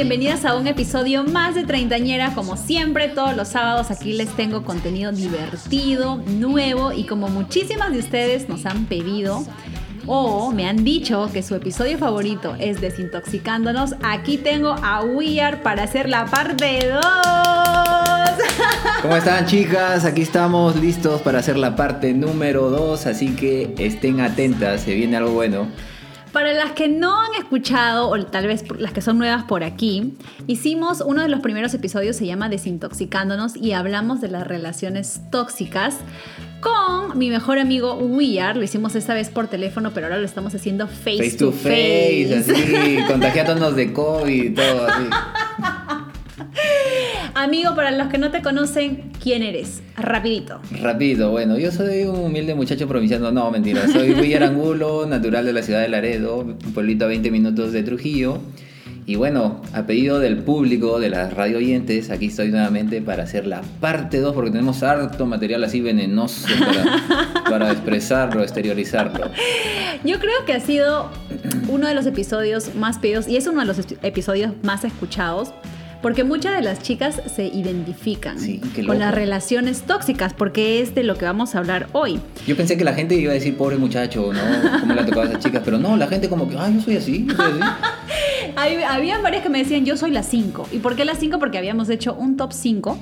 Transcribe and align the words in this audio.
Bienvenidas 0.00 0.46
a 0.46 0.54
un 0.54 0.66
episodio 0.66 1.24
más 1.24 1.54
de 1.54 1.64
Treintañera. 1.64 2.32
Como 2.34 2.56
siempre, 2.56 3.08
todos 3.08 3.36
los 3.36 3.48
sábados 3.48 3.90
aquí 3.90 4.14
les 4.14 4.34
tengo 4.34 4.64
contenido 4.64 5.12
divertido, 5.12 6.16
nuevo 6.26 6.90
y 6.90 7.04
como 7.04 7.28
muchísimas 7.28 7.92
de 7.92 7.98
ustedes 7.98 8.48
nos 8.48 8.64
han 8.64 8.86
pedido 8.86 9.44
o 10.06 10.52
me 10.52 10.66
han 10.66 10.84
dicho 10.84 11.28
que 11.30 11.42
su 11.42 11.54
episodio 11.54 11.98
favorito 11.98 12.56
es 12.58 12.80
Desintoxicándonos, 12.80 13.94
aquí 14.02 14.38
tengo 14.38 14.70
a 14.70 15.02
We 15.04 15.38
Are 15.38 15.58
para 15.58 15.82
hacer 15.82 16.08
la 16.08 16.24
parte 16.24 16.88
2. 16.88 17.04
¿Cómo 19.02 19.16
están 19.16 19.44
chicas? 19.44 20.06
Aquí 20.06 20.22
estamos 20.22 20.76
listos 20.76 21.20
para 21.20 21.40
hacer 21.40 21.58
la 21.58 21.76
parte 21.76 22.14
número 22.14 22.70
2, 22.70 23.04
así 23.04 23.36
que 23.36 23.74
estén 23.76 24.22
atentas, 24.22 24.80
se 24.80 24.94
viene 24.94 25.18
algo 25.18 25.32
bueno. 25.32 25.66
Para 26.32 26.52
las 26.52 26.72
que 26.72 26.88
no 26.88 27.20
han 27.20 27.34
escuchado, 27.34 28.08
o 28.08 28.24
tal 28.24 28.46
vez 28.46 28.64
las 28.78 28.92
que 28.92 29.02
son 29.02 29.18
nuevas 29.18 29.44
por 29.44 29.64
aquí, 29.64 30.14
hicimos 30.46 31.02
uno 31.04 31.22
de 31.22 31.28
los 31.28 31.40
primeros 31.40 31.74
episodios, 31.74 32.16
se 32.16 32.26
llama 32.26 32.48
Desintoxicándonos, 32.48 33.56
y 33.56 33.72
hablamos 33.72 34.20
de 34.20 34.28
las 34.28 34.46
relaciones 34.46 35.20
tóxicas 35.32 35.96
con 36.60 37.18
mi 37.18 37.30
mejor 37.30 37.58
amigo 37.58 37.94
Weir. 37.94 38.56
Lo 38.56 38.62
hicimos 38.62 38.94
esta 38.94 39.14
vez 39.14 39.28
por 39.28 39.48
teléfono, 39.48 39.90
pero 39.92 40.06
ahora 40.06 40.18
lo 40.18 40.24
estamos 40.24 40.54
haciendo 40.54 40.86
face, 40.86 41.18
Face 41.18 41.36
to 41.36 41.52
face, 41.52 42.36
así, 42.36 42.98
contagiándonos 43.08 43.74
de 43.74 43.92
COVID 43.92 44.44
y 44.44 44.54
todo 44.54 44.86
así. 44.86 45.04
Amigo, 47.34 47.74
para 47.74 47.90
los 47.90 48.08
que 48.08 48.18
no 48.18 48.30
te 48.30 48.42
conocen, 48.42 49.12
¿quién 49.22 49.42
eres? 49.42 49.82
Rapidito. 49.96 50.60
Rapidito, 50.80 51.30
bueno, 51.30 51.58
yo 51.58 51.70
soy 51.70 52.02
un 52.02 52.16
humilde 52.16 52.54
muchacho 52.54 52.88
provinciano, 52.88 53.30
no, 53.30 53.50
mentira, 53.50 53.86
soy 53.88 54.10
William 54.20 54.42
Angulo, 54.42 55.06
natural 55.06 55.44
de 55.44 55.52
la 55.52 55.62
ciudad 55.62 55.80
de 55.80 55.88
Laredo, 55.88 56.38
un 56.38 56.56
pueblito 56.56 57.04
a 57.04 57.08
20 57.08 57.30
minutos 57.30 57.72
de 57.72 57.82
Trujillo. 57.82 58.38
Y 59.06 59.16
bueno, 59.16 59.60
a 59.72 59.86
pedido 59.86 60.20
del 60.20 60.38
público, 60.38 61.00
de 61.00 61.10
las 61.10 61.34
radio 61.34 61.58
oyentes, 61.58 62.10
aquí 62.10 62.26
estoy 62.26 62.50
nuevamente 62.50 63.02
para 63.02 63.24
hacer 63.24 63.46
la 63.46 63.62
parte 63.80 64.20
2 64.20 64.34
porque 64.34 64.50
tenemos 64.50 64.82
harto 64.82 65.26
material 65.26 65.64
así 65.64 65.80
venenoso 65.80 66.46
para, 66.58 67.44
para 67.50 67.72
expresarlo, 67.72 68.42
exteriorizarlo. 68.42 69.30
Yo 70.04 70.18
creo 70.20 70.44
que 70.46 70.52
ha 70.52 70.60
sido 70.60 71.10
uno 71.68 71.88
de 71.88 71.94
los 71.94 72.06
episodios 72.06 72.74
más 72.74 72.98
pedidos 72.98 73.26
y 73.26 73.36
es 73.36 73.46
uno 73.46 73.60
de 73.60 73.66
los 73.66 73.78
episodios 74.02 74.52
más 74.62 74.84
escuchados 74.84 75.52
porque 76.02 76.24
muchas 76.24 76.56
de 76.56 76.62
las 76.62 76.82
chicas 76.82 77.20
se 77.34 77.46
identifican 77.46 78.38
con 78.86 78.98
las 78.98 79.14
relaciones 79.14 79.82
tóxicas, 79.82 80.34
porque 80.34 80.80
es 80.80 80.94
de 80.94 81.02
lo 81.02 81.16
que 81.16 81.24
vamos 81.24 81.54
a 81.54 81.58
hablar 81.58 81.88
hoy. 81.92 82.20
Yo 82.46 82.56
pensé 82.56 82.76
que 82.76 82.84
la 82.84 82.94
gente 82.94 83.14
iba 83.14 83.32
a 83.32 83.34
decir, 83.34 83.56
pobre 83.56 83.76
muchacho, 83.76 84.32
¿no? 84.32 84.80
¿Cómo 84.80 84.94
le 84.94 85.00
ha 85.00 85.06
tocado 85.06 85.22
a 85.22 85.24
esas 85.26 85.42
chicas? 85.42 85.62
Pero 85.64 85.78
no, 85.78 85.96
la 85.96 86.06
gente 86.06 86.28
como 86.28 86.48
que, 86.48 86.56
ay, 86.58 86.74
yo 86.74 86.80
soy 86.80 86.96
así, 86.96 87.26
yo 87.26 87.36
soy 87.36 87.60
así. 87.60 87.60
Había 88.88 89.18
varias 89.18 89.42
que 89.42 89.48
me 89.48 89.58
decían, 89.58 89.84
yo 89.84 89.96
soy 89.96 90.10
la 90.10 90.22
5. 90.22 90.68
¿Y 90.72 90.78
por 90.78 90.96
qué 90.96 91.04
la 91.04 91.14
5? 91.14 91.38
Porque 91.38 91.58
habíamos 91.58 91.88
hecho 91.90 92.14
un 92.14 92.36
top 92.36 92.52
5 92.52 92.98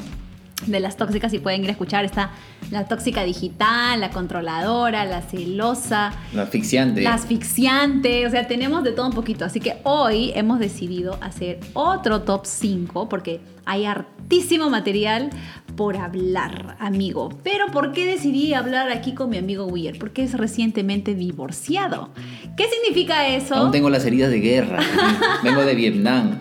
de 0.66 0.80
las 0.80 0.96
tóxicas 0.96 1.32
y 1.32 1.38
pueden 1.38 1.62
ir 1.64 1.68
a 1.68 1.72
escuchar. 1.72 2.04
Está 2.04 2.30
la 2.70 2.86
tóxica 2.86 3.24
digital, 3.24 4.00
la 4.00 4.10
controladora, 4.10 5.04
la 5.04 5.22
celosa. 5.22 6.12
La 6.32 6.42
asfixiante. 6.42 7.00
La 7.02 7.14
asfixiante. 7.14 8.26
O 8.26 8.30
sea, 8.30 8.46
tenemos 8.46 8.84
de 8.84 8.92
todo 8.92 9.06
un 9.06 9.12
poquito. 9.12 9.44
Así 9.44 9.60
que 9.60 9.76
hoy 9.84 10.32
hemos 10.34 10.58
decidido 10.58 11.18
hacer 11.20 11.60
otro 11.74 12.22
top 12.22 12.44
5 12.44 13.08
porque 13.08 13.40
hay 13.64 13.84
hartísimo 13.84 14.70
material 14.70 15.30
por 15.76 15.96
hablar, 15.96 16.76
amigo. 16.80 17.28
Pero 17.44 17.66
¿por 17.68 17.92
qué 17.92 18.04
decidí 18.06 18.52
hablar 18.52 18.90
aquí 18.90 19.14
con 19.14 19.30
mi 19.30 19.38
amigo 19.38 19.66
Weir? 19.66 19.98
Porque 19.98 20.24
es 20.24 20.32
recientemente 20.32 21.14
divorciado. 21.14 22.10
¿Qué 22.56 22.66
significa 22.68 23.28
eso? 23.28 23.54
Aún 23.54 23.70
tengo 23.70 23.88
las 23.88 24.04
heridas 24.04 24.30
de 24.30 24.40
guerra. 24.40 24.80
Vengo 25.44 25.64
de 25.64 25.74
Vietnam. 25.74 26.38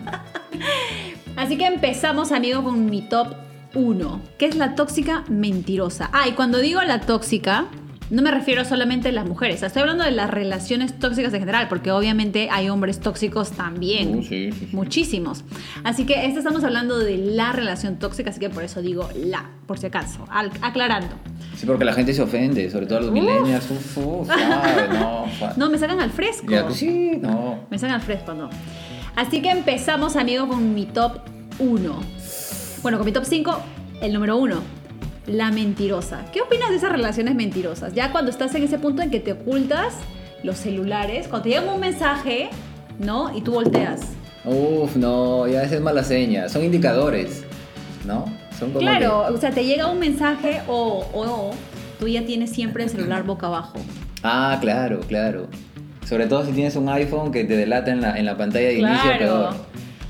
Así 1.35 1.55
que 1.55 1.67
empezamos, 1.67 2.31
amigo, 2.31 2.63
con 2.63 2.87
mi 2.87 3.03
top 3.03 3.46
uno, 3.77 4.21
que 4.39 4.47
es 4.47 4.55
la 4.55 4.73
tóxica 4.73 5.23
mentirosa. 5.29 6.09
Ah, 6.11 6.27
y 6.27 6.31
cuando 6.31 6.57
digo 6.57 6.81
la 6.81 7.01
tóxica, 7.01 7.67
no 8.09 8.21
me 8.23 8.31
refiero 8.31 8.65
solamente 8.65 9.09
a 9.09 9.11
las 9.11 9.27
mujeres, 9.27 9.61
estoy 9.61 9.81
hablando 9.81 10.03
de 10.03 10.11
las 10.11 10.31
relaciones 10.31 10.97
tóxicas 10.97 11.31
en 11.33 11.41
general, 11.41 11.67
porque 11.67 11.91
obviamente 11.91 12.49
hay 12.49 12.69
hombres 12.69 12.99
tóxicos 12.99 13.51
también. 13.51 14.15
Uh, 14.15 14.75
muchísimos. 14.75 15.43
Así 15.83 16.05
que 16.05 16.25
esta 16.25 16.39
estamos 16.39 16.63
hablando 16.63 16.97
de 16.97 17.17
la 17.17 17.51
relación 17.51 17.99
tóxica, 17.99 18.31
así 18.31 18.39
que 18.39 18.49
por 18.49 18.63
eso 18.63 18.81
digo 18.81 19.09
la, 19.15 19.51
por 19.67 19.77
si 19.77 19.85
acaso, 19.87 20.25
aclarando. 20.61 21.15
Sí, 21.55 21.65
porque 21.65 21.85
la 21.85 21.93
gente 21.93 22.13
se 22.13 22.21
ofende, 22.23 22.71
sobre 22.71 22.87
todo 22.87 23.01
los 23.01 23.11
millennials. 23.11 23.67
no, 23.97 25.25
no, 25.55 25.69
me 25.69 25.77
sacan 25.77 25.99
al 25.99 26.09
fresco. 26.09 26.47
sí, 26.71 27.19
no. 27.21 27.59
Me 27.69 27.77
sacan 27.77 27.95
al 27.95 28.01
fresco, 28.01 28.33
no. 28.33 28.49
Así 29.15 29.41
que 29.41 29.49
empezamos, 29.49 30.15
amigo, 30.15 30.47
con 30.47 30.73
mi 30.73 30.85
top 30.85 31.19
1. 31.59 32.16
Bueno, 32.83 32.99
con 32.99 33.05
mi 33.05 33.11
top 33.11 33.25
5, 33.25 33.59
el 34.01 34.13
número 34.13 34.37
1, 34.37 34.55
la 35.27 35.51
mentirosa. 35.51 36.25
¿Qué 36.31 36.41
opinas 36.41 36.69
de 36.69 36.75
esas 36.75 36.91
relaciones 36.91 37.35
mentirosas? 37.35 37.93
Ya 37.93 38.11
cuando 38.11 38.29
estás 38.29 38.53
en 38.55 38.63
ese 38.63 38.77
punto 38.77 39.01
en 39.01 39.09
que 39.09 39.19
te 39.19 39.33
ocultas 39.33 39.95
los 40.43 40.57
celulares, 40.57 41.27
cuando 41.27 41.43
te 41.43 41.49
llega 41.49 41.73
un 41.73 41.79
mensaje, 41.79 42.49
¿no? 42.99 43.35
Y 43.35 43.41
tú 43.41 43.53
volteas. 43.53 44.01
Uf, 44.45 44.95
no, 44.95 45.47
ya 45.47 45.63
es 45.63 45.81
mala 45.81 46.03
seña. 46.03 46.47
Son 46.49 46.63
indicadores, 46.63 47.43
¿no? 48.05 48.25
Son 48.57 48.69
como 48.69 48.79
claro, 48.79 49.25
o 49.33 49.37
sea, 49.37 49.51
te 49.51 49.65
llega 49.65 49.87
un 49.87 49.99
mensaje 49.99 50.61
o, 50.67 51.51
tú 51.99 52.07
ya 52.07 52.25
tienes 52.25 52.51
siempre 52.51 52.83
el 52.83 52.89
celular 52.89 53.23
boca 53.23 53.47
abajo. 53.47 53.79
Ah, 54.23 54.57
claro, 54.61 54.99
claro. 55.01 55.47
Sobre 56.05 56.27
todo 56.27 56.45
si 56.45 56.51
tienes 56.53 56.75
un 56.75 56.87
iPhone 56.89 57.31
que 57.31 57.43
te 57.43 57.57
delata 57.57 57.91
en 57.91 58.01
la, 58.01 58.17
en 58.17 58.25
la 58.25 58.37
pantalla 58.37 58.67
de 58.67 58.79
inicio, 58.79 59.17
peor 59.17 59.55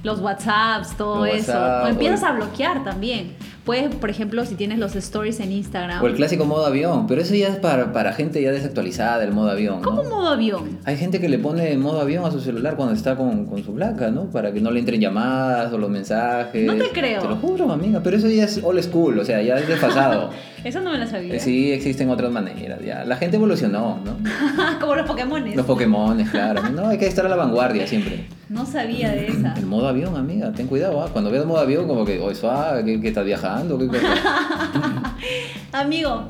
los 0.04 0.20
WhatsApps, 0.20 0.96
todo 0.98 1.26
eso. 1.26 1.54
o 1.84 1.88
empiezas 1.88 2.24
a 2.24 2.34
bloquear 2.34 2.84
también. 2.84 3.36
Puedes, 3.68 3.94
por 3.94 4.10
ejemplo, 4.10 4.46
si 4.46 4.56
tienes 4.56 4.80
los 4.80 4.96
stories 4.96 5.42
en 5.42 5.52
Instagram. 5.52 6.02
O 6.02 6.08
el 6.08 6.16
clásico 6.16 6.46
modo 6.46 6.66
avión, 6.66 7.06
pero 7.06 7.22
eso 7.22 7.36
ya 7.36 7.50
es 7.50 7.58
para, 7.58 7.92
para 7.92 8.14
gente 8.14 8.42
ya 8.42 8.54
desactualizada 8.54 9.20
del 9.20 9.34
modo 9.34 9.52
avión. 9.52 9.82
¿Cómo 9.82 10.06
modo 10.06 10.30
avión? 10.30 10.80
Hay 10.86 10.96
gente 10.96 11.20
que 11.20 11.28
le 11.28 11.38
pone 11.38 11.78
modo 11.78 12.00
avión 12.00 12.24
a 12.24 12.32
su 12.32 12.40
celular 12.40 12.78
cuando 12.78 12.96
está 12.96 13.18
con, 13.18 13.46
con, 13.46 13.62
su 13.66 13.74
placa, 13.74 14.10
¿no? 14.10 14.32
Para 14.32 14.54
que 14.54 14.62
no 14.62 14.72
le 14.72 14.80
entren 14.80 15.02
llamadas 15.02 15.74
o 15.74 15.78
los 15.78 15.90
mensajes. 15.90 16.66
No 16.66 16.76
te 16.76 16.92
creo. 16.92 17.22
Te 17.22 17.28
lo 17.28 17.36
juro, 17.36 17.70
amiga, 17.70 18.00
pero 18.02 18.16
eso 18.16 18.30
ya 18.30 18.46
es 18.46 18.62
old 18.64 18.82
school, 18.82 19.20
o 19.20 19.26
sea, 19.26 19.42
ya 19.42 19.56
es 19.58 19.68
desfasado. 19.68 20.30
eso 20.64 20.82
no 20.82 20.92
me 20.92 20.98
lo 20.98 21.08
sabía. 21.08 21.40
Sí, 21.40 21.72
existen 21.72 22.10
otras 22.10 22.32
maneras, 22.32 22.80
ya. 22.84 23.06
La 23.06 23.18
gente 23.18 23.38
evolucionó, 23.38 24.00
¿no? 24.04 24.18
Como 24.80 24.96
los 24.96 25.08
Pokémones. 25.08 25.56
Los 25.56 25.66
Pokémones, 25.66 26.30
claro. 26.30 26.70
No, 26.70 26.88
hay 26.88 26.98
que 26.98 27.08
estar 27.08 27.26
a 27.26 27.30
la 27.30 27.36
vanguardia 27.36 27.88
siempre. 27.88 28.28
No 28.50 28.66
sabía 28.66 29.12
de 29.12 29.28
esa. 29.28 29.54
El 29.54 29.66
modo 29.66 29.88
avión, 29.88 30.16
amiga, 30.16 30.52
ten 30.52 30.68
cuidado, 30.68 31.02
¿ah? 31.02 31.10
Cuando 31.12 31.32
veas 31.32 31.46
modo 31.46 31.60
avión, 31.60 31.88
como 31.88 32.06
que, 32.06 32.20
oye, 32.20 32.36
suave, 32.36 32.84
que, 32.84 33.00
que 33.02 33.08
estás 33.10 33.26
viajando, 33.26 33.78
¿qué 33.78 33.88
Amigo, 35.72 36.28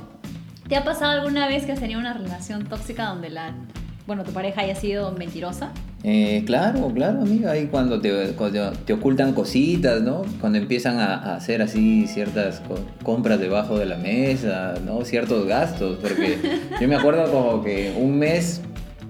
¿te 0.68 0.76
ha 0.76 0.84
pasado 0.84 1.12
alguna 1.12 1.48
vez 1.48 1.66
que 1.66 1.72
has 1.72 1.80
tenido 1.80 2.00
una 2.00 2.14
relación 2.14 2.66
tóxica 2.66 3.06
donde 3.06 3.30
la, 3.30 3.54
bueno, 4.08 4.24
tu 4.24 4.32
pareja 4.32 4.62
haya 4.62 4.74
sido 4.74 5.12
mentirosa? 5.12 5.74
Eh, 6.04 6.44
claro, 6.46 6.90
claro, 6.94 7.22
amiga. 7.22 7.52
Ahí 7.52 7.68
cuando 7.68 8.00
te, 8.00 8.34
te, 8.86 8.94
ocultan 8.94 9.34
cositas, 9.34 10.02
¿no? 10.02 10.22
Cuando 10.40 10.58
empiezan 10.58 10.98
a, 10.98 11.36
hacer 11.36 11.62
así 11.62 12.08
ciertas 12.08 12.62
compras 13.04 13.40
debajo 13.42 13.78
de 13.78 13.86
la 13.86 13.98
mesa, 13.98 14.76
¿no? 14.86 15.04
Ciertos 15.04 15.46
gastos. 15.46 15.98
Porque 16.02 16.38
yo 16.82 16.88
me 16.88 16.96
acuerdo 16.96 17.30
como 17.30 17.62
que 17.62 17.94
un 18.00 18.18
mes 18.18 18.62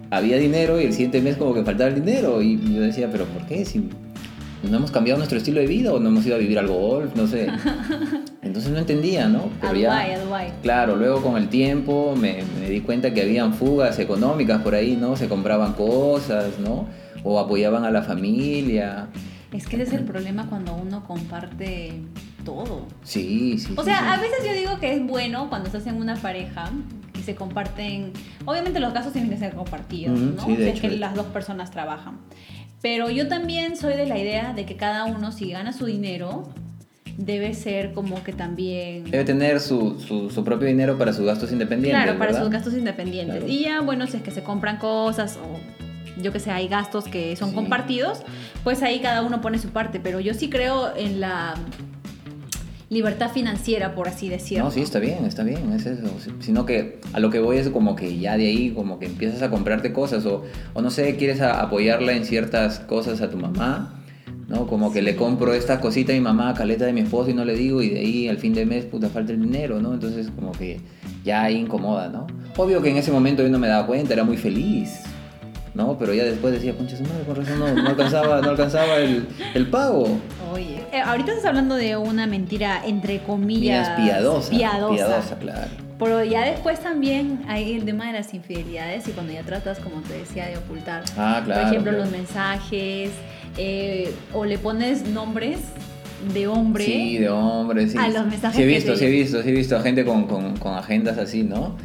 había 0.09 0.38
dinero 0.38 0.81
y 0.81 0.85
el 0.85 0.94
siguiente 0.94 1.22
mes 1.22 1.38
como 1.38 1.53
que 1.53 1.64
faltaba 1.64 1.90
el 1.90 1.96
dinero. 2.03 2.41
Y 2.41 2.59
yo 2.73 2.82
decía, 2.82 3.08
¿pero 3.11 3.26
por 3.26 3.46
qué? 3.46 3.66
Si 3.66 3.88
no 4.67 4.78
hemos 4.78 4.90
cambiado 4.90 5.20
nuestro 5.20 5.38
estilo 5.38 5.59
de 5.59 5.67
vida 5.67 5.94
o 5.94 5.99
no 5.99 6.09
hemos 6.09 6.26
ido 6.26 6.35
a 6.35 6.40
vivir 6.40 6.58
al 6.58 6.67
golf, 6.67 7.16
no 7.16 7.28
sé. 7.28 7.47
Entonces 8.47 8.72
no 8.72 8.79
entendía, 8.79 9.28
¿no? 9.28 9.49
Pero 9.61 9.73
a 9.73 9.73
Dubái, 9.73 10.11
a 10.14 10.20
Dubái. 10.20 10.53
Claro, 10.61 10.96
luego 10.96 11.22
con 11.22 11.38
el 11.38 11.49
tiempo 11.49 12.16
me, 12.16 12.40
me, 12.59 12.70
di 12.70 12.82
cuenta 12.82 13.14
que 13.14 13.22
habían 13.22 13.53
fugas 13.53 13.99
económicas 13.99 14.61
por 14.61 14.73
ahí, 14.73 14.96
¿no? 14.96 15.16
Se 15.16 15.28
compraban 15.28 15.73
cosas, 15.73 16.58
¿no? 16.59 16.88
O 17.23 17.40
apoyaban 17.40 17.84
a 17.84 17.91
la 17.91 18.02
familia. 18.02 19.08
Es 19.52 19.67
que 19.67 19.76
ese 19.76 19.84
es 19.84 19.94
el 19.94 20.05
problema 20.05 20.47
cuando 20.49 20.76
uno 20.76 21.03
comparte 21.05 22.02
todo. 22.44 22.85
Sí, 23.03 23.58
sí. 23.58 23.73
O 23.76 23.84
sea, 23.84 24.14
a 24.14 24.17
veces 24.17 24.38
yo 24.46 24.53
digo 24.53 24.79
que 24.79 24.94
es 24.94 25.05
bueno 25.05 25.49
cuando 25.49 25.67
estás 25.67 25.85
en 25.88 25.97
una 25.97 26.16
pareja 26.16 26.72
y 27.17 27.23
se 27.23 27.35
comparten. 27.35 28.14
Obviamente 28.46 28.79
los 28.79 28.94
casos 28.94 29.14
tienen 29.14 29.29
que 29.29 29.38
ser 29.38 29.53
compartidos, 29.53 30.17
¿no? 30.17 30.46
Sí, 30.46 30.55
de 30.55 30.73
que 30.73 30.90
las 30.91 31.16
dos 31.16 31.28
personas 31.28 31.72
trabajan. 31.72 32.20
Pero 32.82 33.09
yo 33.09 33.28
también 33.28 33.76
soy 33.76 33.96
de 33.96 34.05
la 34.05 34.17
idea 34.17 34.53
de 34.53 34.66
que 34.66 34.78
cada 34.78 35.05
uno, 35.05 35.32
si 35.32 35.49
gana 35.52 35.73
su 35.73 35.85
dinero, 35.85 36.47
debe 37.17 37.55
ser 37.55 37.93
como 37.93 38.23
que 38.23 38.31
también... 38.31 39.09
Debe 39.09 39.23
tener 39.25 39.59
su, 39.59 39.99
su, 39.99 40.43
propio 40.43 40.67
dinero 40.67 40.97
para 40.97 41.14
sus 41.14 41.25
gastos 41.25 41.52
independientes. 41.52 42.03
Claro, 42.03 42.19
para 42.19 42.40
sus 42.40 42.49
gastos 42.49 42.73
independientes. 42.75 43.43
Y 43.47 43.64
ya, 43.64 43.81
bueno, 43.81 44.05
si 44.08 44.17
es 44.17 44.23
que 44.23 44.31
se 44.31 44.43
compran 44.43 44.78
cosas 44.78 45.37
o 45.37 45.59
yo 46.22 46.31
que 46.31 46.40
sé, 46.40 46.52
hay 46.52 46.67
gastos 46.67 47.05
que 47.05 47.35
son 47.35 47.53
compartidos, 47.53 48.22
pues 48.64 48.81
ahí 48.84 48.99
cada 48.99 49.23
uno 49.23 49.41
pone 49.41 49.59
su 49.59 49.69
parte. 49.69 49.99
Pero 49.99 50.19
yo 50.19 50.34
sí 50.34 50.49
creo 50.49 50.96
en 50.96 51.19
la 51.19 51.55
libertad 52.90 53.31
financiera, 53.31 53.96
por 53.96 54.08
así 54.08 54.29
decirlo. 54.29 54.66
No, 54.66 54.72
sí, 54.72 54.81
está 54.81 54.99
bien, 54.99 55.25
está 55.25 55.43
bien, 55.43 55.73
es 55.73 55.85
eso. 55.85 56.08
Sino 56.40 56.66
que 56.66 56.99
a 57.13 57.20
lo 57.20 57.29
que 57.29 57.40
voy 57.40 57.58
es 57.58 57.70
como 57.70 57.96
que 57.96 58.17
ya 58.17 58.37
de 58.37 58.47
ahí, 58.47 58.72
como 58.72 58.99
que 58.99 59.08
empiezas 59.08 59.41
a 59.41 59.49
comprarte 59.49 59.91
cosas 59.91 60.25
o, 60.25 60.46
o 60.73 60.81
no 60.81 60.90
sé, 60.91 61.16
quieres 61.17 61.41
apoyarla 61.41 62.13
en 62.13 62.25
ciertas 62.25 62.79
cosas 62.79 63.22
a 63.22 63.29
tu 63.29 63.37
mamá, 63.37 63.97
¿no? 64.47 64.66
Como 64.67 64.91
que 64.91 65.02
le 65.02 65.16
compro 65.16 65.53
esta 65.53 65.79
cosita 65.79 66.14
a 66.14 66.16
mi 66.16 66.22
mamá, 66.22 66.53
caleta 66.53 66.85
de 66.85 66.94
mi 66.94 67.02
esposo 67.02 67.29
y 67.29 67.34
no 67.34 67.46
le 67.46 67.55
digo 67.55 67.82
y 67.82 67.90
de 67.90 67.99
ahí 67.99 68.28
al 68.28 68.38
fin 68.38 68.53
de 68.53 68.66
mes, 68.66 68.85
puta, 68.85 69.09
falta 69.09 69.34
el 69.34 69.41
dinero, 69.41 69.82
¿no? 69.82 69.94
Entonces 69.94 70.29
como 70.34 70.52
que 70.52 70.79
ya 71.23 71.44
ahí 71.44 71.58
incomoda, 71.58 72.09
¿no? 72.09 72.28
Obvio 72.55 72.82
que 72.82 72.90
en 72.90 72.97
ese 72.97 73.11
momento 73.11 73.44
yo 73.44 73.49
no 73.49 73.59
me 73.59 73.67
daba 73.67 73.85
cuenta, 73.85 74.14
era 74.14 74.23
muy 74.23 74.38
feliz. 74.38 75.02
¿No? 75.73 75.96
Pero 75.99 76.11
ya 76.11 76.23
después 76.23 76.52
decía, 76.53 76.76
concha 76.76 76.97
su 76.97 77.03
madre, 77.03 77.23
con 77.23 77.35
razón 77.35 77.59
no, 77.59 77.72
no 77.72 77.90
alcanzaba, 77.90 78.41
no 78.41 78.49
alcanzaba 78.49 78.96
el, 78.96 79.28
el 79.53 79.70
pago. 79.70 80.08
Oye, 80.52 80.84
eh, 80.91 81.02
ahorita 81.02 81.34
estás 81.34 81.46
hablando 81.46 81.76
de 81.76 81.96
una 81.96 82.26
mentira, 82.26 82.82
entre 82.84 83.22
comillas, 83.22 83.90
piadosa. 83.90 84.49
piadosa. 84.49 84.96
Piadosa, 84.96 85.35
claro. 85.38 85.67
Pero 85.99 86.23
ya 86.23 86.46
después 86.46 86.79
también 86.79 87.44
hay 87.47 87.76
el 87.76 87.85
tema 87.85 88.08
de 88.08 88.14
las 88.14 88.34
infidelidades 88.34 89.08
y 89.08 89.11
cuando 89.11 89.34
ya 89.34 89.44
tratas, 89.44 89.78
como 89.78 90.02
te 90.02 90.14
decía, 90.14 90.47
de 90.47 90.58
ocultar. 90.58 91.03
Ah, 91.16 91.44
claro. 91.46 91.61
Por 91.61 91.70
ejemplo, 91.70 91.91
claro. 91.91 92.05
los 92.05 92.11
mensajes, 92.11 93.11
eh, 93.58 94.12
o 94.34 94.46
le 94.46 94.58
pones 94.58 95.08
nombres 95.08 95.59
de 96.34 96.48
hombre. 96.48 96.86
Sí, 96.86 97.18
de 97.18 97.30
hombres. 97.30 97.92
Sí. 97.92 97.98
A 97.98 98.09
los 98.09 98.26
mensajes 98.26 98.56
Sí 98.56 98.62
he 98.64 98.66
que 98.68 98.74
visto, 98.74 98.94
te- 98.94 98.98
sí 99.00 99.06
he 99.06 99.09
visto, 99.09 99.44
sí 99.44 99.50
he 99.50 99.54
visto 99.54 99.76
a 99.78 99.82
gente 99.82 100.06
con, 100.06 100.26
con, 100.28 100.58
con 100.58 100.74
agendas 100.74 101.18
así, 101.18 101.44
¿no? 101.44 101.76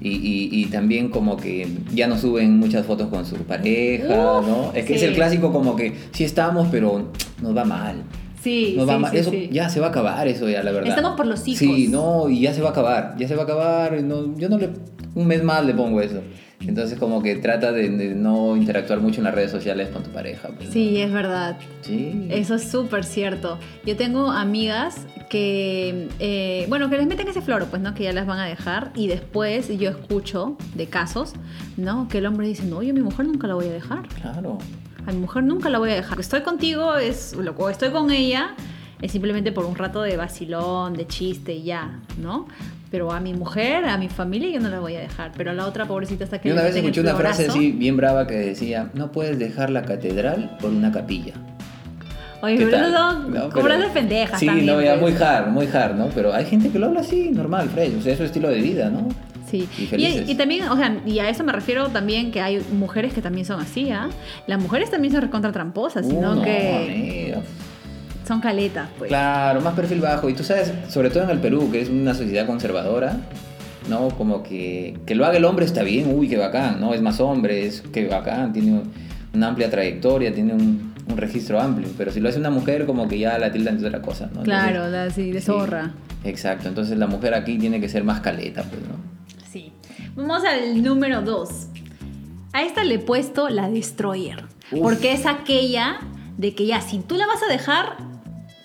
Y, 0.00 0.10
y, 0.10 0.48
y 0.52 0.66
también 0.66 1.08
como 1.08 1.36
que 1.36 1.66
ya 1.92 2.06
no 2.06 2.18
suben 2.18 2.58
muchas 2.58 2.86
fotos 2.86 3.08
con 3.08 3.24
su 3.26 3.36
pareja, 3.36 4.38
Uf, 4.40 4.46
¿no? 4.46 4.72
Es 4.74 4.84
que 4.84 4.94
es 4.94 5.00
sí. 5.00 5.06
el 5.06 5.14
clásico 5.14 5.52
como 5.52 5.74
que 5.74 5.94
sí 6.12 6.22
estamos, 6.24 6.68
pero 6.70 7.10
nos 7.42 7.56
va 7.56 7.64
mal. 7.64 8.02
Sí, 8.42 8.74
Nos 8.76 8.88
va 8.88 8.94
sí, 8.94 8.98
mal. 9.00 9.10
sí, 9.10 9.16
eso 9.18 9.32
ya 9.50 9.68
se 9.68 9.80
va 9.80 9.86
a 9.86 9.88
acabar 9.90 10.28
eso 10.28 10.48
ya, 10.48 10.62
la 10.62 10.70
verdad. 10.70 10.90
Estamos 10.90 11.16
por 11.16 11.26
los 11.26 11.40
hijos. 11.48 11.58
Sí, 11.58 11.88
no, 11.88 12.28
y 12.28 12.40
ya 12.42 12.54
se 12.54 12.60
va 12.62 12.68
a 12.68 12.70
acabar, 12.72 13.16
ya 13.18 13.26
se 13.26 13.34
va 13.34 13.40
a 13.42 13.44
acabar. 13.44 14.00
No, 14.02 14.36
yo 14.38 14.48
no 14.48 14.58
le 14.58 14.70
un 15.16 15.26
mes 15.26 15.42
más 15.42 15.64
le 15.66 15.74
pongo 15.74 16.00
eso. 16.00 16.20
Entonces 16.60 16.98
como 16.98 17.22
que 17.22 17.36
trata 17.36 17.70
de, 17.72 17.88
de 17.90 18.14
no 18.14 18.56
interactuar 18.56 19.00
mucho 19.00 19.18
en 19.20 19.24
las 19.24 19.34
redes 19.34 19.50
sociales 19.50 19.88
con 19.88 20.02
tu 20.02 20.10
pareja. 20.10 20.48
pues. 20.48 20.70
Sí, 20.70 21.00
es 21.00 21.12
verdad. 21.12 21.56
Sí. 21.82 22.28
Eso 22.30 22.54
es 22.54 22.70
súper 22.70 23.04
cierto. 23.04 23.58
Yo 23.84 23.96
tengo 23.96 24.30
amigas 24.30 25.06
que, 25.28 26.08
eh, 26.18 26.66
bueno, 26.68 26.88
que 26.88 26.96
les 26.96 27.06
meten 27.06 27.28
ese 27.28 27.42
floro, 27.42 27.66
pues, 27.66 27.82
¿no? 27.82 27.94
Que 27.94 28.04
ya 28.04 28.12
las 28.12 28.26
van 28.26 28.38
a 28.38 28.46
dejar. 28.46 28.90
Y 28.94 29.06
después 29.08 29.68
yo 29.78 29.90
escucho 29.90 30.56
de 30.74 30.86
casos, 30.86 31.34
¿no? 31.76 32.08
Que 32.08 32.18
el 32.18 32.26
hombre 32.26 32.46
dice, 32.46 32.64
no, 32.64 32.82
yo 32.82 32.90
a 32.90 32.94
mi 32.94 33.02
mujer 33.02 33.26
nunca 33.26 33.46
la 33.46 33.54
voy 33.54 33.66
a 33.66 33.72
dejar. 33.72 34.08
Claro. 34.08 34.58
A 35.06 35.12
mi 35.12 35.18
mujer 35.18 35.44
nunca 35.44 35.68
la 35.68 35.78
voy 35.78 35.90
a 35.90 35.94
dejar. 35.94 36.18
Estoy 36.18 36.40
contigo, 36.40 36.96
es, 36.96 37.36
o 37.56 37.68
estoy 37.70 37.90
con 37.90 38.10
ella, 38.10 38.54
es 39.00 39.12
simplemente 39.12 39.52
por 39.52 39.64
un 39.66 39.76
rato 39.76 40.02
de 40.02 40.16
vacilón, 40.16 40.94
de 40.94 41.06
chiste 41.06 41.54
y 41.54 41.64
ya, 41.64 42.00
¿no? 42.20 42.48
Pero 42.90 43.10
a 43.12 43.18
mi 43.20 43.34
mujer, 43.34 43.84
a 43.84 43.98
mi 43.98 44.08
familia, 44.08 44.48
yo 44.50 44.60
no 44.60 44.68
la 44.68 44.78
voy 44.80 44.94
a 44.94 45.00
dejar. 45.00 45.32
Pero 45.36 45.50
a 45.50 45.54
la 45.54 45.66
otra 45.66 45.86
pobrecita 45.86 46.24
hasta 46.24 46.38
que 46.40 46.48
Yo 46.48 46.54
una 46.54 46.62
vez 46.62 46.76
escuché 46.76 47.00
una 47.00 47.14
frase 47.16 47.46
así 47.48 47.72
bien 47.72 47.96
brava 47.96 48.26
que 48.26 48.34
decía, 48.34 48.90
no 48.94 49.10
puedes 49.12 49.38
dejar 49.38 49.70
la 49.70 49.82
catedral 49.82 50.56
por 50.60 50.70
una 50.70 50.92
capilla. 50.92 51.34
Oye, 52.42 52.58
¿Qué 52.58 52.66
pero 52.66 52.90
son 52.92 53.32
No, 53.32 53.48
de 53.48 53.88
pendejas 53.92 54.38
Sí, 54.38 54.46
también. 54.46 54.66
no, 54.66 54.80
ya 54.80 55.00
pues. 55.00 55.14
muy 55.14 55.22
hard, 55.22 55.48
muy 55.48 55.66
hard, 55.66 55.96
¿no? 55.96 56.08
Pero 56.14 56.32
hay 56.32 56.44
gente 56.44 56.70
que 56.70 56.78
lo 56.78 56.86
habla 56.86 57.00
así, 57.00 57.30
normal, 57.30 57.68
Fred, 57.70 57.96
o 57.98 58.02
sea, 58.02 58.12
es 58.12 58.18
su 58.18 58.24
estilo 58.24 58.48
de 58.50 58.60
vida, 58.60 58.90
¿no? 58.90 59.08
Sí, 59.50 59.68
Y 59.78 59.82
y, 59.82 59.86
felices. 59.86 60.28
y 60.28 60.34
también, 60.34 60.68
o 60.68 60.76
sea, 60.76 60.96
y 61.06 61.18
a 61.20 61.28
eso 61.28 61.44
me 61.44 61.52
refiero 61.52 61.88
también 61.88 62.30
que 62.32 62.40
hay 62.40 62.60
mujeres 62.72 63.14
que 63.14 63.22
también 63.22 63.46
son 63.46 63.60
así, 63.60 63.90
¿ah? 63.90 64.08
Las 64.46 64.60
mujeres 64.60 64.90
también 64.90 65.12
son 65.12 65.22
recontra 65.22 65.50
tramposas, 65.52 66.06
sino 66.06 66.32
Uh, 66.32 66.34
no, 66.36 66.42
que 66.42 67.32
amiga. 67.34 67.42
Son 68.26 68.40
caletas, 68.40 68.88
pues. 68.98 69.08
Claro, 69.08 69.60
más 69.60 69.74
perfil 69.74 70.00
bajo. 70.00 70.28
Y 70.28 70.34
tú 70.34 70.42
sabes, 70.42 70.72
sobre 70.88 71.10
todo 71.10 71.22
en 71.24 71.30
el 71.30 71.38
Perú, 71.40 71.70
que 71.70 71.80
es 71.82 71.88
una 71.88 72.14
sociedad 72.14 72.46
conservadora, 72.46 73.16
¿no? 73.88 74.08
Como 74.08 74.42
que, 74.42 74.98
que 75.06 75.14
lo 75.14 75.24
haga 75.26 75.36
el 75.36 75.44
hombre 75.44 75.64
está 75.64 75.82
bien, 75.82 76.12
uy, 76.14 76.28
qué 76.28 76.36
bacán, 76.36 76.80
¿no? 76.80 76.92
Es 76.94 77.02
más 77.02 77.20
hombre, 77.20 77.66
es 77.66 77.82
qué 77.92 78.06
bacán, 78.08 78.52
tiene 78.52 78.82
una 79.34 79.48
amplia 79.48 79.70
trayectoria, 79.70 80.34
tiene 80.34 80.54
un, 80.54 80.92
un 81.08 81.16
registro 81.16 81.60
amplio. 81.60 81.88
Pero 81.96 82.10
si 82.10 82.18
lo 82.20 82.28
hace 82.28 82.38
una 82.38 82.50
mujer, 82.50 82.84
como 82.86 83.06
que 83.06 83.18
ya 83.18 83.38
la 83.38 83.52
tildan 83.52 83.78
de 83.78 83.86
otra 83.86 84.02
cosa, 84.02 84.28
¿no? 84.34 84.42
Claro, 84.42 84.88
la- 84.88 85.10
sí, 85.10 85.30
de 85.30 85.40
sí, 85.40 85.46
zorra. 85.46 85.92
exacto, 86.24 86.68
entonces 86.68 86.98
la 86.98 87.06
mujer 87.06 87.34
aquí 87.34 87.58
tiene 87.58 87.80
que 87.80 87.88
ser 87.88 88.02
más 88.02 88.20
caleta, 88.20 88.62
pues, 88.64 88.82
¿no? 88.82 88.96
Sí. 89.50 89.72
Vamos 90.16 90.42
al 90.44 90.82
número 90.82 91.22
dos. 91.22 91.68
A 92.52 92.62
esta 92.62 92.82
le 92.84 92.94
he 92.94 92.98
puesto 92.98 93.48
la 93.50 93.68
Destroyer. 93.68 94.44
Uf. 94.72 94.80
Porque 94.80 95.12
es 95.12 95.26
aquella 95.26 95.98
de 96.38 96.54
que 96.54 96.66
ya, 96.66 96.80
si 96.80 96.98
tú 96.98 97.16
la 97.16 97.26
vas 97.26 97.40
a 97.42 97.52
dejar, 97.52 97.96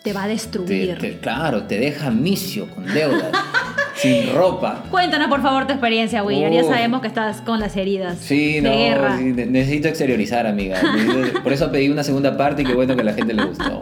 te 0.04 0.14
va 0.14 0.24
a 0.24 0.28
destruir. 0.28 0.98
te- 0.98 1.18
claro, 1.20 1.64
te 1.64 1.78
deja 1.80 2.10
misio, 2.10 2.68
con 2.70 2.86
deudas, 2.92 3.32
sin 3.96 4.34
ropa. 4.34 4.84
Cuéntanos, 4.90 5.28
por 5.28 5.42
favor, 5.44 5.68
tu 5.68 5.74
experiencia, 5.74 6.24
William. 6.24 6.52
Ya 6.52 6.64
sabemos 6.64 7.02
que 7.02 7.08
estás 7.08 7.42
con 7.42 7.60
las 7.60 7.76
heridas 7.78 8.18
Sí, 8.20 8.54
de 8.56 8.62
no, 8.62 8.72
guerra. 8.76 9.18
sí, 9.18 9.26
ne- 9.26 9.46
necesito 9.46 9.88
exteriorizar, 9.88 10.48
amiga. 10.48 10.82
Por 11.44 11.54
eso 11.54 11.72
pedí 11.72 11.90
una 11.90 12.04
segunda 12.04 12.36
parte 12.36 12.64
y 12.64 12.66
qué 12.66 12.74
bueno 12.74 12.96
que 12.96 13.02
a 13.02 13.06
la 13.06 13.14
gente 13.14 13.34
le 13.34 13.46
gustó. 13.46 13.82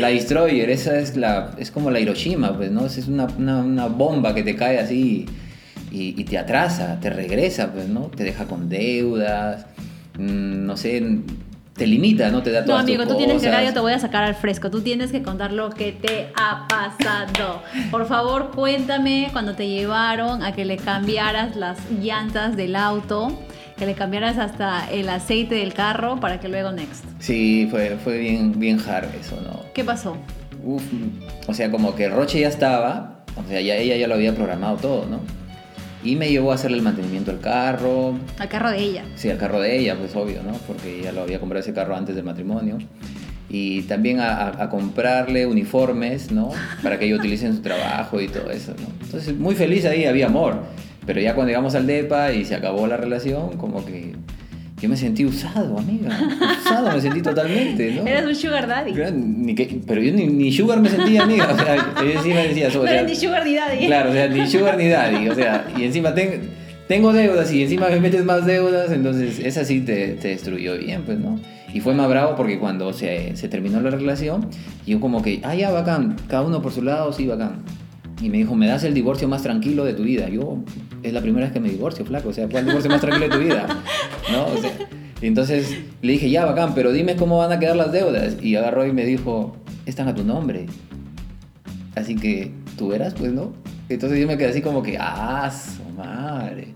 La 0.00 0.08
Destroyer, 0.08 0.70
esa 0.70 0.98
es 0.98 1.16
la 1.16 1.52
es 1.58 1.70
como 1.70 1.90
la 1.90 2.00
Hiroshima, 2.00 2.56
pues, 2.56 2.70
¿no? 2.72 2.86
Es 2.86 3.06
una, 3.06 3.26
una, 3.38 3.58
una 3.58 3.86
bomba 3.86 4.34
que 4.34 4.42
te 4.42 4.56
cae 4.56 4.78
así 4.80 5.26
y, 5.92 6.20
y 6.20 6.24
te 6.24 6.36
atrasa, 6.38 6.98
te 7.00 7.10
regresa, 7.10 7.72
pues, 7.72 7.88
¿no? 7.88 8.06
Te 8.06 8.24
deja 8.24 8.46
con 8.46 8.68
deudas, 8.68 9.66
mm, 10.18 10.66
no 10.66 10.76
sé, 10.76 11.00
te 11.80 11.86
limita, 11.86 12.30
¿no? 12.30 12.42
Te 12.42 12.50
da 12.50 12.60
No, 12.60 12.66
todas 12.66 12.84
tus 12.84 12.94
amigo, 12.94 13.10
tú 13.10 13.16
tienes 13.16 13.40
que 13.40 13.48
acá 13.48 13.64
yo 13.64 13.72
te 13.72 13.80
voy 13.80 13.94
a 13.94 13.98
sacar 13.98 14.22
al 14.22 14.34
fresco. 14.34 14.70
Tú 14.70 14.82
tienes 14.82 15.10
que 15.10 15.22
contar 15.22 15.50
lo 15.50 15.70
que 15.70 15.92
te 15.92 16.28
ha 16.36 16.68
pasado. 16.68 17.62
Por 17.90 18.06
favor, 18.06 18.50
cuéntame 18.54 19.30
cuando 19.32 19.54
te 19.54 19.66
llevaron 19.66 20.42
a 20.42 20.52
que 20.52 20.66
le 20.66 20.76
cambiaras 20.76 21.56
las 21.56 21.78
llantas 21.90 22.54
del 22.54 22.76
auto, 22.76 23.32
que 23.78 23.86
le 23.86 23.94
cambiaras 23.94 24.36
hasta 24.36 24.90
el 24.90 25.08
aceite 25.08 25.54
del 25.54 25.72
carro 25.72 26.20
para 26.20 26.38
que 26.38 26.50
luego 26.50 26.70
next. 26.70 27.02
Sí, 27.18 27.66
fue, 27.70 27.96
fue 28.04 28.18
bien, 28.18 28.60
bien 28.60 28.78
hard 28.78 29.14
eso, 29.18 29.40
¿no? 29.40 29.64
¿Qué 29.72 29.82
pasó? 29.82 30.18
Uf, 30.62 30.82
o 31.46 31.54
sea, 31.54 31.70
como 31.70 31.94
que 31.94 32.10
Roche 32.10 32.40
ya 32.40 32.48
estaba, 32.48 33.20
o 33.36 33.48
sea, 33.48 33.62
ya 33.62 33.76
ella 33.76 33.96
ya 33.96 34.06
lo 34.06 34.16
había 34.16 34.34
programado 34.34 34.76
todo, 34.76 35.06
¿no? 35.06 35.20
Y 36.02 36.16
me 36.16 36.30
llevó 36.30 36.52
a 36.52 36.54
hacerle 36.54 36.78
el 36.78 36.82
mantenimiento 36.82 37.30
al 37.30 37.40
carro, 37.40 38.14
Al 38.38 38.48
carro 38.48 38.70
de 38.70 38.78
ella. 38.78 39.04
sí, 39.16 39.28
al 39.30 39.36
carro 39.38 39.60
de 39.60 39.78
ella, 39.78 39.96
pues 39.98 40.16
obvio, 40.16 40.42
¿no? 40.42 40.52
Porque 40.66 41.00
ella 41.00 41.12
lo 41.12 41.20
había 41.22 41.38
comprado 41.40 41.60
ese 41.62 41.74
carro 41.74 41.94
antes 41.94 42.16
del 42.16 42.24
matrimonio. 42.24 42.78
Y 43.50 43.82
también 43.82 44.20
a, 44.20 44.32
a- 44.48 44.62
a 44.64 44.70
comprarle 44.70 45.46
uniformes, 45.46 46.30
¿no? 46.30 46.50
Para 46.82 46.98
que 46.98 47.06
ella 47.06 47.16
utilice 47.16 47.46
en 47.46 47.54
su 47.56 47.60
trabajo 47.62 48.20
y 48.20 48.28
todo 48.28 48.50
eso, 48.50 48.72
¿no? 48.80 48.86
Entonces, 49.04 49.36
muy 49.36 49.54
feliz 49.54 49.84
ahí, 49.84 50.04
había 50.06 50.26
amor. 50.26 50.62
Pero 51.04 51.20
ya 51.20 51.34
cuando 51.34 51.48
llegamos 51.48 51.74
al 51.74 51.86
DEPA 51.86 52.32
y 52.32 52.44
se 52.44 52.54
acabó 52.54 52.86
la 52.86 52.96
relación, 52.96 53.56
como 53.58 53.84
que 53.84 54.14
yo 54.80 54.88
me 54.88 54.96
sentí 54.96 55.24
usado, 55.24 55.78
amiga. 55.78 56.08
Usado 56.64 56.90
me 56.92 57.00
sentí 57.00 57.20
totalmente, 57.22 57.92
¿no? 57.94 58.06
Eres 58.06 58.24
un 58.26 58.34
sugar 58.34 58.66
daddy. 58.66 58.92
Claro, 58.92 59.14
ni 59.16 59.54
que- 59.54 59.80
pero 59.86 60.00
yo 60.02 60.12
ni, 60.12 60.26
ni 60.26 60.52
sugar 60.52 60.80
me 60.80 60.88
sentía, 60.88 61.22
amiga. 61.24 61.48
O 61.52 61.56
sea, 61.58 61.76
yo 62.02 62.10
encima 62.10 62.40
decía 62.40 62.68
o 62.68 62.72
Pero 62.72 62.86
sea, 62.86 63.02
ni 63.02 63.14
sugar 63.16 63.44
ni 63.44 63.54
daddy. 63.54 63.86
Claro, 63.86 64.10
o 64.10 64.12
sea, 64.12 64.28
ni 64.28 64.46
sugar 64.46 64.76
ni 64.76 64.88
daddy. 64.88 65.28
O 65.28 65.34
sea, 65.34 65.66
y 65.76 65.84
encima 65.84 66.14
ten- 66.14 66.40
tengo 66.88 67.12
deudas 67.12 67.52
y 67.52 67.62
encima 67.62 67.88
me 67.88 68.00
metes 68.00 68.24
más 68.24 68.46
deudas, 68.46 68.90
entonces 68.90 69.38
esa 69.38 69.64
sí 69.64 69.80
te, 69.80 70.14
te 70.14 70.28
destruyó 70.28 70.76
bien, 70.78 71.02
pues, 71.04 71.18
¿no? 71.18 71.38
Y 71.72 71.78
fue 71.78 71.94
más 71.94 72.08
bravo 72.08 72.34
porque 72.34 72.58
cuando 72.58 72.92
se, 72.92 73.36
se 73.36 73.48
terminó 73.48 73.80
la 73.80 73.90
relación, 73.90 74.48
yo 74.86 74.98
como 74.98 75.22
que, 75.22 75.40
ah, 75.44 75.54
ya, 75.54 75.70
bacán, 75.70 76.16
cada 76.26 76.42
uno 76.42 76.60
por 76.60 76.72
su 76.72 76.82
lado, 76.82 77.12
sí, 77.12 77.26
bacán. 77.28 77.62
Y 78.20 78.28
me 78.28 78.38
dijo, 78.38 78.54
me 78.54 78.66
das 78.66 78.84
el 78.84 78.92
divorcio 78.92 79.28
más 79.28 79.42
tranquilo 79.42 79.84
de 79.84 79.94
tu 79.94 80.02
vida. 80.02 80.28
Yo, 80.28 80.58
es 81.02 81.12
la 81.12 81.22
primera 81.22 81.46
vez 81.46 81.52
que 81.52 81.60
me 81.60 81.70
divorcio, 81.70 82.04
flaco. 82.04 82.28
O 82.28 82.32
sea, 82.32 82.48
¿cuál 82.48 82.66
divorcio 82.66 82.90
más 82.90 83.00
tranquilo 83.00 83.28
de 83.28 83.34
tu 83.34 83.42
vida? 83.42 83.66
¿No? 84.30 84.46
Entonces 85.22 85.76
le 86.02 86.12
dije, 86.12 86.30
ya, 86.30 86.44
bacán, 86.44 86.74
pero 86.74 86.92
dime 86.92 87.16
cómo 87.16 87.38
van 87.38 87.52
a 87.52 87.58
quedar 87.58 87.76
las 87.76 87.92
deudas. 87.92 88.36
Y 88.42 88.56
agarró 88.56 88.86
y 88.86 88.92
me 88.92 89.04
dijo, 89.04 89.56
están 89.86 90.08
a 90.08 90.14
tu 90.14 90.24
nombre. 90.24 90.66
Así 91.94 92.14
que 92.14 92.52
tú 92.76 92.88
verás, 92.88 93.14
pues, 93.14 93.32
¿no? 93.32 93.52
Entonces 93.88 94.20
yo 94.20 94.26
me 94.26 94.36
quedé 94.36 94.48
así 94.48 94.62
como 94.62 94.82
que, 94.82 94.96
¡ah, 94.98 95.50
su 95.50 95.82
madre! 95.96 96.74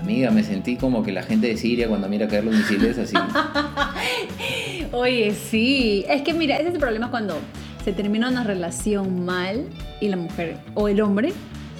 Amiga, 0.00 0.32
me 0.32 0.42
sentí 0.42 0.76
como 0.76 1.04
que 1.04 1.12
la 1.12 1.22
gente 1.22 1.46
de 1.46 1.56
Siria 1.56 1.88
cuando 1.88 2.08
mira 2.08 2.26
caer 2.26 2.44
los 2.44 2.54
misiles 2.54 2.98
así. 2.98 3.14
Oye, 4.92 5.32
sí. 5.32 6.04
Es 6.08 6.22
que 6.22 6.34
mira, 6.34 6.56
ese 6.56 6.68
es 6.68 6.74
el 6.74 6.80
problema 6.80 7.10
cuando 7.10 7.38
se 7.84 7.92
termina 7.92 8.28
una 8.28 8.44
relación 8.44 9.24
mal 9.24 9.64
y 10.00 10.08
la 10.08 10.16
mujer 10.16 10.56
o 10.74 10.88
el 10.88 11.00
hombre 11.00 11.32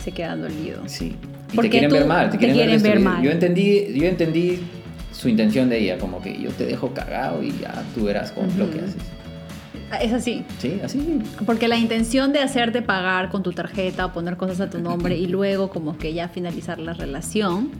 se 0.03 0.13
queda 0.13 0.37
dolido. 0.37 0.83
Sí. 0.87 1.17
Y 1.53 1.57
Porque 1.57 1.69
te 1.69 1.79
quieren 1.79 1.91
ver 1.91 2.07
mal, 2.07 2.27
te 2.27 2.33
te 2.33 2.39
quieren, 2.39 2.57
quieren 2.57 2.83
ver 2.83 2.93
destruido. 2.93 3.11
mal. 3.11 3.23
Yo 3.23 3.31
entendí, 3.31 3.87
yo 3.95 4.07
entendí 4.07 4.61
su 5.13 5.29
intención 5.29 5.69
de 5.69 5.79
ella, 5.79 5.99
como 5.99 6.21
que 6.23 6.41
yo 6.41 6.51
te 6.51 6.65
dejo 6.65 6.93
cagado 6.95 7.43
y 7.43 7.53
ya 7.61 7.83
tú 7.95 8.05
verás 8.05 8.33
con 8.33 8.47
lo 8.59 8.71
que 8.71 8.79
haces. 8.81 8.97
Es 10.01 10.13
así. 10.15 10.43
Sí, 10.59 10.81
así. 10.83 11.21
Porque 11.45 11.69
la 11.69 11.77
intención 11.77 12.33
de 12.33 12.41
hacerte 12.41 12.81
pagar 12.81 13.29
con 13.29 13.43
tu 13.43 13.53
tarjeta 13.53 14.07
o 14.07 14.13
poner 14.13 14.39
cosas 14.39 14.61
a 14.61 14.71
tu 14.71 14.79
nombre 14.81 15.17
y 15.19 15.27
luego 15.27 15.69
como 15.69 15.99
que 15.99 16.15
ya 16.15 16.29
finalizar 16.29 16.79
la 16.79 16.95
relación, 16.95 17.71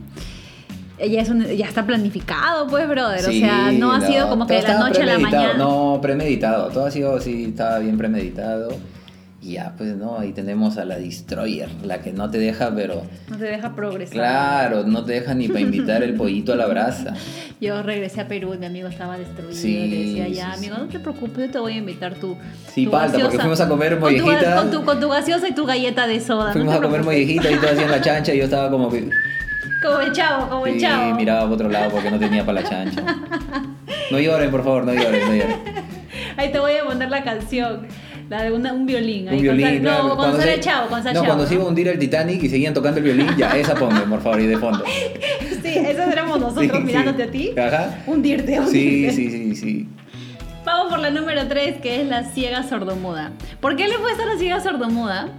ya, 1.09 1.21
es 1.21 1.29
un- 1.29 1.45
ya 1.45 1.65
está 1.67 1.85
planificado, 1.85 2.67
pues, 2.67 2.87
brother. 2.87 3.19
o 3.19 3.31
Sí, 3.31 3.39
sea, 3.41 3.71
no 3.71 3.91
ha 3.91 4.01
sido 4.01 4.29
como 4.29 4.47
que 4.47 4.55
de 4.55 4.61
la 4.63 4.79
noche 4.79 5.03
a 5.03 5.05
la 5.05 5.19
mañana. 5.19 5.53
No, 5.55 5.99
premeditado. 6.01 6.69
Todo 6.69 6.85
ha 6.85 6.91
sido 6.91 7.15
así, 7.15 7.45
estaba 7.45 7.79
bien 7.79 7.97
premeditado. 7.97 8.69
Y 9.45 9.55
ya, 9.55 9.73
pues 9.77 9.93
no, 9.97 10.17
ahí 10.19 10.31
tenemos 10.31 10.77
a 10.77 10.85
la 10.85 10.95
Destroyer, 10.95 11.67
la 11.83 11.99
que 11.99 12.13
no 12.13 12.29
te 12.29 12.37
deja, 12.37 12.71
pero... 12.73 13.01
No 13.29 13.35
te 13.35 13.43
deja 13.43 13.75
progresar. 13.75 14.13
Claro, 14.15 14.83
no 14.85 15.03
te 15.03 15.11
deja 15.11 15.33
ni 15.33 15.49
para 15.49 15.59
invitar 15.59 16.01
el 16.01 16.13
pollito 16.13 16.53
a 16.53 16.55
la 16.55 16.65
brasa. 16.65 17.13
Yo 17.59 17.83
regresé 17.83 18.21
a 18.21 18.27
Perú 18.29 18.53
y 18.53 18.57
mi 18.57 18.67
amigo 18.67 18.87
estaba 18.87 19.17
destruido. 19.17 19.53
Sí, 19.53 19.85
le 19.89 19.97
decía, 19.97 20.25
sí, 20.27 20.33
ya, 20.33 20.53
sí. 20.53 20.59
amigo, 20.67 20.77
no 20.77 20.87
te 20.89 20.97
preocupes, 20.99 21.47
yo 21.47 21.51
te 21.51 21.59
voy 21.59 21.73
a 21.73 21.77
invitar 21.77 22.13
tu. 22.15 22.37
Sí, 22.73 22.85
tu 22.85 22.91
falta, 22.91 23.19
porque 23.19 23.37
fuimos 23.39 23.59
a 23.59 23.67
comer 23.67 23.99
Con 23.99 24.15
tu- 24.15 24.21
mollejitas. 24.23 24.61
Con 24.61 24.71
tu, 24.71 24.85
con 24.85 24.99
tu 25.01 25.09
gaseosa 25.09 25.47
y 25.49 25.53
tu 25.53 25.65
galleta 25.65 26.07
de 26.07 26.19
soda. 26.21 26.47
no 26.47 26.53
Fuimos 26.53 26.75
a 26.75 26.81
comer 26.81 27.03
mollejita 27.03 27.51
y 27.51 27.55
todo 27.55 27.69
hacían 27.71 27.91
la 27.91 28.01
chancha 28.01 28.33
y 28.33 28.37
yo 28.37 28.45
estaba 28.45 28.69
como 28.71 28.89
que... 28.89 29.09
Como 29.83 29.99
el 29.99 30.11
chavo, 30.13 30.47
como 30.49 30.65
el 30.67 30.79
chavo. 30.79 31.13
miraba 31.15 31.41
para 31.41 31.53
otro 31.53 31.69
lado 31.69 31.91
porque 31.91 32.09
no 32.09 32.17
tenía 32.19 32.45
para 32.45 32.61
la 32.61 32.69
chancha. 32.69 33.03
No 34.11 34.19
lloren, 34.19 34.49
por 34.51 34.63
favor, 34.63 34.85
no 34.85 34.93
lloren, 34.93 35.21
no 35.27 35.35
lloren. 35.35 35.57
Ahí 36.37 36.51
te 36.51 36.59
voy 36.59 36.73
a 36.77 36.83
poner 36.85 37.09
la 37.09 37.23
canción. 37.23 37.87
La 38.29 38.41
de 38.43 38.51
una- 38.53 38.71
un 38.73 38.85
violín. 38.85 39.27
ahí 39.27 39.39
Un 39.39 39.45
con 39.45 39.57
violín, 39.57 39.65
Sal- 39.67 39.81
claro. 39.81 40.03
No, 40.07 40.15
cuando 40.15 40.41
se- 40.41 40.59
chavo, 40.61 40.87
cuando 40.87 41.09
No, 41.09 41.13
chavo. 41.13 41.25
cuando 41.25 41.45
se 41.45 41.53
iba 41.55 41.63
a 41.63 41.67
hundir 41.67 41.87
el 41.89 41.99
Titanic 41.99 42.41
y 42.41 42.49
seguían 42.49 42.73
tocando 42.73 42.97
el 42.99 43.03
violín, 43.03 43.27
ya, 43.37 43.49
esa 43.57 43.75
ponme, 43.75 43.99
por 44.01 44.21
favor, 44.21 44.39
y 44.39 44.47
de 44.47 44.57
fondo. 44.57 44.83
Sí, 45.63 45.69
esos 45.79 46.07
éramos 46.11 46.39
nosotros 46.39 46.65
Sí, 46.71 46.77
sí. 46.77 46.83
mirándote 46.83 47.23
a 47.23 47.31
ti. 47.31 47.51
Ajá. 47.57 47.97
Hundirte, 48.07 48.59
hundirte. 48.59 49.11
Sí, 49.11 49.29
sí, 49.29 49.29
sí, 49.31 49.55
sí. 49.55 49.87
Vamos 50.65 50.87
por 50.89 50.99
la 50.99 51.09
número 51.09 51.47
3, 51.47 51.77
que 51.81 52.01
es 52.01 52.07
la 52.07 52.23
ciega 52.23 52.63
sordomuda. 52.63 53.31
¿Por 53.61 53.75
qué 53.75 53.87
le 53.87 53.95
he 53.95 53.99
puesto 53.99 54.25
la 54.25 54.37
ciega 54.37 54.59
sordomuda? 54.61 55.29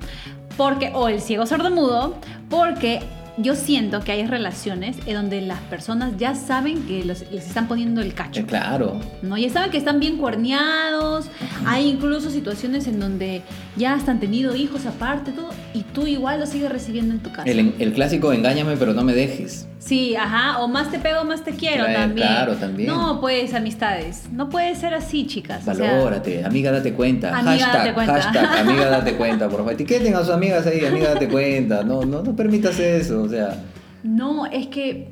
Porque, 0.57 0.91
o 0.95 1.09
el 1.09 1.21
ciego 1.21 1.47
sordomudo, 1.47 2.17
porque 2.49 3.01
yo 3.37 3.55
siento 3.57 4.01
que 4.01 4.13
hay 4.13 4.27
relaciones 4.27 4.97
en 5.07 5.15
donde 5.15 5.41
las 5.41 5.59
personas 5.63 6.13
ya 6.19 6.35
saben 6.35 6.83
que 6.87 7.05
los- 7.05 7.25
les 7.33 7.47
están 7.47 7.67
poniendo 7.67 8.01
el 8.01 8.15
cacho. 8.15 8.41
Eh, 8.41 8.45
Claro. 8.47 9.01
¿no? 9.23 9.37
Ya 9.37 9.51
saben 9.51 9.71
que 9.71 9.79
están 9.79 9.99
bien 10.01 10.19
cuerneados, 10.19 11.29
hay 11.67 11.89
incluso 11.89 12.31
situaciones 12.31 12.87
en 12.87 13.01
donde 13.01 13.43
ya 13.77 13.95
hasta 13.95 14.13
han 14.13 14.21
tenido 14.21 14.55
hijos 14.55 14.87
aparte, 14.87 15.33
todo, 15.33 15.51
y 15.73 15.83
tú 15.83 16.07
igual 16.07 16.41
lo 16.41 16.47
sigues 16.47 16.71
recibiendo 16.71 17.13
en 17.15 17.21
tu 17.21 17.31
casa. 17.33 17.49
El, 17.51 17.75
el 17.79 17.93
clásico 17.93 18.33
engáñame 18.33 18.77
pero 18.77 18.93
no 18.95 19.03
me 19.03 19.15
dejes. 19.15 19.67
Sí, 19.81 20.17
ajá, 20.17 20.61
o 20.63 20.69
más 20.69 20.91
te 20.91 20.99
pego, 20.99 21.25
más 21.25 21.45
te 21.45 21.51
quiero 21.53 21.85
Claro, 21.85 21.99
también. 22.01 22.27
claro, 22.27 22.55
también. 22.55 22.89
No, 22.89 23.21
pues, 23.21 23.53
amistades, 23.53 24.23
no 24.33 24.49
puede 24.49 24.75
ser 24.77 24.95
así, 24.95 25.27
chicas. 25.27 25.67
o 25.69 25.75
sea, 25.75 25.93
Valórate, 25.93 26.43
amiga 26.43 26.71
date 26.73 26.95
cuenta. 26.95 27.37
Amiga, 27.37 27.51
hashtag, 27.67 27.75
date 27.83 27.93
cuenta. 27.95 28.15
hashtag, 28.23 28.59
amiga 28.61 28.87
date 28.89 29.15
cuenta, 29.17 29.49
por 29.49 29.59
favor. 29.59 29.73
Etiqueten 29.75 30.15
a 30.15 30.21
sus 30.21 30.31
amigas 30.31 30.67
ahí, 30.67 30.85
amiga 30.87 31.11
date 31.13 31.29
cuenta. 31.29 31.83
No, 31.85 32.03
no, 32.07 32.23
no 32.23 32.35
permitas 32.35 32.79
eso, 32.81 33.24
o 33.25 33.29
sea. 33.29 33.63
No, 34.03 34.47
es 34.47 34.67
que 34.69 35.09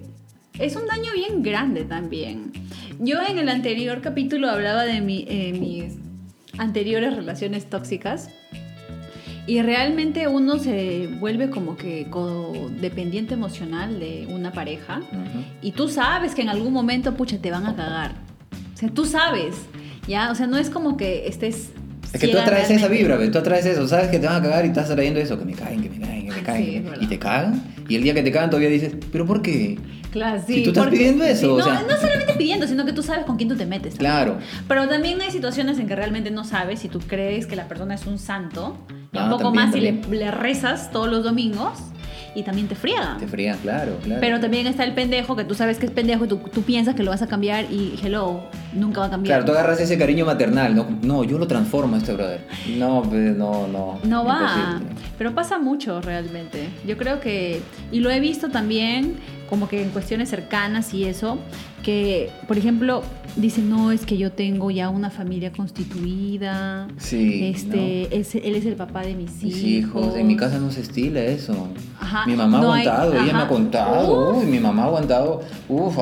es 0.59 0.77
un 0.77 0.87
daño 0.87 1.13
bien 1.15 1.43
grande 1.43 1.85
también. 1.85 2.53
Yo 2.99 3.19
en 3.27 3.39
el 3.39 3.49
anterior 3.49 4.01
capítulo 4.03 4.49
hablaba 4.51 4.85
de 4.85 5.01
mi- 5.01 5.25
eh, 5.29 5.53
mis 5.59 5.95
anteriores 6.59 7.17
relaciones 7.17 7.69
tóxicas 7.69 8.29
y 9.47 9.61
realmente 9.63 10.29
uno 10.29 10.59
se 10.59 11.09
vuelve 11.19 11.51
como 11.51 11.77
que 11.77 12.07
codependiente 12.11 13.35
emocional 13.35 13.99
de 13.99 14.29
una 14.31 14.53
pareja 14.53 15.01
y 15.63 15.73
tú 15.73 15.89
sabes 15.89 16.35
que 16.35 16.43
en 16.43 16.49
algún 16.51 16.73
momento, 16.73 17.15
pucha, 17.15 17.39
te 17.39 17.51
van 17.51 17.67
a 17.67 17.75
cagar. 17.75 18.13
O 18.75 18.77
sea, 18.77 18.91
tú 18.91 19.05
sabes, 19.05 19.57
¿ya? 20.07 20.31
O 20.31 20.35
sea, 20.35 20.47
no 20.47 20.59
es 20.59 20.71
como 20.71 20.97
que 20.97 21.27
estés... 21.27 21.73
Es 22.13 22.21
que 22.21 22.29
tú 22.29 22.39
atraes 22.39 22.71
esa 22.71 22.89
vibra, 22.89 23.17
¿ves? 23.17 23.31
tú 23.31 23.39
atraes 23.39 23.65
eso, 23.67 23.87
sabes 23.89 24.09
que 24.09 24.19
te 24.19 24.27
van 24.27 24.37
a 24.37 24.43
cagar 24.43 24.65
y 24.65 24.69
estás 24.69 24.89
trayendo 24.89 25.19
eso, 25.21 25.39
que 25.39 25.45
me 25.45 25.53
caen, 25.55 25.83
que 25.83 25.89
me 25.91 25.99
caen, 26.07 26.23
que 26.27 26.31
me 26.31 26.35
Sí, 26.39 26.43
caen. 26.45 26.85
verdad. 26.85 26.99
y 27.03 27.07
te 27.07 27.19
cagan, 27.19 27.63
y 27.89 27.97
el 27.97 28.03
día 28.03 28.15
que 28.15 28.23
te 28.23 28.31
cagan 28.33 28.51
todavía 28.51 28.69
dices, 28.69 28.93
¿pero 29.11 29.25
por 29.27 29.41
qué? 29.43 29.79
Claro, 30.11 30.43
sí. 30.47 30.57
Si 30.57 30.63
tú 30.63 30.71
estás 30.71 30.89
pidiendo 30.89 31.25
eso, 31.25 31.41
sí, 31.41 31.47
o 31.47 31.57
no, 31.59 31.65
sea- 31.65 31.85
no 31.89 31.97
solamente 31.97 32.35
pidiendo, 32.35 32.67
sino 32.67 32.85
que 32.85 32.93
tú 32.93 33.03
sabes 33.03 33.25
con 33.25 33.37
quién 33.39 33.49
tú 33.49 33.57
te 33.57 33.65
metes. 33.65 33.95
también. 33.95 34.13
Claro. 34.13 34.39
Pero 34.69 34.87
también 34.87 35.19
hay 35.23 35.31
situaciones 35.31 35.79
en 35.79 35.87
que 35.87 35.97
realmente 35.97 36.31
no 36.31 36.45
sabes 36.45 36.81
si 36.81 36.89
tú 36.89 36.99
crees 37.01 37.47
que 37.47 37.57
la 37.57 37.67
persona 37.67 37.95
es 37.95 38.05
un 38.07 38.19
santo, 38.19 38.77
y 38.91 39.17
un 39.17 39.23
Ah, 39.25 39.31
poco 39.31 39.45
también, 39.45 39.65
más 39.65 39.75
si 39.75 39.81
le, 39.81 39.93
le 40.19 40.31
rezas 40.31 40.91
todos 40.91 41.11
los 41.11 41.25
domingos 41.25 41.79
y 42.35 42.43
también 42.43 42.69
te 42.69 42.75
friegan. 42.75 43.19
Te 43.19 43.27
frían, 43.27 43.59
claro, 43.59 43.99
claro. 44.03 44.21
Pero 44.21 44.41
también 44.41 44.67
está 44.67 44.85
el 44.85 44.95
pendejo 44.95 45.37
que 45.37 45.45
tú 45.45 45.55
sabes 45.55 45.79
que 45.79 45.87
es 45.87 45.93
pendejo 45.93 46.25
y 46.25 46.29
tú, 46.29 46.39
tú 46.53 46.63
piensas 46.63 46.95
que 46.95 47.03
lo 47.03 47.11
vas 47.11 47.23
a 47.23 47.27
cambiar 47.27 47.71
y 47.71 47.99
hello, 48.03 48.45
nunca 48.73 49.01
va 49.01 49.07
a 49.07 49.11
cambiar. 49.11 49.39
Claro, 49.39 49.45
tú 49.45 49.59
agarras 49.59 49.81
ese 49.81 49.99
cariño 49.99 50.25
maternal, 50.25 50.75
¿no? 50.75 50.89
No, 51.03 51.25
yo 51.25 51.39
lo 51.39 51.47
transformo 51.47 51.97
a 51.97 51.99
este 51.99 52.13
brother. 52.13 52.47
No, 52.77 53.03
pues 53.03 53.37
no, 53.37 53.67
no. 53.69 53.99
No 54.05 54.25
va, 54.25 54.73
imposible. 54.73 55.03
pero 55.19 55.35
pasa 55.35 55.59
mucho 55.59 56.01
realmente. 56.01 56.69
Yo 56.87 56.97
creo 56.97 57.21
que, 57.21 57.61
y 57.91 58.01
lo 58.01 58.11
he 58.11 58.21
visto 58.21 58.49
también 58.49 59.17
como 59.49 59.69
que 59.69 59.83
en 59.83 59.91
cuestiones 59.91 60.31
cercanas 60.31 60.95
y 60.95 61.05
eso, 61.05 61.39
que 61.83 62.31
por 62.49 62.57
ejemplo 62.59 63.03
dicen, 63.37 63.71
no, 63.71 63.93
es 63.93 64.05
que 64.05 64.19
yo 64.19 64.31
tengo 64.33 64.71
ya 64.71 64.91
una 64.91 65.11
familia 65.11 65.53
constituida, 65.53 66.87
Sí. 66.99 67.45
este, 67.47 68.15
es- 68.19 68.35
él 68.35 68.55
es 68.57 68.67
el 68.67 68.75
papá 68.75 69.03
de 69.03 69.15
mis, 69.15 69.43
Mis 69.43 69.63
hijos, 69.63 70.15
en 70.17 70.27
mi 70.27 70.37
casa 70.37 70.59
no 70.59 70.71
se 70.71 70.83
estila 70.83 71.21
eso. 71.25 71.69
Ajá, 72.01 72.27
Mi 72.27 72.37
mamá 72.37 72.59
ha 72.59 72.61
no 72.61 72.73
hay- 72.73 72.87
aguantado, 72.87 73.15
ella 73.15 73.33
me 73.33 73.39
ha 73.43 73.49
contado, 73.49 74.31
Uf. 74.37 74.45
mi 74.45 74.59
mamá 74.59 74.83
ha 74.83 74.87
aguantado, 74.87 75.41
uff, 75.69 75.99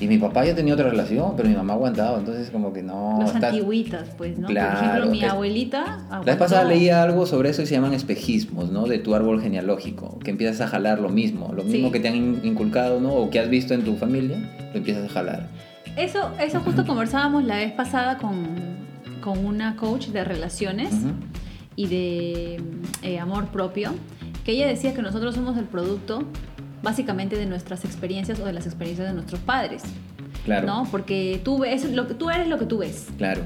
y 0.00 0.06
mi 0.08 0.18
papá 0.18 0.44
ya 0.44 0.54
tenía 0.54 0.74
otra 0.74 0.88
relación, 0.90 1.34
pero 1.36 1.48
mi 1.48 1.54
mamá 1.54 1.74
ha 1.74 1.76
aguantado, 1.76 2.18
entonces 2.18 2.50
como 2.50 2.72
que 2.72 2.82
no. 2.82 3.18
Los 3.20 3.34
está- 3.34 3.48
antiguitas, 3.50 4.08
pues, 4.18 4.36
¿no? 4.38 4.48
Claro, 4.48 4.78
por 4.80 4.88
ejemplo, 4.88 5.10
mi 5.12 5.24
abuelita. 5.24 6.00
La 6.10 6.20
vez 6.20 6.36
pasada 6.36 6.64
leía 6.64 7.02
algo 7.02 7.26
sobre 7.26 7.50
eso 7.50 7.62
y 7.62 7.66
se 7.66 7.74
llaman 7.74 7.94
espejismos, 7.94 8.70
¿no? 8.72 8.86
De 8.86 8.98
tu 8.98 9.14
árbol 9.14 9.40
genealógico, 9.40 10.18
que 10.18 10.30
empiezas 10.32 10.60
a 10.60 10.66
jalar 10.66 10.98
lo 11.00 11.08
mismo, 11.08 11.52
lo 11.54 11.62
mismo 11.62 11.88
Sí. 11.88 11.92
que 11.92 12.00
te 12.00 12.08
han 12.08 12.16
in- 12.16 12.40
inculcado, 12.42 13.00
¿no? 13.00 13.12
O 13.14 13.30
que 13.30 13.38
has 13.38 13.48
visto 13.48 13.74
en 13.74 13.82
tu 13.84 13.94
familia, 13.96 14.38
lo 14.74 14.78
empiezas 14.78 15.06
a 15.10 15.12
jalar. 15.12 15.48
Eso, 15.96 16.32
eso 16.38 16.60
justo 16.60 16.84
conversábamos 16.84 17.44
la 17.44 17.56
vez 17.56 17.72
pasada 17.72 18.18
con, 18.18 18.44
con 19.20 19.44
una 19.44 19.76
coach 19.76 20.08
de 20.08 20.24
relaciones. 20.24 20.92
Ujú. 20.92 21.12
y 21.76 21.88
de 21.88 22.60
eh, 23.02 23.18
amor 23.18 23.46
propio, 23.48 23.94
que 24.44 24.52
ella 24.52 24.68
decía 24.68 24.94
que 24.94 25.02
nosotros 25.02 25.34
somos 25.34 25.56
el 25.58 25.64
producto 25.64 26.22
básicamente 26.84 27.36
de 27.36 27.46
nuestras 27.46 27.84
experiencias 27.84 28.38
o 28.38 28.44
de 28.44 28.52
las 28.52 28.66
experiencias 28.66 29.08
de 29.08 29.12
nuestros 29.14 29.40
padres, 29.40 29.82
Claro. 30.44 30.66
¿no? 30.68 30.86
Porque 30.90 31.40
tú 31.42 31.58
ves 31.58 31.84
lo 31.90 32.06
que 32.06 32.14
tú 32.14 32.30
eres 32.30 32.46
lo 32.46 32.58
que 32.60 32.66
tú 32.66 32.78
ves. 32.78 33.08
Claro. 33.18 33.40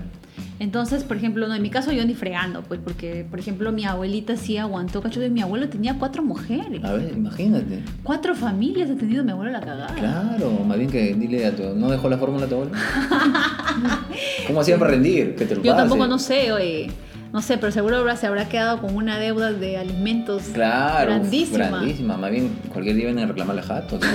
Entonces, 0.61 1.04
por 1.04 1.16
ejemplo, 1.16 1.47
no, 1.49 1.54
en 1.54 1.62
mi 1.62 1.71
caso 1.71 1.92
yo 1.92 2.04
ni 2.04 2.14
fregando, 2.14 2.62
pues 2.62 2.80
porque, 2.83 3.25
por 3.28 3.38
ejemplo, 3.38 3.71
mi 3.73 3.85
abuelita 3.85 4.37
sí 4.37 4.57
aguantó, 4.59 5.00
cacho, 5.02 5.21
de 5.21 5.30
mi 5.30 5.40
abuelo 5.40 5.68
tenía 5.68 5.95
cuatro 5.99 6.23
mujeres. 6.23 6.83
A 6.85 6.92
ver, 6.92 7.12
imagínate. 7.16 7.80
Cuatro 8.02 8.35
familias 8.35 8.90
ha 8.90 8.97
tenido 8.97 9.23
mi 9.25 9.30
abuelo 9.33 9.52
la 9.52 9.61
cagada. 9.61 9.95
Claro, 9.95 10.50
más 10.66 10.78
bien 10.78 10.90
que 10.90 11.14
dile 11.14 11.47
a 11.47 11.54
tu... 11.54 11.62
¿No 11.75 11.88
dejó 11.90 12.09
la 12.09 12.18
fórmula 12.18 12.47
a 12.47 12.49
tu 12.49 12.54
abuelo? 12.57 12.73
¿Cómo 14.47 14.61
hacía 14.61 14.78
para 14.78 14.92
rendir? 14.92 15.35
Que 15.37 15.45
te 15.47 15.54
lo 15.57 15.62
Yo 15.62 15.73
pase. 15.73 15.83
tampoco 15.83 16.07
no 16.07 16.18
sé, 16.18 16.52
oye. 16.52 16.90
No 17.33 17.42
sé, 17.42 17.59
pero 17.59 17.71
seguro 17.71 17.97
ahora 17.99 18.16
se 18.16 18.26
habrá 18.26 18.49
quedado 18.49 18.80
con 18.80 18.97
una 18.97 19.18
deuda 19.18 19.52
de 19.52 19.76
alimentos 19.76 20.45
Claro, 20.54 21.11
grandísima. 21.11 21.59
grandísima. 21.68 22.16
Más 22.16 22.30
bien, 22.30 22.49
cualquier 22.73 22.97
día 22.97 23.04
vienen 23.07 23.25
a 23.25 23.26
reclamar 23.28 23.54
la 23.57 23.62
jato. 23.62 23.99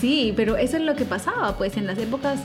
Sí, 0.00 0.32
pero 0.36 0.56
eso 0.56 0.76
es 0.76 0.82
lo 0.84 0.94
que 0.94 1.04
pasaba, 1.04 1.56
pues 1.58 1.76
en 1.76 1.86
las 1.86 1.98
épocas 1.98 2.38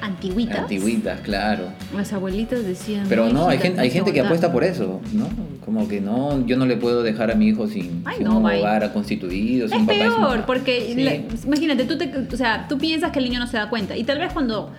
antiguitas. 0.00 0.58
Antigüitas, 0.60 1.20
claro. 1.20 1.64
Las 1.94 2.12
abuelitas 2.12 2.64
decían. 2.64 3.06
Pero 3.08 3.28
no, 3.32 3.48
hay 3.48 3.56
"Hijita, 3.56 3.66
gente, 3.68 3.80
hay 3.80 3.90
gente 3.90 4.12
que 4.12 4.20
aguantar". 4.20 4.50
apuesta 4.50 4.52
por 4.52 4.64
eso, 4.64 5.00
¿no? 5.12 5.28
Como 5.64 5.86
que 5.88 6.00
no, 6.00 6.44
yo 6.46 6.56
no 6.56 6.66
le 6.66 6.76
puedo 6.76 7.02
dejar 7.02 7.30
a 7.30 7.34
mi 7.34 7.48
hijo 7.48 7.66
sin, 7.68 8.02
Ay, 8.04 8.16
sin 8.18 8.26
no, 8.26 8.38
un 8.38 8.42
bye. 8.44 8.58
hogar 8.60 8.92
constituido, 8.92 9.68
sin 9.68 9.80
Es 9.82 9.86
papá 9.86 9.92
sin 9.98 10.08
peor, 10.22 10.46
porque 10.46 10.92
Sí. 10.94 11.02
la- 11.02 11.14
imagínate, 11.46 11.84
tú, 11.84 11.98
te, 11.98 12.10
o 12.32 12.36
sea, 12.36 12.66
tú 12.68 12.78
piensas 12.78 13.10
que 13.12 13.18
el 13.18 13.26
niño 13.26 13.38
no 13.38 13.46
se 13.46 13.56
da 13.56 13.68
cuenta. 13.68 13.96
Y 13.96 14.04
tal 14.04 14.18
vez 14.18 14.32
cuando 14.32 14.72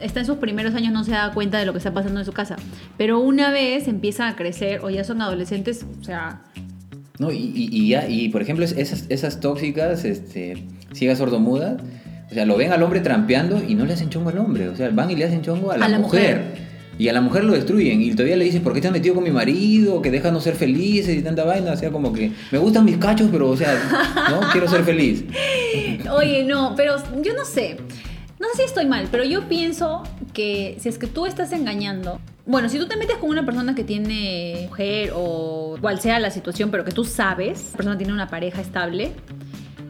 está 0.00 0.20
en 0.20 0.26
sus 0.26 0.36
primeros 0.36 0.74
años 0.74 0.92
no 0.92 1.02
se 1.04 1.10
da 1.10 1.32
cuenta 1.34 1.58
de 1.58 1.66
lo 1.66 1.72
que 1.72 1.78
está 1.78 1.92
pasando 1.92 2.20
en 2.20 2.26
su 2.26 2.32
casa. 2.32 2.56
Pero 2.96 3.18
una 3.18 3.50
vez 3.50 3.88
empiezan 3.88 4.28
a 4.32 4.36
crecer 4.36 4.80
o 4.84 4.90
ya 4.90 5.02
son 5.04 5.20
adolescentes, 5.22 5.84
o 6.00 6.04
sea, 6.04 6.42
No, 7.18 7.32
y, 7.32 7.36
y, 7.36 7.68
y 7.72 7.88
ya, 7.88 8.08
y 8.08 8.28
por 8.28 8.42
ejemplo, 8.42 8.64
es- 8.64 8.76
esas, 8.78 9.06
esas 9.08 9.40
tóxicas, 9.40 10.04
este, 10.04 10.64
ciegas 10.92 11.18
sordomudas, 11.18 11.82
o 12.30 12.34
sea, 12.34 12.44
lo 12.44 12.56
ven 12.56 12.72
al 12.72 12.82
hombre 12.82 13.00
trampeando 13.00 13.62
y 13.66 13.74
no 13.74 13.84
le 13.86 13.94
hacen 13.94 14.10
chongo 14.10 14.30
al 14.30 14.38
hombre, 14.38 14.68
o 14.68 14.76
sea, 14.76 14.90
van 14.90 15.10
y 15.10 15.16
le 15.16 15.24
hacen 15.24 15.42
chongo 15.42 15.70
a 15.72 15.78
la, 15.78 15.86
A 15.86 15.88
la 15.88 15.98
mujer. 15.98 16.38
mujer. 16.38 16.68
Y 16.98 17.06
a 17.08 17.12
la 17.12 17.20
mujer 17.20 17.44
lo 17.44 17.52
destruyen 17.52 18.02
y 18.02 18.10
todavía 18.10 18.36
le 18.36 18.44
dicen, 18.44 18.62
¿por 18.64 18.72
qué 18.72 18.80
te 18.80 18.88
has 18.88 18.92
metido 18.92 19.14
con 19.14 19.22
mi 19.22 19.30
marido? 19.30 20.02
Que 20.02 20.10
déjanos 20.10 20.42
ser 20.42 20.56
felices 20.56 21.16
y 21.16 21.22
tanta 21.22 21.44
vaina. 21.44 21.70
O 21.70 21.76
sea, 21.76 21.90
como 21.90 22.12
que 22.12 22.32
me 22.50 22.58
gustan 22.58 22.84
mis 22.84 22.96
cachos, 22.96 23.28
pero, 23.30 23.50
o 23.50 23.56
sea, 23.56 23.72
no 24.28 24.40
quiero 24.50 24.66
ser 24.68 24.82
feliz. 24.82 25.24
Oye, 26.10 26.42
no, 26.44 26.74
pero 26.76 26.96
yo 27.22 27.34
no 27.34 27.44
sé. 27.44 27.76
No 28.40 28.48
sé 28.50 28.56
si 28.56 28.62
estoy 28.64 28.86
mal, 28.86 29.06
pero 29.12 29.22
yo 29.22 29.48
pienso 29.48 30.02
que 30.32 30.76
si 30.80 30.88
es 30.88 30.98
que 30.98 31.06
tú 31.06 31.26
estás 31.26 31.52
engañando. 31.52 32.20
Bueno, 32.46 32.68
si 32.68 32.78
tú 32.78 32.88
te 32.88 32.96
metes 32.96 33.16
con 33.18 33.30
una 33.30 33.44
persona 33.44 33.76
que 33.76 33.84
tiene 33.84 34.66
mujer 34.68 35.12
o 35.14 35.76
cual 35.80 36.00
sea 36.00 36.18
la 36.18 36.30
situación, 36.32 36.70
pero 36.72 36.84
que 36.84 36.90
tú 36.92 37.04
sabes, 37.04 37.70
la 37.72 37.76
persona 37.76 37.96
tiene 37.98 38.12
una 38.12 38.26
pareja 38.28 38.60
estable, 38.60 39.12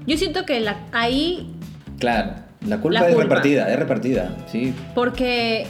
yo 0.07 0.17
siento 0.19 0.45
que 0.45 0.61
la, 0.61 0.87
ahí, 0.93 1.55
Claro, 1.99 2.35
la 2.67 2.81
culpa 2.81 3.01
La 3.01 3.09
es 3.09 3.17
repartida, 3.17 3.73
es 3.73 3.79
repartida, 3.79 4.37
sí. 4.51 4.73
porque 4.95 5.67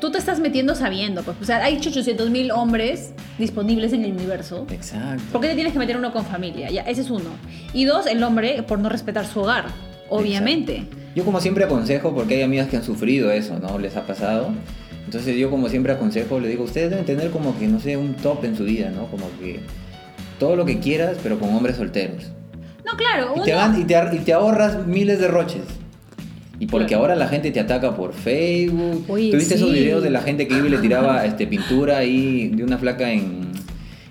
tú 0.00 0.10
te 0.10 0.18
estás 0.18 0.40
metiendo 0.40 0.74
sabiendo, 0.74 1.22
pues, 1.22 1.36
o 1.40 1.44
sea, 1.44 1.64
hay 1.64 1.76
800 1.76 2.30
mil 2.30 2.50
hombres 2.50 3.12
disponibles 3.38 3.92
en 3.92 4.04
el 4.04 4.12
universo. 4.12 4.66
Exacto. 4.70 5.24
¿Por 5.32 5.40
qué 5.40 5.48
te 5.48 5.54
tienes 5.54 5.72
que 5.72 5.78
meter 5.78 5.96
uno 5.96 6.12
con 6.12 6.24
familia? 6.24 6.70
Ya, 6.70 6.82
ese 6.82 7.02
es 7.02 7.10
uno. 7.10 7.30
Y 7.72 7.84
dos, 7.84 8.06
el 8.06 8.22
hombre 8.22 8.62
por 8.62 8.78
no 8.78 8.88
respetar 8.88 9.26
su 9.26 9.40
hogar, 9.40 9.66
obviamente. 10.08 10.86
Yo 11.14 11.24
como 11.24 11.40
siempre 11.40 11.64
aconsejo, 11.64 12.14
porque 12.14 12.36
hay 12.36 12.42
amigas 12.42 12.68
que 12.68 12.76
han 12.76 12.84
sufrido 12.84 13.30
eso, 13.30 13.58
¿no? 13.58 13.78
Les 13.78 13.96
ha 13.96 14.06
pasado. 14.06 14.50
Entonces 15.04 15.36
yo 15.36 15.50
como 15.50 15.68
siempre 15.68 15.92
aconsejo, 15.92 16.40
le 16.40 16.48
digo, 16.48 16.64
ustedes 16.64 16.90
deben 16.90 17.04
tener 17.04 17.30
como 17.30 17.58
que, 17.58 17.66
no 17.66 17.80
sé, 17.80 17.96
un 17.96 18.14
top 18.14 18.44
en 18.44 18.56
su 18.56 18.64
vida, 18.64 18.90
¿no? 18.90 19.06
Como 19.06 19.26
que 19.40 19.60
todo 20.38 20.56
lo 20.56 20.64
que 20.64 20.78
quieras, 20.78 21.18
pero 21.22 21.38
con 21.38 21.50
hombres 21.54 21.76
solteros. 21.76 22.32
No, 22.92 22.96
claro, 22.96 23.28
Y 23.30 23.34
uno... 23.36 23.42
te, 23.44 23.52
hagan- 23.54 23.80
y 23.80 23.84
te 23.84 24.16
y 24.16 24.18
te 24.20 24.32
ahorras 24.32 24.86
miles 24.86 25.18
de 25.18 25.28
roches. 25.28 25.62
Y 26.60 26.66
porque 26.66 26.94
ahora 26.94 27.16
la 27.16 27.26
gente 27.26 27.50
te 27.50 27.58
ataca 27.58 27.96
por 27.96 28.12
Facebook. 28.12 29.04
Oye, 29.08 29.30
¿Tuviste 29.32 29.54
esos 29.56 29.70
sí. 29.70 29.74
videos 29.74 30.02
de 30.02 30.10
la 30.10 30.20
gente 30.20 30.46
que 30.46 30.56
iba 30.56 30.66
y 30.66 30.70
le 30.70 30.78
tiraba 30.78 31.24
este, 31.26 31.46
pintura 31.48 31.96
ahí 31.98 32.48
de 32.54 32.62
una 32.62 32.78
flaca 32.78 33.10
en, 33.10 33.48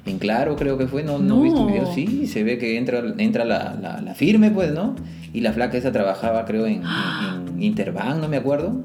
en 0.06 0.20
claro, 0.20 0.58
creo 0.58 0.78
que 0.78 0.88
fue? 0.88 1.04
¿No, 1.04 1.18
no. 1.20 1.36
No. 1.38 1.42
viste 1.44 1.60
un 1.60 1.68
video? 1.68 1.94
Sí, 1.94 2.28
se 2.28 2.44
ve 2.44 2.58
que 2.58 2.78
entra, 2.78 3.04
entra 3.20 3.46
la, 3.46 3.78
la- 3.82 4.02
la 4.02 4.16
firme, 4.16 4.52
pues, 4.52 4.72
¿no? 4.74 4.96
Y 5.34 5.40
la 5.40 5.54
flaca 5.54 5.78
esa 5.78 5.94
trabajaba, 5.94 6.44
creo, 6.44 6.66
en, 6.66 6.82
en- 6.84 7.48
en 7.56 7.64
Interbank, 7.64 8.18
no 8.20 8.28
me 8.28 8.36
acuerdo. 8.38 8.84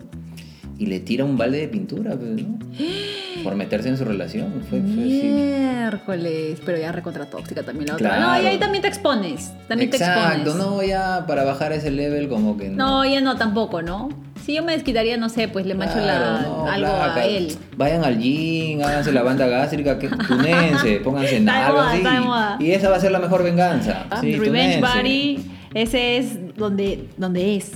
Y 0.79 0.87
le 0.87 1.01
tira 1.01 1.25
un 1.25 1.39
balde 1.39 1.59
de 1.59 1.69
pintura, 1.69 2.17
pues, 2.17 2.43
¿no? 2.47 2.59
Por 3.45 3.55
meterse 3.55 3.89
en 3.89 3.97
su 3.97 4.05
relación. 4.05 4.53
Fue, 4.69 4.81
fue. 4.81 4.89
Miércoles, 4.89 6.61
pero 6.65 6.79
ya 6.79 6.93
recontra 6.93 7.27
tóxica 7.27 7.63
también 7.63 7.89
la 7.89 7.95
otra. 7.95 8.09
No, 8.19 8.27
Claro. 8.27 8.43
y 8.43 8.47
ahí 8.47 8.59
también 8.59 8.83
te 8.83 8.89
expones, 8.89 9.53
también 9.69 9.91
Exacto, 9.93 10.21
te 10.43 10.51
expones. 10.51 10.57
no, 10.67 10.83
ya 10.83 11.25
para 11.27 11.45
bajar 11.45 11.73
ese 11.73 11.91
level 11.91 12.29
como 12.29 12.57
que 12.57 12.69
No, 12.71 13.05
ya 13.05 13.21
no 13.21 13.37
tampoco, 13.37 13.83
¿no? 13.83 14.09
Si 14.45 14.55
yo 14.55 14.63
me 14.65 14.73
desquitaría, 14.73 15.17
no 15.17 15.29
sé, 15.29 15.49
pues 15.49 15.65
le 15.67 15.75
macho 15.75 15.97
la, 15.99 16.03
Claro, 16.19 16.41
no, 16.65 16.67
algo 16.71 16.87
flaca. 16.95 17.21
a 17.21 17.25
él. 17.25 17.57
Vayan 17.77 18.05
al 18.05 18.19
gym, 18.19 18.81
háganse 18.83 19.13
la 19.13 19.23
banda 19.23 19.47
gástrica, 19.47 19.99
que 19.99 20.09
tunense, 20.09 20.97
pónganse 21.05 21.37
en 21.39 21.49
algo 21.49 21.81
así. 21.81 22.65
Y 22.65 22.71
esa 22.73 22.91
va 22.91 22.97
a 22.97 23.01
ser 23.01 23.13
la 23.13 23.19
mejor 23.19 23.43
venganza. 23.43 24.07
Ah, 24.11 24.21
Sí, 24.21 24.37
Revenge 24.37 24.77
túnense. 24.81 24.99
Body, 25.01 25.41
ese 25.75 26.17
es 26.19 26.57
donde, 26.57 27.09
donde 27.17 27.57
es. 27.57 27.73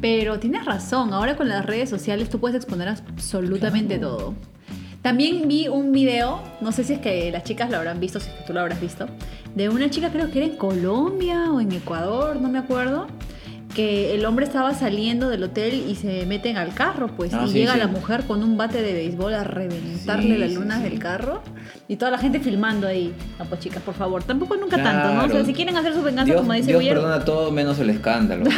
Pero 0.00 0.38
tienes 0.38 0.64
razón, 0.64 1.12
ahora 1.12 1.36
con 1.36 1.48
las 1.48 1.64
redes 1.66 1.90
sociales 1.90 2.30
tú 2.30 2.38
puedes 2.40 2.56
exponer 2.56 2.88
absolutamente 2.88 3.98
Claro. 3.98 4.16
todo. 4.16 4.34
También 5.02 5.48
vi 5.48 5.66
un 5.68 5.92
video, 5.92 6.40
no 6.60 6.72
sé 6.72 6.84
si 6.84 6.92
es 6.94 6.98
que 6.98 7.30
las 7.30 7.44
chicas 7.44 7.70
lo 7.70 7.78
habrán 7.78 8.00
visto, 8.00 8.20
si 8.20 8.28
es 8.28 8.34
que 8.36 8.44
tú 8.44 8.52
lo 8.52 8.60
habrás 8.60 8.80
visto, 8.80 9.06
de 9.54 9.68
una 9.70 9.88
chica 9.88 10.10
creo 10.10 10.30
que 10.30 10.38
era 10.38 10.46
en 10.46 10.56
Colombia 10.56 11.50
o 11.52 11.60
en 11.60 11.72
Ecuador, 11.72 12.36
no 12.40 12.48
me 12.50 12.58
acuerdo, 12.58 13.06
que 13.74 14.14
el 14.14 14.24
hombre 14.26 14.44
estaba 14.44 14.74
saliendo 14.74 15.28
del 15.28 15.44
hotel 15.44 15.84
y 15.88 15.94
se 15.94 16.26
meten 16.26 16.56
al 16.56 16.74
carro, 16.74 17.08
pues, 17.16 17.32
Ah, 17.34 17.44
y 17.46 17.48
sí, 17.50 17.58
llega 17.58 17.74
sí. 17.74 17.78
la 17.78 17.86
mujer 17.86 18.24
con 18.24 18.42
un 18.42 18.56
bate 18.56 18.82
de 18.82 18.92
béisbol 18.92 19.32
a 19.34 19.44
reventarle 19.44 20.34
Sí, 20.34 20.38
las 20.40 20.52
lunas 20.52 20.82
del 20.82 20.98
carro 20.98 21.40
y 21.86 21.96
toda 21.96 22.10
la 22.10 22.18
gente 22.18 22.40
filmando 22.40 22.86
ahí. 22.88 23.12
No, 23.38 23.44
pues 23.44 23.60
chicas, 23.60 23.82
por 23.82 23.94
favor, 23.94 24.22
tampoco 24.24 24.56
nunca 24.56 24.82
tanto, 24.82 25.14
¿no? 25.14 25.24
O 25.24 25.28
sea, 25.28 25.44
si 25.44 25.52
quieren 25.54 25.76
hacer 25.76 25.94
su 25.94 26.02
venganza, 26.02 26.32
Dios, 26.32 26.40
como 26.40 26.52
dice 26.52 26.76
Dios 26.76 26.84
perdona 26.94 27.24
todo 27.24 27.50
menos 27.52 27.78
el 27.78 27.90
escándalo. 27.90 28.44
por 28.44 28.52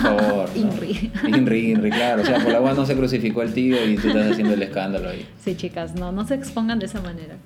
favor. 0.00 0.48
¿no? 0.54 0.60
Inri. 0.60 1.10
Inri, 1.28 1.70
Inri, 1.72 1.90
claro. 1.90 2.22
O 2.22 2.24
sea, 2.24 2.38
por 2.38 2.52
la 2.52 2.58
agua 2.58 2.72
no 2.74 2.86
se 2.86 2.94
crucificó 2.96 3.42
el 3.42 3.52
tío 3.52 3.84
y 3.86 3.96
tú 3.96 4.08
estás 4.08 4.30
haciendo 4.32 4.54
el 4.54 4.62
escándalo 4.62 5.08
ahí. 5.10 5.26
Sí, 5.44 5.56
chicas, 5.56 5.94
no, 5.94 6.12
no 6.12 6.26
se 6.26 6.34
expongan 6.34 6.78
de 6.78 6.86
esa 6.86 7.00
manera. 7.00 7.36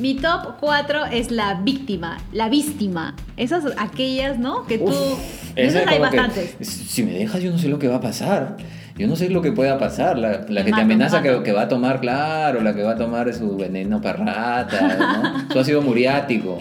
Mi 0.00 0.14
top 0.14 0.56
4 0.60 1.06
es 1.06 1.30
la 1.30 1.54
víctima, 1.54 2.18
la 2.32 2.48
víctima. 2.48 3.14
Esas 3.36 3.64
aquellas, 3.76 4.38
¿no? 4.38 4.66
Que 4.66 4.78
tú... 4.78 4.90
Uf, 4.90 5.52
esas 5.56 5.82
es 5.82 5.88
hay 5.88 5.94
que, 5.96 6.00
bastantes. 6.00 6.56
si 6.60 7.02
me 7.02 7.12
dejas, 7.12 7.42
yo 7.42 7.50
no 7.50 7.58
sé 7.58 7.68
lo 7.68 7.78
que 7.78 7.88
va 7.88 7.96
a 7.96 8.00
pasar. 8.00 8.56
Yo 8.96 9.06
no 9.06 9.16
sé 9.16 9.30
lo 9.30 9.42
que 9.42 9.52
pueda 9.52 9.78
pasar. 9.78 10.18
La, 10.18 10.44
que 10.46 10.72
te 10.72 10.80
amenaza 10.80 11.20
me 11.20 11.28
que, 11.28 11.42
que 11.42 11.52
va 11.52 11.62
a 11.62 11.68
tomar, 11.68 12.00
claro, 12.00 12.60
la 12.62 12.74
que 12.74 12.82
va 12.82 12.92
a 12.92 12.96
tomar 12.96 13.32
su 13.32 13.56
veneno 13.56 14.00
para 14.00 14.24
rata, 14.24 14.96
¿no? 14.96 15.52
Su 15.52 15.58
ácido 15.58 15.82
muriático. 15.82 16.58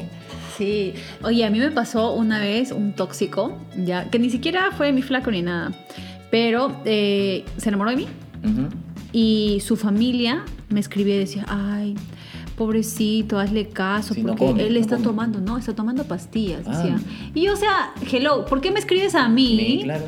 Sí. 0.58 0.94
Oye, 1.24 1.46
a 1.46 1.50
mí 1.50 1.60
me 1.60 1.72
pasó 1.72 2.14
una 2.14 2.40
vez 2.40 2.72
un 2.72 2.94
tóxico, 2.94 3.58
ya, 3.76 4.10
que 4.10 4.18
ni 4.18 4.30
siquiera 4.30 4.72
fue 4.72 4.92
mi 4.92 5.04
flaco 5.04 5.30
ni 5.30 5.44
nada, 5.44 5.72
pero 6.32 6.82
eh, 6.86 7.46
se 7.58 7.70
enamoró 7.70 7.92
de 7.92 7.98
mí 7.98 8.08
y 9.12 9.60
su 9.62 9.76
familia 9.76 10.44
me 10.70 10.80
escribía 10.80 11.16
y 11.16 11.20
decía, 11.20 11.46
ay, 11.48 11.96
pobrecito, 12.58 13.40
hazle 13.40 13.70
caso, 13.70 14.14
Sí, 14.14 14.22
no 14.24 14.30
porque 14.36 14.46
come, 14.48 14.64
él 14.68 14.74
no 14.74 14.80
está 14.80 14.96
come". 14.96 15.08
tomando, 15.08 15.40
no, 15.40 15.58
está 15.58 15.74
tomando 15.74 16.04
pastillas, 16.06 16.64
Ah. 16.68 16.72
decía. 16.72 17.00
Y 17.34 17.48
o 17.48 17.56
sea, 17.56 17.94
hello, 18.12 18.46
¿por 18.46 18.60
qué 18.60 18.72
me 18.72 18.80
escribes 18.80 19.16
a 19.16 19.30
mí? 19.30 19.58
Sí, 19.58 19.80
claro. 19.84 20.06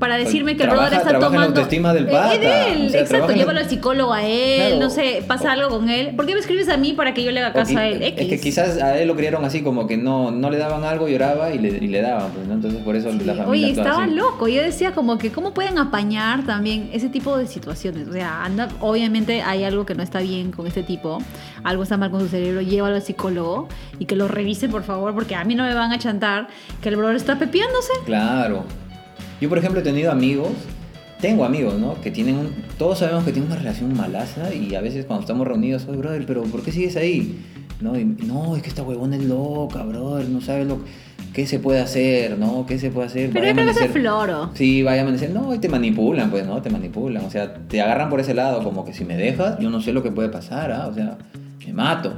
Para 0.00 0.16
decirme 0.16 0.56
que 0.56 0.64
el 0.64 0.70
brother 0.70 0.94
está 0.94 1.10
trabaja 1.10 1.26
en 1.28 1.32
la 1.32 1.46
tomando. 1.46 1.60
autoestima 1.60 1.92
del 1.94 2.08
Eh, 2.08 2.10
pata, 2.10 2.38
de 2.38 2.72
él, 2.72 2.86
o 2.86 2.88
sea, 2.88 3.00
exacto. 3.02 3.32
Llévalo 3.32 3.60
al 3.60 3.68
psicólogo 3.68 4.12
a 4.12 4.24
él, 4.24 4.60
Claro. 4.70 4.80
no 4.80 4.90
sé, 4.90 5.22
pasa 5.28 5.52
algo 5.52 5.68
con 5.68 5.88
él. 5.90 6.16
¿Por 6.16 6.26
qué 6.26 6.34
me 6.34 6.40
escribes 6.40 6.68
a 6.70 6.76
mí 6.76 6.94
para 6.94 7.14
que 7.14 7.22
yo 7.22 7.30
le 7.30 7.40
haga 7.40 7.52
caso 7.52 7.78
a 7.78 7.86
él? 7.86 8.02
Es 8.02 8.14
que 8.14 8.40
quizás 8.40 8.80
a 8.82 8.98
él 8.98 9.06
lo 9.06 9.14
criaron 9.14 9.44
así, 9.44 9.62
como 9.62 9.86
que 9.86 9.96
no, 9.96 10.30
no 10.30 10.50
le 10.50 10.56
daban 10.58 10.84
algo, 10.84 11.06
lloraba 11.06 11.52
y 11.52 11.58
le, 11.58 11.68
y 11.68 11.86
le 11.86 12.00
daban, 12.00 12.30
pues, 12.32 12.46
¿no? 12.48 12.54
Entonces 12.54 12.82
por 12.82 12.96
eso 12.96 13.12
Sí. 13.12 13.18
la 13.24 13.34
familia 13.34 13.66
Oye, 13.68 13.70
estaba 13.78 14.04
así. 14.04 14.14
loco. 14.14 14.48
Yo 14.48 14.62
decía 14.62 14.92
como 14.92 15.18
que 15.18 15.30
cómo 15.30 15.52
pueden 15.52 15.78
apañar 15.78 16.44
también 16.46 16.88
ese 16.92 17.08
tipo 17.10 17.36
de 17.36 17.46
situaciones. 17.46 18.08
O 18.08 18.12
sea, 18.12 18.42
anda, 18.44 18.68
obviamente 18.80 19.42
hay 19.42 19.64
algo 19.64 19.84
que 19.84 19.94
no 19.94 20.02
está 20.02 20.20
bien 20.20 20.50
con 20.50 20.66
este 20.66 20.82
tipo, 20.82 21.18
algo 21.62 21.82
está 21.82 21.98
mal 21.98 22.10
con 22.10 22.20
su 22.20 22.28
cerebro, 22.28 22.62
llévalo 22.62 22.94
al 22.96 23.02
psicólogo 23.02 23.68
y 23.98 24.06
que 24.06 24.16
lo 24.16 24.28
revise 24.28 24.68
por 24.70 24.82
favor, 24.82 25.12
porque 25.14 25.34
a 25.34 25.44
mí 25.44 25.54
no 25.54 25.64
me 25.64 25.74
van 25.74 25.92
a 25.92 25.98
chantar 25.98 26.48
que 26.80 26.88
el 26.88 26.96
brother 26.96 27.16
está 27.16 27.38
pepeándose. 27.38 27.92
Claro. 28.06 28.64
Yo, 29.40 29.48
por 29.48 29.58
ejemplo, 29.58 29.80
he 29.80 29.84
tenido 29.84 30.10
amigos, 30.12 30.48
tengo 31.20 31.44
amigos, 31.44 31.78
¿no? 31.78 32.00
Que 32.00 32.10
tienen 32.10 32.36
un, 32.36 32.48
todos 32.78 32.98
sabemos 32.98 33.24
que 33.24 33.32
tienen 33.32 33.50
una 33.50 33.58
relación 33.60 33.94
malaza 33.96 34.54
y 34.54 34.74
a 34.74 34.80
veces 34.80 35.04
cuando 35.06 35.22
estamos 35.22 35.46
reunidos, 35.46 35.86
oye, 35.88 35.98
brother, 35.98 36.24
pero 36.26 36.42
¿por 36.42 36.62
qué 36.62 36.72
sigues 36.72 36.96
ahí? 36.96 37.38
No, 37.80 37.98
y, 37.98 38.04
no, 38.04 38.56
es 38.56 38.62
que 38.62 38.68
esta 38.68 38.82
huevona 38.82 39.16
es 39.16 39.24
loca, 39.24 39.82
brother, 39.82 40.28
no 40.28 40.40
sabes 40.42 40.66
lo 40.66 40.80
qué 41.32 41.46
se 41.46 41.58
puede 41.58 41.80
hacer, 41.80 42.38
¿no? 42.38 42.66
¿Qué 42.66 42.78
se 42.78 42.90
puede 42.90 43.06
hacer? 43.06 43.30
Pero 43.32 43.40
Vaya 43.46 43.52
amanecer- 43.52 43.90
floro. 43.90 44.50
Sí, 44.54 44.82
vaya 44.82 45.00
a 45.00 45.04
amanecer, 45.04 45.30
no, 45.30 45.54
y 45.54 45.58
te 45.58 45.68
manipulan, 45.68 46.30
pues, 46.30 46.46
¿no? 46.46 46.60
Te 46.60 46.68
manipulan, 46.70 47.24
o 47.24 47.30
sea, 47.30 47.54
te 47.54 47.80
agarran 47.80 48.10
por 48.10 48.20
ese 48.20 48.34
lado, 48.34 48.62
como 48.62 48.84
que 48.84 48.92
si 48.92 49.04
me 49.04 49.16
dejas, 49.16 49.58
yo 49.58 49.70
no 49.70 49.80
sé 49.80 49.92
lo 49.94 50.02
que 50.02 50.10
puede 50.10 50.28
pasar, 50.28 50.72
¿ah? 50.72 50.88
O 50.88 50.94
sea, 50.94 51.16
me 51.66 51.72
mato, 51.72 52.12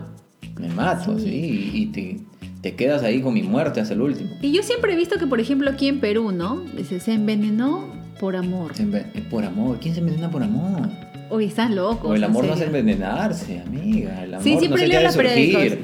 me 0.58 0.68
mato, 0.68 1.16
Sí. 1.18 1.24
sí, 1.26 1.70
y 1.74 1.86
te, 1.86 2.20
te 2.62 2.74
quedas 2.74 3.02
ahí 3.02 3.20
con 3.20 3.34
mi 3.34 3.42
muerte 3.42 3.80
hasta 3.80 3.92
el 3.94 4.00
último. 4.00 4.30
Y 4.40 4.52
yo 4.52 4.62
siempre 4.62 4.92
he 4.94 4.96
visto 4.96 5.18
que, 5.18 5.26
por 5.26 5.40
ejemplo, 5.40 5.68
aquí 5.70 5.88
en 5.88 6.00
Perú, 6.00 6.32
¿no? 6.32 6.60
Dice, 6.76 7.00
se 7.00 7.12
envenenó 7.12 7.84
por 8.20 8.36
amor. 8.36 8.74
Se 8.74 8.84
enve- 8.84 9.06
es 9.14 9.22
por 9.22 9.44
amor. 9.44 9.78
¿Quién 9.80 9.94
se 9.94 10.00
envenena 10.00 10.30
por 10.30 10.42
amor? 10.42 10.88
Oye, 11.28 11.46
estás 11.46 11.70
loco. 11.70 12.08
O 12.08 12.14
el 12.14 12.22
amor 12.24 12.44
no 12.44 12.54
es 12.54 12.60
envenenarse, 12.60 13.60
amiga. 13.60 14.22
El 14.22 14.34
amor 14.34 14.44
Sí, 14.44 14.54
no 14.54 14.60
siempre 14.60 14.80
se 14.82 14.86
leo 14.88 15.00
los 15.02 15.16
periódicos. 15.16 15.78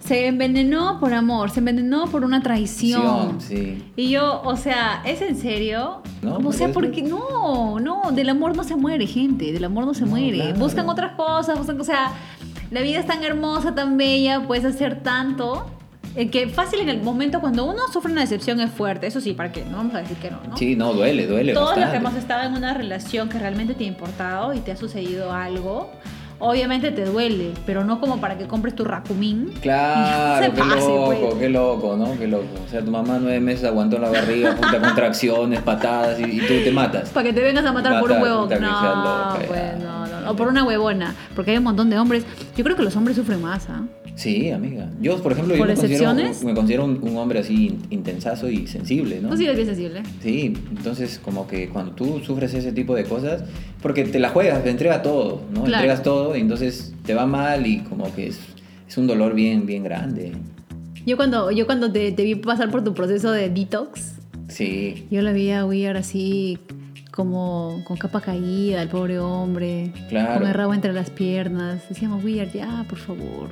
Se 0.00 0.26
envenenó 0.28 1.00
por 1.00 1.12
amor, 1.14 1.50
se 1.50 1.58
envenenó 1.58 2.06
por 2.06 2.24
una 2.24 2.40
traición. 2.40 3.40
Sí. 3.40 3.82
Y 3.96 4.10
yo, 4.10 4.40
o 4.44 4.56
sea, 4.56 5.02
¿es 5.04 5.20
en 5.20 5.36
serio? 5.36 6.02
No, 6.22 6.36
o 6.38 6.52
sea, 6.52 6.68
es- 6.68 6.72
porque 6.72 7.02
no, 7.02 7.80
no, 7.80 8.12
del 8.12 8.28
amor 8.28 8.56
no 8.56 8.62
se 8.64 8.76
muere, 8.76 9.06
gente, 9.06 9.52
del 9.52 9.64
amor 9.64 9.84
no 9.84 9.94
se 9.94 10.02
No, 10.02 10.08
muere. 10.08 10.34
claro. 10.38 10.58
Buscan 10.58 10.88
otras 10.88 11.12
cosas, 11.16 11.58
buscan, 11.58 11.80
o 11.80 11.84
sea, 11.84 12.12
la 12.70 12.82
vida 12.82 13.00
es 13.00 13.06
tan 13.06 13.22
hermosa, 13.24 13.74
tan 13.74 13.96
bella, 13.96 14.44
puedes 14.46 14.64
hacer 14.64 15.02
tanto. 15.02 15.66
Eh, 16.16 16.30
que 16.30 16.48
fácil 16.48 16.80
en 16.80 16.88
el 16.88 17.02
momento 17.02 17.40
cuando 17.40 17.64
uno 17.66 17.82
sufre 17.92 18.10
una 18.10 18.22
decepción 18.22 18.58
es 18.60 18.70
fuerte, 18.70 19.06
eso 19.06 19.20
sí, 19.20 19.34
¿para 19.34 19.52
qué? 19.52 19.64
No 19.70 19.76
vamos 19.76 19.94
a 19.94 19.98
decir 19.98 20.16
que 20.16 20.30
no, 20.30 20.40
¿no? 20.48 20.56
Sí, 20.56 20.74
no, 20.74 20.94
duele, 20.94 21.26
duele 21.26 21.52
Todos 21.52 21.76
los 21.76 21.90
que 21.90 21.96
hemos 21.96 22.14
estado 22.14 22.44
en 22.44 22.54
una 22.54 22.72
relación 22.74 23.28
que 23.28 23.38
realmente 23.38 23.74
te 23.74 23.84
ha 23.84 23.86
importado 23.86 24.54
y 24.54 24.60
te 24.60 24.72
ha 24.72 24.76
sucedido 24.76 25.32
algo, 25.32 25.90
obviamente 26.38 26.90
te 26.90 27.04
duele, 27.04 27.52
pero 27.66 27.84
no 27.84 28.00
como 28.00 28.18
para 28.18 28.38
que 28.38 28.46
compres 28.46 28.74
tu 28.74 28.84
racumín. 28.84 29.52
Claro, 29.60 30.54
qué 30.54 30.58
pase, 30.58 30.76
loco, 30.88 31.06
pues. 31.06 31.34
qué 31.34 31.48
loco, 31.48 31.96
¿no? 31.96 32.18
Qué 32.18 32.28
loco. 32.28 32.46
O 32.64 32.70
sea, 32.70 32.82
tu 32.82 32.90
mamá 32.90 33.18
nueve 33.20 33.40
meses 33.40 33.64
aguantó 33.64 33.98
la 33.98 34.08
barriga, 34.08 34.54
punta 34.54 34.80
contracciones, 34.80 35.60
patadas 35.60 36.20
y, 36.20 36.24
y 36.24 36.38
tú 36.40 36.54
te 36.64 36.70
matas. 36.70 37.10
Para 37.10 37.26
que 37.28 37.32
te 37.32 37.42
vengas 37.42 37.64
a 37.64 37.72
matar 37.72 38.00
por 38.00 38.10
un 38.12 38.22
huevón. 38.22 38.44
puta, 38.44 38.54
que 38.56 38.60
No, 38.62 38.70
loca, 38.70 39.38
pues, 39.46 39.78
no, 39.78 40.06
no, 40.06 40.20
no. 40.20 40.30
O 40.30 40.36
por 40.36 40.48
una 40.48 40.64
huevona. 40.64 41.14
Porque 41.34 41.50
hay 41.50 41.56
un 41.58 41.64
montón 41.64 41.90
de 41.90 41.98
hombres. 41.98 42.24
Yo 42.56 42.64
creo 42.64 42.76
que 42.76 42.82
los 42.82 42.96
hombres 42.96 43.16
sufren 43.16 43.42
más, 43.42 43.68
¿ah? 43.68 43.82
Sí, 44.16 44.50
amiga. 44.50 44.90
Yo, 45.00 45.22
por 45.22 45.32
ejemplo, 45.32 45.54
yo 45.54 45.58
¿Por 45.58 45.68
me 45.68 45.74
considero, 45.74 46.14
me 46.14 46.54
considero 46.54 46.84
un, 46.86 46.98
un 47.02 47.16
hombre 47.18 47.38
así 47.40 47.66
in- 47.66 47.82
intensazo 47.90 48.48
y 48.48 48.66
sensible, 48.66 49.20
¿no? 49.20 49.28
Tú 49.28 49.36
sí 49.36 49.44
eres 49.44 49.56
bien 49.56 49.66
sensible. 49.68 50.02
Sí, 50.22 50.54
entonces 50.74 51.20
como 51.22 51.46
que 51.46 51.68
cuando 51.68 51.92
tú 51.92 52.20
sufres 52.24 52.54
ese 52.54 52.72
tipo 52.72 52.94
de 52.94 53.04
cosas, 53.04 53.44
porque 53.82 54.04
te 54.04 54.18
la 54.18 54.30
juegas, 54.30 54.64
te 54.64 54.70
entrega 54.70 55.02
todo, 55.02 55.42
¿no? 55.52 55.64
Claro. 55.64 55.74
Entregas 55.84 56.02
todo 56.02 56.34
y 56.34 56.40
entonces 56.40 56.94
te 57.04 57.12
va 57.14 57.26
mal 57.26 57.66
y 57.66 57.80
como 57.80 58.12
que 58.14 58.28
es, 58.28 58.38
es 58.88 58.96
un 58.96 59.06
dolor 59.06 59.34
bien, 59.34 59.66
bien 59.66 59.84
grande. 59.84 60.32
Yo 61.04 61.16
cuando, 61.16 61.50
yo 61.50 61.66
cuando 61.66 61.92
te, 61.92 62.10
te 62.12 62.24
vi 62.24 62.34
pasar 62.36 62.70
por 62.70 62.82
tu 62.82 62.94
proceso 62.94 63.30
de 63.30 63.50
detox, 63.50 64.14
Sí, 64.48 65.06
yo 65.10 65.22
la 65.22 65.32
vi 65.32 65.50
a 65.50 65.66
Weir 65.66 65.96
así 65.96 66.58
como 67.10 67.82
con 67.84 67.96
capa 67.96 68.20
caída, 68.20 68.80
el 68.80 68.88
pobre 68.88 69.18
hombre, 69.18 69.92
Claro. 70.08 70.38
con 70.40 70.48
el 70.48 70.54
rabo 70.54 70.72
entre 70.72 70.92
las 70.92 71.10
piernas. 71.10 71.82
Decíamos, 71.88 72.22
Weir, 72.24 72.50
ya, 72.52 72.84
por 72.88 72.98
favor. 72.98 73.50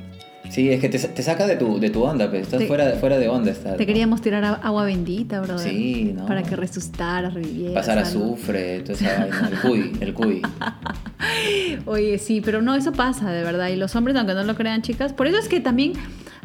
Sí, 0.49 0.69
es 0.71 0.79
que 0.81 0.89
te, 0.89 0.99
te 0.99 1.23
saca 1.23 1.45
de 1.47 1.55
tu, 1.55 1.79
de 1.79 1.89
tu 1.89 2.03
onda, 2.03 2.29
pues 2.29 2.43
estás 2.43 2.59
Te- 2.59 2.67
fuera, 2.67 2.91
fuera 2.93 3.17
de 3.17 3.27
onda. 3.29 3.51
Estás, 3.51 3.77
Te 3.77 3.83
¿no? 3.83 3.87
queríamos 3.87 4.21
tirar 4.21 4.43
agua 4.61 4.85
bendita, 4.85 5.41
brother. 5.41 5.69
Sí, 5.69 6.13
¿no? 6.15 6.25
Para 6.25 6.43
que 6.43 6.55
resucitaras, 6.55 7.33
revivieras. 7.33 7.73
Pasar 7.73 7.97
azufre, 7.99 8.79
toda 8.81 8.93
esa 8.93 9.19
vaina, 9.19 9.49
el 9.51 9.59
cuy, 9.59 9.91
el 10.01 10.13
cuy. 10.13 10.41
Oye, 11.85 12.17
sí, 12.17 12.41
pero 12.41 12.61
no, 12.61 12.75
eso 12.75 12.91
pasa, 12.91 13.31
de 13.31 13.43
verdad. 13.43 13.69
Y 13.69 13.75
los 13.75 13.95
hombres, 13.95 14.15
aunque 14.15 14.33
no 14.33 14.43
lo 14.43 14.55
crean, 14.55 14.81
chicas, 14.81 15.13
por 15.13 15.27
eso 15.27 15.37
es 15.37 15.47
que 15.47 15.59
también 15.59 15.93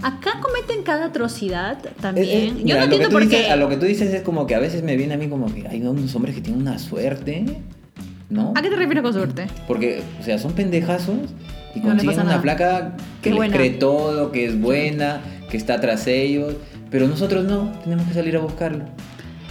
acá 0.02 0.32
cometen 0.40 0.82
cada 0.82 1.06
atrocidad 1.06 1.78
también. 2.00 2.26
Es- 2.28 2.52
es- 2.52 2.58
Yo 2.58 2.64
mira, 2.64 2.78
no 2.78 2.84
entiendo 2.84 3.10
por 3.10 3.28
qué. 3.28 3.46
A 3.50 3.56
lo 3.56 3.68
que 3.68 3.76
tú 3.76 3.86
dices 3.86 4.12
es 4.12 4.22
como 4.22 4.46
que 4.46 4.54
a 4.54 4.58
veces 4.58 4.82
me 4.82 4.96
viene 4.96 5.14
a 5.14 5.16
mí 5.18 5.28
como 5.28 5.52
que 5.52 5.66
hay 5.68 5.80
unos 5.82 6.14
hombres 6.14 6.34
que 6.34 6.40
tienen 6.40 6.60
una 6.62 6.78
suerte. 6.78 7.44
¿no? 8.28 8.52
¿A 8.56 8.62
qué 8.62 8.70
te 8.70 8.76
refieres 8.76 9.02
con 9.02 9.12
suerte? 9.12 9.46
Porque, 9.66 10.02
o 10.20 10.22
sea, 10.22 10.38
son 10.38 10.52
pendejazos 10.52 11.16
y 11.74 11.80
No 11.80 11.88
consiguen 11.90 12.14
una 12.16 12.24
nada. 12.24 12.40
flaca 12.40 12.92
Que 12.96 13.02
que 13.22 13.28
es 13.30 13.34
les 13.34 13.36
buena. 13.36 13.56
cree 13.56 13.70
todo, 13.70 14.32
que 14.32 14.44
es 14.46 14.60
buena, 14.60 15.20
que 15.50 15.56
está 15.56 15.80
tras 15.80 16.06
ellos. 16.06 16.54
Pero 16.90 17.06
nosotros 17.06 17.44
no, 17.44 17.70
tenemos 17.84 18.06
que 18.08 18.14
salir 18.14 18.36
a 18.36 18.40
buscarlo. 18.40 18.84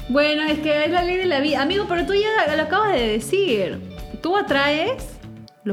Bueno, 0.10 0.43
es 0.43 0.60
que 0.60 0.86
es 0.86 0.91
la 0.91 1.03
ley 1.03 1.17
de 1.17 1.25
la 1.25 1.39
vida. 1.39 1.62
Amigo, 1.62 1.86
pero 1.88 2.05
tú 2.05 2.13
ya 2.13 2.55
lo 2.55 2.63
acabas 2.63 2.93
de 2.93 3.08
decir. 3.08 3.79
Tú 4.21 4.36
atraes 4.36 5.05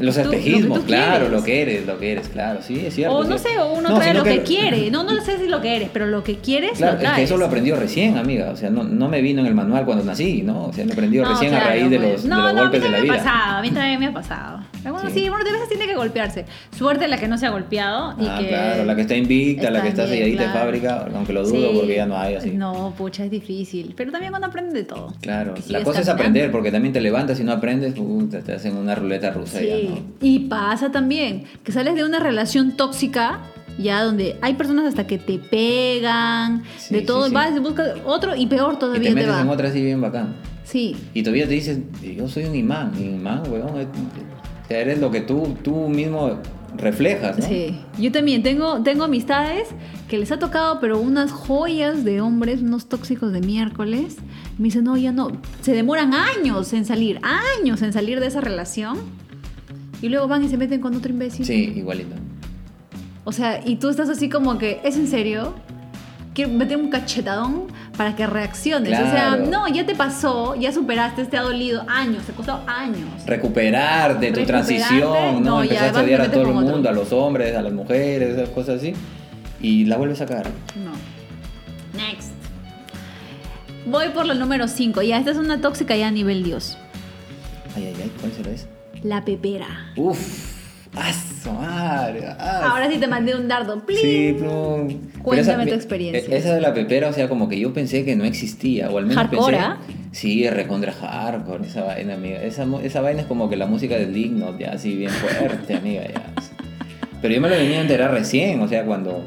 lo 0.01 0.07
Los 0.07 0.17
lo 0.17 0.23
espejismos, 0.23 0.81
claro, 0.81 1.27
quieres. 1.27 1.31
lo 1.33 1.43
que 1.45 1.63
eres, 1.63 1.87
lo 1.87 1.99
que 1.99 2.13
eres, 2.13 2.29
claro, 2.29 2.61
sí, 2.63 2.85
es 2.87 2.95
cierto. 2.95 3.17
O 3.17 3.25
no 3.25 3.39
sé, 3.39 3.59
o 3.59 3.73
uno 3.75 3.89
No, 3.91 3.97
trae 3.97 4.15
lo 4.15 4.25
que, 4.25 4.43
quiere. 4.43 4.91
No, 4.91 5.05
no 5.05 5.21
sé 5.25 5.39
si 5.39 5.47
lo 5.49 5.61
que 5.61 5.77
eres, 5.77 5.91
pero 5.93 6.07
lo 6.07 6.23
que 6.25 6.37
quieres 6.39 6.73
Claro, 6.79 6.99
lo 7.01 7.05
es 7.09 7.11
que 7.15 7.23
eso 7.23 7.37
lo 7.37 7.47
aprendió 7.47 7.77
recién, 7.77 8.17
amiga. 8.19 8.51
O 8.51 8.57
sea, 8.57 8.71
no, 8.71 8.85
no 8.85 9.09
me 9.09 9.21
vino 9.23 9.41
en 9.41 9.47
el 9.47 9.55
manual 9.55 9.85
cuando 9.85 10.05
nací, 10.05 10.43
¿no? 10.43 10.67
O 10.67 10.73
sea, 10.73 10.85
lo 10.85 10.93
aprendió 10.93 11.23
No, 11.23 11.31
recién 11.31 11.51
claro, 11.51 11.65
a 11.67 11.69
raíz 11.69 11.91
de 11.91 11.99
pues. 11.99 12.13
los, 12.13 12.23
de 12.25 12.29
no, 12.29 12.41
los 12.43 12.55
no, 12.55 12.61
golpes 12.63 12.81
a 12.81 12.85
de 12.85 12.89
mí 12.89 12.93
la 12.93 12.97
también 12.99 13.13
me 13.13 13.19
ha 13.19 13.23
vida. 13.23 13.33
pasado, 13.33 13.59
a 13.59 13.63
mí 13.63 13.71
también 13.71 14.01
me 14.01 14.07
ha 14.07 14.13
pasado. 14.13 14.61
Bueno, 14.83 15.01
Sí. 15.11 15.21
sí, 15.21 15.29
bueno, 15.29 15.45
de 15.45 15.53
veces 15.53 15.69
tiene 15.69 15.87
que 15.87 15.95
golpearse. 15.97 16.45
Suerte 16.77 17.09
la 17.09 17.19
que 17.19 17.27
no 17.27 17.39
se 17.39 17.47
ha 17.47 17.51
golpeado 17.51 18.15
y 18.21 18.27
Ah, 18.29 18.39
que... 18.41 18.49
claro, 18.49 18.85
la 18.85 18.95
que 18.95 19.01
está 19.03 19.17
invicta, 19.17 19.71
la 19.71 19.83
que 19.83 19.89
está 19.89 20.07
selladita 20.07 20.43
de 20.43 20.49
claro. 20.51 20.61
fábrica, 20.61 21.07
aunque 21.15 21.33
lo 21.33 21.43
dudo 21.45 21.71
Sí. 21.71 21.77
porque 21.81 21.97
ya 21.97 22.07
no 22.07 22.17
hay 22.19 22.35
así. 22.37 22.51
No, 22.51 22.95
pucha, 22.97 23.25
es 23.25 23.31
difícil. 23.31 23.95
Pero 23.97 24.13
también 24.13 24.31
cuando 24.33 24.47
aprenden 24.47 24.75
de 24.75 24.85
todo. 24.85 25.13
Claro, 25.21 25.55
la 25.69 25.83
cosa 25.83 26.01
es 26.03 26.09
aprender, 26.09 26.51
porque 26.53 26.71
también 26.71 26.93
te 26.93 27.01
levantas 27.01 27.41
y 27.41 27.45
no 27.45 27.53
aprendes, 27.53 27.95
te 28.45 28.53
hacen 28.53 28.77
una 28.77 28.95
ruleta 28.95 29.31
rusa 29.31 29.61
ya, 29.61 29.77
Sí. 29.89 30.03
Y 30.21 30.39
pasa 30.49 30.91
también 30.91 31.45
que 31.65 31.73
sales 31.73 31.95
de 31.95 32.05
una 32.05 32.19
relación 32.19 32.77
tóxica, 32.77 33.41
ya 33.79 34.03
donde 34.03 34.37
hay 34.41 34.55
personas 34.55 34.87
hasta 34.87 35.07
que 35.07 35.19
te 35.19 35.39
pegan, 35.39 36.63
Sí, 36.79 36.95
de 36.95 37.01
sí, 37.01 37.07
todo, 37.07 37.27
sí. 37.29 37.35
vas 37.35 37.55
y 37.57 37.59
buscas 37.61 37.95
otro 38.05 38.35
y 38.35 38.47
peor 38.47 38.75
Y 38.75 38.79
todavía 38.79 39.03
te 39.03 39.09
te, 39.11 39.15
metes 39.15 39.31
va. 39.33 39.41
en 39.43 39.49
otra 39.49 39.69
así 39.69 39.83
bien 39.83 40.01
bacán. 40.01 40.35
Sí. 40.65 40.97
Y 41.15 41.23
todavía 41.23 41.47
te 41.47 41.55
dices, 41.55 41.79
yo 42.17 42.29
soy 42.29 42.45
un 42.45 42.55
imán, 42.57 42.93
y 42.99 43.05
imán, 43.05 43.43
weón, 43.51 43.87
eres 44.69 44.99
lo 44.99 45.11
que 45.11 45.21
tú, 45.21 45.57
tú 45.63 45.89
mismo 45.89 46.39
reflejas, 46.77 47.39
¿no? 47.39 47.47
Sí, 47.47 47.79
yo 47.99 48.11
también 48.13 48.43
tengo, 48.43 48.83
tengo 48.83 49.05
amistades 49.05 49.69
que 50.09 50.19
les 50.19 50.31
ha 50.33 50.39
tocado, 50.39 50.79
pero 50.81 50.99
unas 50.99 51.31
joyas 51.33 52.05
de 52.05 52.21
hombres, 52.21 52.63
unos 52.63 52.87
tóxicos 52.89 53.33
de 53.33 53.41
miércoles. 53.41 54.17
Me 54.59 54.65
dicen, 54.65 54.85
no, 54.85 54.97
ya 54.97 55.13
no. 55.13 55.31
Se 55.63 55.73
demoran 55.73 56.13
años 56.15 56.73
en 56.73 56.85
salir, 56.85 57.21
años 57.23 57.83
en 57.83 57.93
salir 57.93 58.21
de 58.21 58.27
esa 58.27 58.41
relación. 58.41 58.99
Y 60.07 60.09
luego 60.09 60.29
van 60.29 60.45
y 60.45 60.49
se 60.49 60.57
meten 60.57 60.81
con 60.81 60.95
otro 60.95 61.11
imbécil. 61.11 61.45
Sí, 61.45 61.73
igualito. 61.77 62.15
O 63.25 63.33
sea, 63.33 63.61
y 63.65 63.77
tú 63.77 63.89
estás 63.89 64.09
así 64.09 64.29
como 64.29 64.57
que, 64.57 64.81
¿es 64.85 64.97
en 64.97 65.09
serio? 65.09 65.55
Quiero 66.33 66.53
meter 66.53 66.77
un 66.77 66.91
cachetadón 66.91 67.65
para 67.97 68.15
que 68.15 68.25
reacciones. 68.27 68.93
O 68.93 69.11
sea, 69.11 69.37
no, 69.37 69.67
ya 69.67 69.85
te 69.85 69.97
pasó, 69.97 70.55
ya 70.55 70.71
superaste, 70.71 71.25
te 71.25 71.37
ha 71.37 71.43
dolido 71.43 71.83
años, 71.89 72.23
te 72.25 72.31
ha 72.33 72.35
costado 72.37 72.63
años. 72.69 73.09
Recuperar 73.27 74.21
de 74.21 74.29
tu 74.31 74.41
Recuperarte, 74.41 74.47
transición, 74.47 75.43
¿no? 75.43 75.57
no, 75.57 75.65
ya, 75.65 75.73
Empezaste 75.73 75.99
a 75.99 76.03
odiar 76.05 76.21
a 76.21 76.31
todo 76.31 76.43
el 76.43 76.49
otro. 76.51 76.61
mundo, 76.61 76.89
a 76.89 76.93
los 76.93 77.13
hombres, 77.13 77.57
a 77.57 77.63
las 77.63 77.73
mujeres, 77.73 78.35
esas 78.37 78.51
cosas 78.51 78.77
así. 78.79 78.93
Y 79.61 79.87
la 79.87 79.97
vuelves 79.97 80.21
a 80.21 80.29
sacar. 80.29 80.47
No. 80.85 80.93
Next. 81.99 82.31
Voy 83.87 84.11
por 84.11 84.27
la 84.27 84.35
número 84.35 84.69
5. 84.69 85.03
Ya, 85.03 85.19
esta 85.19 85.33
es 85.33 85.39
una 85.39 85.61
tóxica 85.61 85.97
ya 85.97 86.09
a 86.09 86.11
nivel 86.13 86.45
Dios. 86.45 86.77
Ay, 87.75 87.87
ay, 87.87 87.95
ay, 88.05 88.13
¿cuál 88.21 88.33
será 88.33 88.51
esa? 88.53 88.67
La 89.03 89.25
pepera. 89.25 89.93
Uf, 89.97 90.19
¡ah, 90.95 91.13
su 91.43 91.51
madre! 91.53 92.27
ah, 92.39 92.71
Ahora 92.73 92.91
sí 92.91 92.99
te 92.99 93.07
mandé 93.07 93.35
un 93.37 93.47
dardo. 93.49 93.83
Sí, 93.89 94.37
Cuéntame 95.23 95.63
esa- 95.65 95.71
tu 95.71 95.75
experiencia. 95.77 96.35
e- 96.35 96.39
Esa 96.39 96.55
de 96.55 96.61
la 96.61 96.73
pepera, 96.75 97.09
o 97.09 97.13
sea, 97.13 97.29
como 97.29 97.49
que 97.49 97.59
yo 97.59 97.73
pensé 97.73 98.05
que 98.05 98.17
no 98.17 98.25
existía, 98.25 98.91
o 98.91 98.99
al 98.99 99.07
menos 99.07 99.17
Hardcore, 99.19 99.57
pensé... 99.57 99.71
¿ah? 99.71 99.79
Sí, 100.13 100.45
es 100.45 100.53
recontra 100.55 100.93
hardcore 100.93 101.67
esa 101.67 101.83
vaina, 101.85 102.15
amiga. 102.15 102.43
Esa, 102.43 102.67
esa 102.83 103.01
vaina 103.03 103.21
es 103.21 103.27
como 103.27 103.51
que 103.51 103.57
la 103.57 103.67
música 103.67 103.97
del 103.97 104.11
Slipknot, 104.13 104.59
ya 104.59 104.73
así 104.73 104.97
bien 104.97 105.11
fuerte, 105.11 105.75
amiga, 105.75 106.03
ya. 106.09 106.33
Pero 107.21 107.35
yo 107.35 107.41
me 107.41 107.49
lo 107.51 107.57
venía 107.57 107.79
a 107.79 107.83
enterar 107.83 108.13
recién, 108.13 108.61
o 108.63 108.69
sea, 108.69 108.85
cuando, 108.85 109.23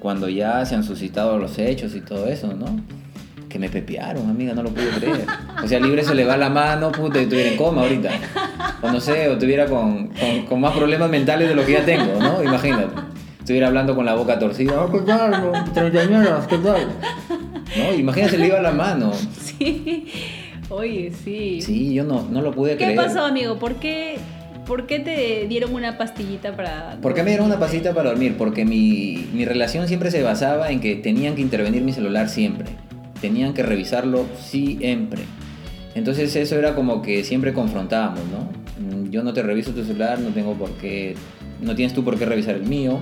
cuando 0.00 0.28
ya 0.28 0.64
se 0.66 0.74
han 0.74 0.84
suscitado 0.84 1.38
los 1.38 1.58
hechos 1.58 1.94
y 1.94 2.00
todo 2.00 2.26
eso, 2.28 2.52
¿no? 2.54 2.66
Que 3.54 3.60
me 3.60 3.68
pepearon, 3.68 4.28
amiga, 4.28 4.52
no 4.52 4.64
lo 4.64 4.70
pude 4.70 4.88
creer. 4.98 5.26
O 5.62 5.68
sea, 5.68 5.78
libre 5.78 6.02
se 6.02 6.12
le 6.12 6.24
va 6.24 6.36
la 6.36 6.50
mano, 6.50 6.90
puta, 6.90 7.20
y 7.20 7.22
estuviera 7.22 7.50
en 7.50 7.56
coma 7.56 7.82
ahorita. 7.82 8.10
O 8.82 8.90
no 8.90 8.98
sé, 8.98 9.28
o 9.28 9.34
estuviera 9.34 9.66
con, 9.66 10.08
con, 10.08 10.46
con 10.46 10.60
más 10.60 10.76
problemas 10.76 11.08
mentales 11.08 11.48
de 11.48 11.54
lo 11.54 11.64
que 11.64 11.74
ya 11.74 11.84
tengo, 11.84 12.18
¿no? 12.18 12.42
Imagínate. 12.42 12.88
Estuviera 13.38 13.68
hablando 13.68 13.94
con 13.94 14.06
la 14.06 14.14
boca 14.16 14.40
torcida. 14.40 14.72
"Ah, 14.76 14.88
¿Qué 14.90 14.98
tal? 15.02 15.72
Treintañeras, 15.72 16.48
¿qué 16.48 16.58
tal? 16.58 16.88
¿No? 17.76 17.94
Imagínate, 17.96 18.32
se 18.32 18.38
le 18.38 18.48
iba 18.48 18.60
la 18.60 18.72
mano. 18.72 19.12
Sí. 19.40 20.08
Oye, 20.70 21.12
sí. 21.24 21.60
Sí, 21.62 21.94
yo 21.94 22.02
no, 22.02 22.26
no 22.28 22.42
lo 22.42 22.50
pude 22.50 22.72
¿Qué 22.76 22.86
creer. 22.86 22.96
pasó, 22.96 23.24
amigo? 23.24 23.60
¿Por 23.60 23.76
qué, 23.76 24.16
¿Por 24.66 24.86
qué 24.88 24.98
te 24.98 25.46
dieron 25.46 25.72
una 25.74 25.96
pastillita 25.96 26.56
para.? 26.56 26.96
¿Por 27.00 27.14
qué 27.14 27.22
me 27.22 27.30
dieron 27.30 27.46
una 27.46 27.60
pasita 27.60 27.94
para 27.94 28.08
dormir? 28.10 28.34
Porque 28.36 28.64
mi, 28.64 29.28
mi 29.32 29.44
relación 29.44 29.86
siempre 29.86 30.10
se 30.10 30.24
basaba 30.24 30.70
en 30.72 30.80
que 30.80 30.96
tenían 30.96 31.36
que 31.36 31.42
intervenir 31.42 31.82
mi 31.82 31.92
celular 31.92 32.28
siempre. 32.28 32.66
Tenían 33.24 33.54
que 33.54 33.62
revisarlo 33.62 34.26
siempre. 34.38 35.22
Entonces 35.94 36.36
eso 36.36 36.58
era 36.58 36.74
como 36.74 37.00
que 37.00 37.24
siempre 37.24 37.54
confrontábamos, 37.54 38.20
¿no? 38.30 38.50
Mm, 38.84 39.08
Yo 39.10 39.22
no 39.22 39.32
te 39.32 39.42
reviso 39.42 39.70
tu 39.70 39.82
celular, 39.82 40.18
no 40.18 40.28
tengo 40.28 40.52
por 40.52 40.72
qué, 40.72 41.14
no 41.62 41.74
tienes 41.74 41.94
tú 41.94 42.04
por 42.04 42.18
qué 42.18 42.26
revisar 42.26 42.56
el 42.56 42.64
mío, 42.64 42.98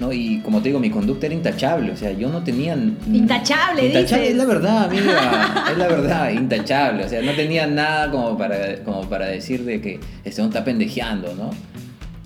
¿no? 0.00 0.14
Y 0.14 0.38
como 0.40 0.62
te 0.62 0.70
digo, 0.70 0.80
mi 0.80 0.88
conducta 0.88 1.26
era 1.26 1.34
intachable, 1.34 1.92
o 1.92 1.96
sea, 1.98 2.10
yo 2.12 2.30
no 2.30 2.42
tenía... 2.42 2.72
Intachable, 2.74 3.88
Intachable, 3.88 4.00
dices. 4.00 4.30
es 4.30 4.36
la 4.38 4.46
verdad, 4.46 4.84
amiga, 4.88 5.64
es 5.72 5.76
la 5.76 5.88
verdad, 5.88 6.30
intachable, 6.30 7.04
o 7.04 7.08
sea, 7.10 7.20
no 7.20 7.32
tenía 7.32 7.66
nada 7.66 8.10
como 8.10 8.38
para, 8.38 8.76
como 8.82 9.02
para 9.10 9.26
decir 9.26 9.62
de 9.66 9.82
que 9.82 10.00
este 10.24 10.40
no 10.40 10.48
está 10.48 10.64
pendejeando, 10.64 11.34
¿no? 11.34 11.50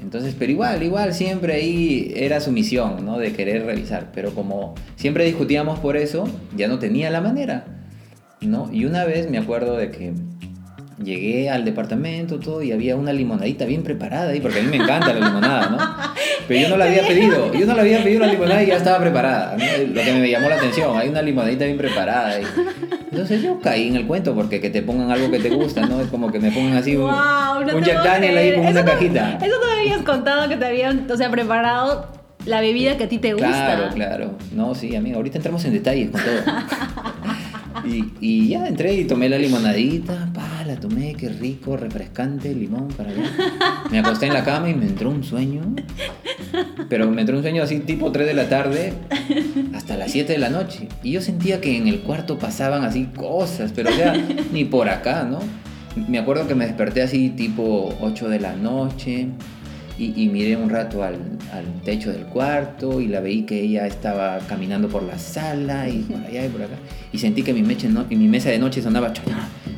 Entonces, 0.04 0.36
pero 0.38 0.52
igual, 0.52 0.82
igual, 0.82 1.14
siempre 1.14 1.54
ahí 1.54 2.12
era 2.14 2.38
su 2.40 2.52
misión, 2.52 3.06
¿no? 3.06 3.18
De 3.18 3.32
querer 3.32 3.64
revisar. 3.64 4.10
Pero 4.14 4.34
como 4.34 4.74
siempre 4.96 5.24
discutíamos 5.24 5.78
por 5.78 5.96
eso, 5.96 6.28
ya 6.54 6.68
no 6.68 6.78
tenía 6.78 7.10
la 7.10 7.22
manera, 7.22 7.64
¿no? 8.42 8.70
Y 8.70 8.84
una 8.84 9.06
vez 9.06 9.30
me 9.30 9.38
acuerdo 9.38 9.78
de 9.78 9.90
que 9.90 10.12
llegué 11.02 11.48
al 11.48 11.64
departamento, 11.64 12.38
todo, 12.38 12.62
y 12.62 12.72
había 12.72 12.96
una 12.96 13.14
limonadita 13.14 13.64
bien 13.64 13.82
preparada 13.82 14.30
ahí, 14.30 14.40
porque 14.40 14.60
a 14.60 14.62
mí 14.62 14.68
me 14.68 14.76
encanta 14.76 15.14
la 15.14 15.26
limonada, 15.26 15.70
¿no? 15.70 15.78
Pero 16.46 16.60
yo 16.60 16.68
no 16.68 16.76
la 16.76 16.84
había 16.86 17.06
pedido, 17.06 17.52
yo 17.54 17.66
no 17.66 17.74
la 17.74 17.82
había 17.82 18.02
pedido 18.02 18.20
la 18.20 18.26
limonada 18.26 18.62
y 18.62 18.66
ya 18.66 18.76
estaba 18.76 18.98
preparada. 18.98 19.56
Lo 19.56 20.02
que 20.02 20.12
me 20.12 20.30
llamó 20.30 20.48
la 20.48 20.56
atención, 20.56 20.96
hay 20.96 21.08
una 21.08 21.22
limonadita 21.22 21.64
bien 21.64 21.78
preparada. 21.78 22.38
Entonces 23.10 23.42
yo 23.42 23.60
caí 23.60 23.88
en 23.88 23.96
el 23.96 24.06
cuento, 24.06 24.34
porque 24.34 24.60
que 24.60 24.70
te 24.70 24.82
pongan 24.82 25.10
algo 25.10 25.30
que 25.30 25.38
te 25.38 25.50
gusta, 25.50 25.86
¿no? 25.86 26.00
Es 26.00 26.08
como 26.08 26.30
que 26.32 26.40
me 26.40 26.50
pongan 26.50 26.76
así 26.76 26.96
un, 26.96 27.02
Wow, 27.02 27.64
no 27.66 27.76
un 27.76 27.82
Jack 27.84 28.04
Daniel 28.04 28.36
ahí 28.36 28.48
creer. 28.48 28.54
con 28.56 28.64
Eso 28.66 28.80
una 28.80 28.84
cajita. 28.84 29.38
Eso 29.40 29.54
no 29.60 29.66
me 29.66 29.80
habías 29.80 30.02
contado 30.02 30.48
que 30.48 30.56
te 30.56 30.66
habían, 30.66 31.10
o 31.10 31.16
sea, 31.16 31.30
preparado 31.30 32.08
la 32.44 32.60
bebida 32.60 32.96
que 32.96 33.04
a 33.04 33.08
ti 33.08 33.18
te 33.18 33.32
gusta. 33.32 33.48
Claro, 33.48 33.88
claro. 33.94 34.30
No, 34.52 34.74
sí, 34.74 34.94
amigo, 34.96 35.16
ahorita 35.16 35.38
entramos 35.38 35.64
en 35.64 35.72
detalles 35.72 36.10
con 36.10 36.20
todo. 36.20 36.54
y, 37.86 38.12
y 38.20 38.48
ya 38.48 38.66
entré 38.66 38.94
y 38.94 39.04
tomé 39.04 39.28
la 39.28 39.38
limonadita, 39.38 40.28
pa, 40.34 40.64
la 40.66 40.76
tomé, 40.76 41.14
qué 41.14 41.28
rico, 41.28 41.76
refrescante, 41.76 42.52
limón 42.54 42.88
para 42.88 43.10
allá. 43.10 43.22
Me 43.90 43.98
acosté 44.00 44.26
en 44.26 44.34
la 44.34 44.44
cama 44.44 44.68
y 44.68 44.74
me 44.74 44.86
entró 44.86 45.10
un 45.10 45.22
sueño. 45.24 45.62
Pero 46.88 47.10
me 47.10 47.22
entró 47.22 47.36
un 47.36 47.42
sueño 47.42 47.62
así 47.62 47.80
tipo 47.80 48.12
3 48.12 48.26
de 48.26 48.34
la 48.34 48.48
tarde 48.48 48.92
hasta 49.74 49.96
las 49.96 50.12
7 50.12 50.32
de 50.32 50.38
la 50.38 50.50
noche. 50.50 50.88
Y 51.02 51.12
yo 51.12 51.20
sentía 51.20 51.60
que 51.60 51.76
en 51.76 51.88
el 51.88 52.00
cuarto 52.00 52.38
pasaban 52.38 52.84
así 52.84 53.04
cosas, 53.04 53.72
pero 53.74 53.90
ya 53.90 54.14
ni 54.52 54.64
por 54.64 54.88
acá, 54.88 55.24
¿no? 55.24 55.40
Me 56.08 56.18
acuerdo 56.18 56.48
que 56.48 56.54
me 56.54 56.66
desperté 56.66 57.02
así 57.02 57.30
tipo 57.30 57.94
8 58.00 58.28
de 58.28 58.40
la 58.40 58.56
noche 58.56 59.28
y, 59.96 60.28
miré 60.28 60.56
un 60.56 60.70
rato 60.70 61.04
al, 61.04 61.18
techo 61.84 62.10
del 62.10 62.24
cuarto 62.24 63.00
y 63.00 63.06
la 63.06 63.20
veí 63.20 63.42
que 63.42 63.60
ella 63.60 63.86
estaba 63.86 64.38
caminando 64.48 64.88
por 64.88 65.04
la 65.04 65.18
sala 65.18 65.88
y 65.88 65.98
por 65.98 66.20
allá 66.20 66.46
y 66.46 66.48
por 66.48 66.62
acá. 66.62 66.74
Y 67.12 67.18
sentí 67.18 67.42
que 67.42 67.52
mi, 67.52 67.62
mesa 67.62 68.50
de 68.50 68.58
noche 68.58 68.82
sonaba 68.82 69.12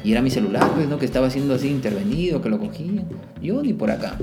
y 0.03 0.13
era 0.13 0.23
mi 0.23 0.31
celular, 0.31 0.71
pues, 0.75 0.89
¿no? 0.89 0.99
Que 0.99 1.05
estaba 1.05 1.29
siendo 1.31 1.55
así 1.55 1.69
intervenido, 1.69 2.41
que 2.41 2.49
lo 2.49 2.59
cogía. 2.59 3.03
Yo 3.43 3.63
ni 3.63 3.73
por 3.73 3.91
acá. 3.91 4.17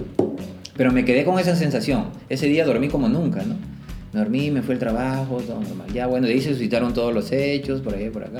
Pero 0.75 0.91
me 0.91 1.05
quedé 1.05 1.23
con 1.23 1.39
esa 1.39 1.55
sensación. 1.55 2.07
Ese 2.29 2.47
día 2.47 2.65
dormí 2.65 2.87
como 2.87 3.09
nunca, 3.09 3.43
¿no? 3.43 3.55
Me 4.11 4.19
dormí, 4.19 4.51
me 4.51 4.61
fue 4.61 4.75
el 4.75 4.79
trabajo, 4.79 5.37
todo 5.37 5.59
normal. 5.59 5.87
Ya, 5.93 6.07
bueno, 6.07 6.27
de 6.27 6.33
ahí 6.33 6.41
se 6.41 6.49
suscitaron 6.49 6.93
todos 6.93 7.13
los 7.13 7.31
hechos, 7.31 7.81
por 7.81 7.99
y 7.99 8.09
por 8.09 8.23
acá. 8.23 8.39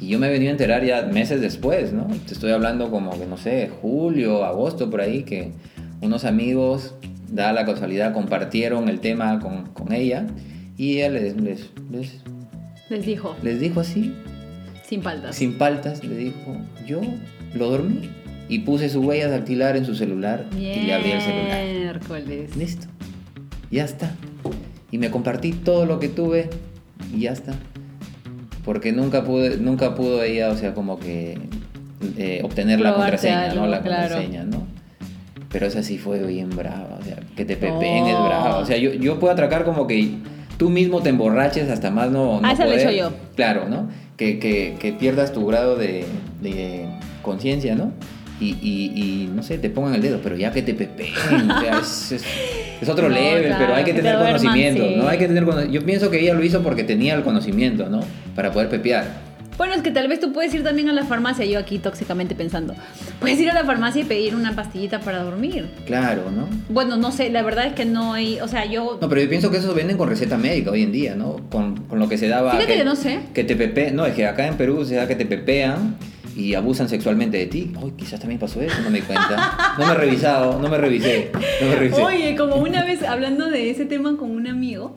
Y 0.00 0.08
yo 0.08 0.18
me 0.18 0.28
he 0.28 0.30
venido 0.30 0.50
a 0.50 0.52
enterar 0.52 0.84
ya 0.84 1.02
meses 1.02 1.40
después, 1.40 1.92
¿no? 1.92 2.06
Te 2.26 2.34
estoy 2.34 2.50
hablando 2.50 2.90
como 2.90 3.18
que, 3.18 3.26
no 3.26 3.36
sé, 3.36 3.70
julio, 3.80 4.44
agosto, 4.44 4.90
por 4.90 5.00
ahí, 5.00 5.22
que 5.22 5.52
unos 6.00 6.24
amigos, 6.24 6.94
dada 7.30 7.52
la 7.52 7.64
casualidad, 7.64 8.12
compartieron 8.12 8.88
el 8.88 9.00
tema 9.00 9.38
con, 9.40 9.66
con 9.66 9.92
ella 9.92 10.26
y 10.76 10.98
ella 10.98 11.08
les, 11.10 11.40
les, 11.40 11.70
les, 11.90 12.20
Les 12.90 13.06
dijo, 13.06 13.34
les 13.42 13.58
dijo 13.58 13.80
así, 13.80 14.14
sin 14.86 15.02
faltas. 15.02 15.34
sin 15.34 15.56
paltas, 15.56 16.04
le 16.04 16.16
dijo, 16.16 16.56
yo 16.86 17.00
lo 17.54 17.70
dormí 17.70 18.10
y 18.48 18.60
puse 18.60 18.88
su 18.88 19.00
huella 19.00 19.28
dactilar 19.28 19.76
en 19.76 19.84
su 19.84 19.94
celular 19.94 20.46
y 20.56 20.60
le 20.86 20.94
abrí 20.94 21.10
el 21.12 21.20
celular. 21.20 22.00
Listo. 22.56 22.86
Ya 23.70 23.84
está. 23.84 24.12
Y 24.90 24.98
me 24.98 25.10
compartí 25.10 25.52
todo 25.52 25.86
lo 25.86 25.98
que 25.98 26.08
tuve 26.08 26.48
y 27.14 27.20
ya 27.22 27.32
está. 27.32 27.54
Porque 28.64 28.92
nunca 28.92 29.24
pude, 29.24 29.58
nunca 29.58 29.94
pudo 29.94 30.22
ella, 30.22 30.50
o 30.50 30.56
sea, 30.56 30.74
como 30.74 30.98
que 30.98 31.38
eh, 32.16 32.40
obtener 32.44 32.80
la 32.80 32.94
contraseña, 32.94 33.54
¿no? 33.54 33.66
La 33.66 33.80
claro. 33.82 34.08
contraseña, 34.14 34.44
¿no? 34.44 34.66
Pero 35.50 35.66
esa 35.66 35.82
sí 35.82 35.98
fue 35.98 36.24
bien 36.26 36.50
brava, 36.50 36.98
o 37.00 37.04
sea, 37.04 37.16
que 37.36 37.44
te 37.44 37.56
pepeen 37.56 38.06
es 38.06 38.14
Oh. 38.14 38.24
brava. 38.26 38.58
O 38.58 38.66
sea, 38.66 38.76
yo, 38.76 38.92
yo 38.92 39.18
puedo 39.20 39.32
atracar 39.32 39.64
como 39.64 39.86
que 39.86 40.10
tú 40.58 40.68
mismo 40.70 41.00
te 41.00 41.10
emborraches 41.10 41.70
hasta 41.70 41.90
más 41.90 42.10
no, 42.10 42.40
no 42.40 42.46
Ah, 42.48 42.52
he 42.52 42.56
poder. 42.56 42.78
hecho 42.80 42.90
yo. 42.90 43.12
Claro, 43.36 43.68
¿no? 43.68 43.88
Que, 44.16 44.38
que, 44.38 44.74
que 44.80 44.92
pierdas 44.92 45.32
tu 45.32 45.46
grado 45.46 45.76
de, 45.76 46.04
de 46.42 46.86
conciencia, 47.22 47.74
¿no? 47.76 47.92
Y, 48.38 48.50
y, 48.60 48.92
y, 48.94 49.30
no 49.34 49.42
sé, 49.42 49.56
te 49.58 49.70
pongan 49.70 49.94
el 49.94 50.02
dedo, 50.02 50.20
pero 50.22 50.36
ya 50.36 50.52
que 50.52 50.60
te 50.62 50.74
pepeen, 50.74 51.50
o 51.50 51.60
sea, 51.60 51.78
es, 51.82 52.12
es, 52.12 52.24
es 52.82 52.88
otro 52.88 53.08
No, 53.08 53.14
level, 53.14 53.46
claro, 53.46 53.64
pero 53.64 53.74
hay 53.74 53.84
que 53.84 53.92
que 53.92 53.96
te 53.96 54.02
tener 54.02 54.18
conocimiento, 54.18 54.82
sí. 54.86 54.94
¿no? 54.96 55.08
Hay 55.08 55.18
que 55.18 55.26
tener 55.26 55.70
Yo 55.70 55.84
pienso 55.84 56.10
que 56.10 56.20
ella 56.20 56.34
lo 56.34 56.44
hizo 56.44 56.62
porque 56.62 56.84
tenía 56.84 57.14
el 57.14 57.22
conocimiento, 57.22 57.88
¿no? 57.88 58.00
Para 58.34 58.52
poder 58.52 58.68
pepear. 58.68 59.26
Bueno, 59.56 59.72
es 59.72 59.80
que 59.80 59.90
tal 59.90 60.06
vez 60.08 60.20
tú 60.20 60.32
puedes 60.32 60.52
ir 60.52 60.62
también 60.62 60.90
a 60.90 60.92
la 60.92 61.04
farmacia, 61.04 61.44
yo 61.46 61.58
aquí 61.58 61.78
tóxicamente 61.78 62.34
pensando. 62.34 62.74
Puedes 63.20 63.40
ir 63.40 63.48
a 63.50 63.54
la 63.54 63.64
farmacia 63.64 64.02
y 64.02 64.04
pedir 64.04 64.34
una 64.34 64.54
pastillita 64.54 65.00
para 65.00 65.22
dormir. 65.22 65.70
Claro, 65.86 66.30
¿no? 66.30 66.46
Bueno, 66.68 66.96
no 66.96 67.10
sé, 67.10 67.30
la 67.30 67.42
verdad 67.42 67.68
es 67.68 67.72
que 67.72 67.86
no 67.86 68.12
hay, 68.12 68.38
o 68.40 68.48
sea, 68.48 68.66
yo... 68.66 68.98
No, 69.00 69.08
pero 69.08 69.22
yo 69.22 69.28
pienso 69.30 69.50
que 69.50 69.56
eso 69.56 69.72
venden 69.74 69.96
con 69.96 70.10
receta 70.10 70.36
médica 70.36 70.72
hoy 70.72 70.82
en 70.82 70.92
día, 70.92 71.14
¿no? 71.14 71.36
Con, 71.50 71.76
con 71.86 71.98
lo 71.98 72.06
que 72.06 72.18
se 72.18 72.28
daba. 72.28 72.52
Fíjate 72.52 72.76
que 72.76 72.84
no 72.84 72.96
sé. 72.96 73.20
Que 73.32 73.44
te 73.44 73.56
pepean. 73.56 73.96
No, 73.96 74.04
es 74.04 74.14
que 74.14 74.26
acá 74.26 74.46
en 74.46 74.56
Perú 74.56 74.84
se 74.84 74.96
da 74.96 75.08
que 75.08 75.16
te 75.16 75.24
pepean 75.24 75.96
y 76.36 76.54
abusan 76.54 76.88
sexualmente 76.88 77.38
de 77.38 77.46
ti. 77.46 77.72
Uy, 77.80 77.92
quizás 77.92 78.20
también 78.20 78.38
pasó 78.38 78.60
eso, 78.60 78.80
no 78.82 78.90
me 78.90 79.00
di 79.00 79.06
cuenta. 79.06 79.74
No 79.78 79.86
me 79.86 79.92
he 79.92 79.94
revisado, 79.96 80.60
no 80.60 80.68
me 80.68 80.76
revisé. 80.78 81.32
No 81.62 81.68
me 81.68 81.76
revisé. 81.76 82.02
Oye, 82.02 82.36
como 82.36 82.56
una 82.56 82.84
vez 82.84 83.02
hablando 83.02 83.48
de 83.48 83.70
ese 83.70 83.86
tema 83.86 84.16
con 84.16 84.30
un 84.30 84.46
amigo, 84.46 84.94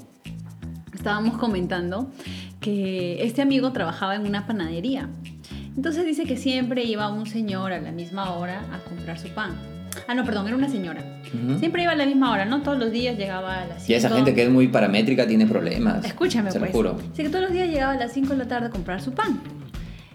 estábamos 0.94 1.38
comentando 1.38 2.12
que 2.60 3.24
este 3.24 3.42
amigo 3.42 3.72
trabajaba 3.72 4.16
en 4.16 4.26
una 4.28 4.46
panadería. 4.46 5.10
Entonces 5.76 6.06
dice 6.06 6.26
que 6.26 6.36
siempre 6.36 6.84
iba 6.84 7.08
un 7.10 7.26
señor 7.26 7.72
a 7.72 7.80
la 7.80 7.94
misma 7.94 8.34
hora 8.34 8.66
a 8.74 8.80
comprar 8.80 9.18
su 9.18 9.30
pan. 9.30 9.56
Ah, 10.08 10.14
no, 10.14 10.26
perdón, 10.26 10.48
era 10.48 10.56
una 10.58 10.70
señora. 10.70 11.04
Ujú. 11.34 11.60
Siempre 11.60 11.84
iba 11.84 11.94
a 11.94 11.96
la 11.96 12.06
misma 12.06 12.32
hora, 12.32 12.46
¿no? 12.46 12.62
Todos 12.62 12.78
los 12.78 12.92
días 12.92 13.18
llegaba 13.18 13.62
a 13.62 13.68
las 13.68 13.84
5. 13.84 13.92
Y 13.92 13.94
esa 13.96 14.10
gente 14.10 14.34
que 14.34 14.44
es 14.44 14.50
muy 14.50 14.68
paramétrica 14.68 15.26
tiene 15.26 15.46
problemas. 15.46 16.04
Escúchame, 16.04 16.52
Se 16.52 16.60
pues. 16.60 16.72
lo 16.72 16.78
juro. 16.78 16.94
Dice 17.12 17.24
que 17.24 17.30
todos 17.30 17.44
los 17.46 17.54
días 17.54 17.70
llegaba 17.70 17.94
a 17.94 17.98
las 17.98 18.12
5 18.12 18.30
de 18.30 18.38
la 18.38 18.48
tarde 18.48 18.68
a 18.68 18.70
comprar 18.70 19.02
su 19.02 19.14
pan. 19.14 19.40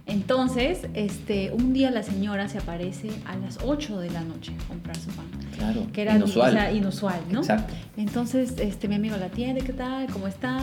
Entonces, 0.07 0.87
este, 0.93 1.51
un 1.53 1.73
día 1.73 1.91
la 1.91 2.03
señora 2.03 2.49
se 2.49 2.59
aparece 2.59 3.11
a 3.27 3.37
las 3.37 3.59
8 3.65 4.01
de 4.01 4.11
la 4.11 4.23
noche 4.23 4.53
a 4.65 4.69
comprar 4.69 4.97
su 4.97 5.09
pan. 5.11 5.25
Claro. 5.57 5.87
Que 5.93 6.03
era 6.03 6.17
inusual. 6.17 6.51
o 6.51 6.53
sea, 6.53 6.73
inusual, 6.73 7.21
¿no? 7.31 7.41
Exacto. 7.41 7.73
Entonces, 7.97 8.55
este, 8.59 8.87
mi 8.89 8.97
amigo 8.97 9.17
la 9.17 9.27
atiende, 9.27 9.63
¿qué 9.63 9.73
tal? 9.73 10.07
¿Cómo 10.13 10.27
está? 10.29 10.61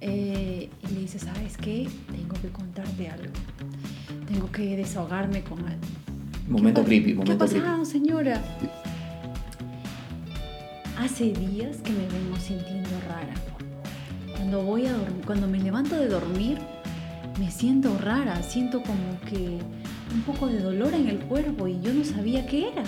Eh, 0.00 0.70
y 0.88 0.94
le 0.94 1.00
dice, 1.00 1.18
¿sabes 1.18 1.58
qué? 1.58 1.88
Tengo 2.10 2.34
que 2.40 2.48
contarte 2.48 3.08
algo. 3.08 3.32
Tengo 4.26 4.50
que 4.50 4.76
desahogarme 4.76 5.42
con 5.42 5.58
algo. 5.60 5.80
Momento 6.48 6.80
¿Qué 6.80 6.84
pa- 6.84 6.88
creepy, 6.88 7.14
momento 7.14 7.46
¿Qué 7.46 7.58
ha 7.58 7.60
pasado, 7.62 7.84
señora? 7.84 8.40
Hace 10.98 11.32
días 11.32 11.78
que 11.78 11.90
me 11.92 12.06
vengo 12.08 12.36
sintiendo 12.38 12.88
rara. 13.08 13.34
Cuando 14.36 14.62
voy 14.62 14.86
a 14.86 14.92
dormir, 14.92 15.22
cuando 15.26 15.46
me 15.46 15.58
levanto 15.58 15.96
de 15.96 16.08
dormir, 16.08 16.58
me 17.38 17.50
siento 17.50 17.96
rara, 17.98 18.42
siento 18.42 18.82
como 18.82 19.20
que 19.28 19.58
un 20.12 20.22
poco 20.22 20.46
de 20.46 20.60
dolor 20.60 20.94
en 20.94 21.08
el 21.08 21.18
cuerpo 21.18 21.68
y 21.68 21.80
yo 21.80 21.92
no 21.92 22.04
sabía 22.04 22.46
qué 22.46 22.68
era. 22.68 22.82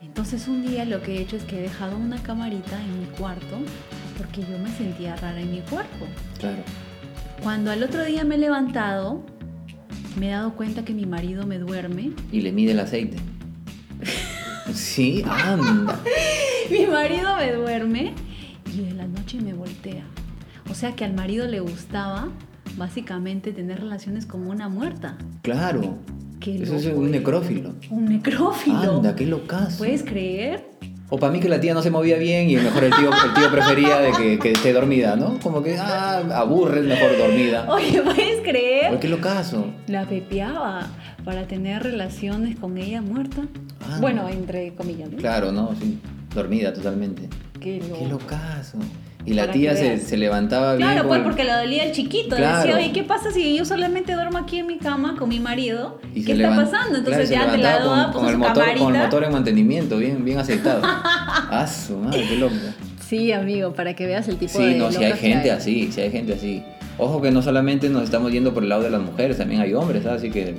Entonces 0.00 0.48
un 0.48 0.62
día 0.62 0.84
lo 0.84 1.02
que 1.02 1.16
he 1.16 1.20
hecho 1.22 1.36
es 1.36 1.44
que 1.44 1.58
he 1.58 1.62
dejado 1.62 1.96
una 1.96 2.22
camarita 2.22 2.80
en 2.82 3.00
mi 3.00 3.06
cuarto 3.06 3.58
porque 4.18 4.42
yo 4.42 4.58
me 4.58 4.70
sentía 4.70 5.16
rara 5.16 5.40
en 5.40 5.50
mi 5.50 5.60
cuerpo. 5.60 6.06
Claro. 6.38 6.62
Cuando 7.42 7.70
al 7.70 7.82
otro 7.82 8.04
día 8.04 8.24
me 8.24 8.36
he 8.36 8.38
levantado, 8.38 9.24
me 10.18 10.28
he 10.28 10.30
dado 10.32 10.54
cuenta 10.54 10.84
que 10.84 10.92
mi 10.92 11.06
marido 11.06 11.46
me 11.46 11.58
duerme. 11.58 12.12
Y 12.30 12.40
le 12.40 12.52
mide 12.52 12.72
el 12.72 12.80
aceite. 12.80 13.16
Sí, 14.72 15.22
anda. 15.28 16.00
Mi 16.70 16.86
marido 16.86 17.36
me 17.36 17.52
duerme 17.52 18.14
y 18.72 18.80
de 18.82 18.92
la 18.92 19.06
noche 19.06 19.38
me 19.40 19.52
voltea. 19.52 20.04
O 20.70 20.74
sea 20.74 20.94
que 20.94 21.04
al 21.04 21.12
marido 21.12 21.46
le 21.46 21.60
gustaba 21.60 22.28
básicamente 22.76 23.52
tener 23.52 23.80
relaciones 23.80 24.26
con 24.26 24.46
una 24.46 24.68
muerta. 24.68 25.16
Claro. 25.42 25.98
Qué 26.40 26.62
Eso 26.62 26.76
es 26.76 26.86
un 26.86 27.06
¿eh? 27.06 27.10
necrófilo. 27.10 27.74
Un 27.90 28.06
necrófilo. 28.06 28.96
Anda, 28.96 29.14
qué 29.14 29.26
locazo. 29.26 29.78
¿Puedes 29.78 30.02
creer? 30.02 30.72
O 31.08 31.18
para 31.18 31.30
mí 31.30 31.40
que 31.40 31.48
la 31.48 31.60
tía 31.60 31.74
no 31.74 31.82
se 31.82 31.90
movía 31.90 32.16
bien 32.16 32.48
y 32.48 32.56
mejor 32.56 32.84
el 32.84 32.92
tío, 32.94 33.10
el 33.10 33.34
tío 33.34 33.50
prefería 33.50 33.98
de 33.98 34.12
que, 34.12 34.38
que 34.38 34.52
esté 34.52 34.72
dormida, 34.72 35.14
¿no? 35.14 35.38
Como 35.40 35.62
que, 35.62 35.76
ah, 35.78 36.22
aburre, 36.34 36.80
mejor 36.80 37.18
dormida. 37.18 37.66
Oye, 37.68 38.00
¿puedes 38.00 38.40
creer? 38.40 38.92
Oye, 38.92 38.98
qué 38.98 39.08
locazo. 39.08 39.66
La 39.88 40.08
pepeaba 40.08 40.88
para 41.22 41.46
tener 41.46 41.82
relaciones 41.82 42.58
con 42.58 42.78
ella 42.78 43.02
muerta. 43.02 43.42
Ah. 43.86 43.98
Bueno, 44.00 44.26
entre 44.28 44.74
comillas, 44.74 45.10
¿no? 45.10 45.18
Claro, 45.18 45.52
¿no? 45.52 45.74
Sí, 45.78 45.98
dormida 46.34 46.72
totalmente. 46.72 47.28
Qué 47.60 47.78
loco. 47.80 47.98
Qué 47.98 48.08
locazo. 48.08 48.78
Y 49.24 49.34
la 49.34 49.50
tía 49.50 49.76
se, 49.76 49.98
se 49.98 50.16
levantaba 50.16 50.74
bien. 50.74 50.88
Claro, 50.88 51.08
pues 51.08 51.20
porque 51.22 51.44
le 51.44 51.52
dolía 51.52 51.84
el 51.84 51.92
chiquito. 51.92 52.36
Claro. 52.36 52.58
Decía, 52.58 52.76
oye, 52.76 52.92
¿qué 52.92 53.04
pasa 53.04 53.30
si 53.30 53.56
yo 53.56 53.64
solamente 53.64 54.14
duermo 54.14 54.38
aquí 54.38 54.58
en 54.58 54.66
mi 54.66 54.78
cama 54.78 55.16
con 55.16 55.28
mi 55.28 55.38
marido? 55.38 56.00
y 56.14 56.24
¿Qué 56.24 56.32
está 56.32 56.56
pasando? 56.56 56.98
Entonces 56.98 57.30
claro, 57.30 57.46
ya 57.46 57.52
te 57.52 57.58
la 57.58 57.78
doa, 57.80 58.04
con, 58.04 58.12
puso 58.12 58.24
con 58.24 58.30
el 58.30 58.38
motor, 58.38 58.54
camarita. 58.54 58.84
con 58.84 58.96
el 58.96 59.02
motor 59.02 59.24
en 59.24 59.32
mantenimiento, 59.32 59.98
bien, 59.98 60.24
bien 60.24 60.38
aceitado. 60.38 60.82
ah, 60.84 61.66
su 61.66 61.96
madre, 61.98 62.26
qué 62.28 62.36
loco. 62.36 62.54
Sí, 63.06 63.30
amigo, 63.30 63.74
para 63.74 63.94
que 63.94 64.06
veas 64.06 64.26
el 64.28 64.38
tipo 64.38 64.58
Sí, 64.58 64.64
de 64.64 64.78
no, 64.78 64.90
si 64.90 65.04
hay 65.04 65.12
gente 65.12 65.50
así, 65.50 65.92
si 65.92 66.00
hay 66.00 66.10
gente 66.10 66.32
así. 66.34 66.64
Ojo 66.98 67.20
que 67.20 67.30
no 67.30 67.42
solamente 67.42 67.88
nos 67.88 68.04
estamos 68.04 68.32
yendo 68.32 68.52
por 68.52 68.62
el 68.62 68.68
lado 68.68 68.82
de 68.82 68.90
las 68.90 69.02
mujeres, 69.02 69.38
también 69.38 69.60
hay 69.60 69.74
hombres, 69.74 70.02
¿sabes? 70.02 70.20
Así 70.20 70.30
que, 70.30 70.54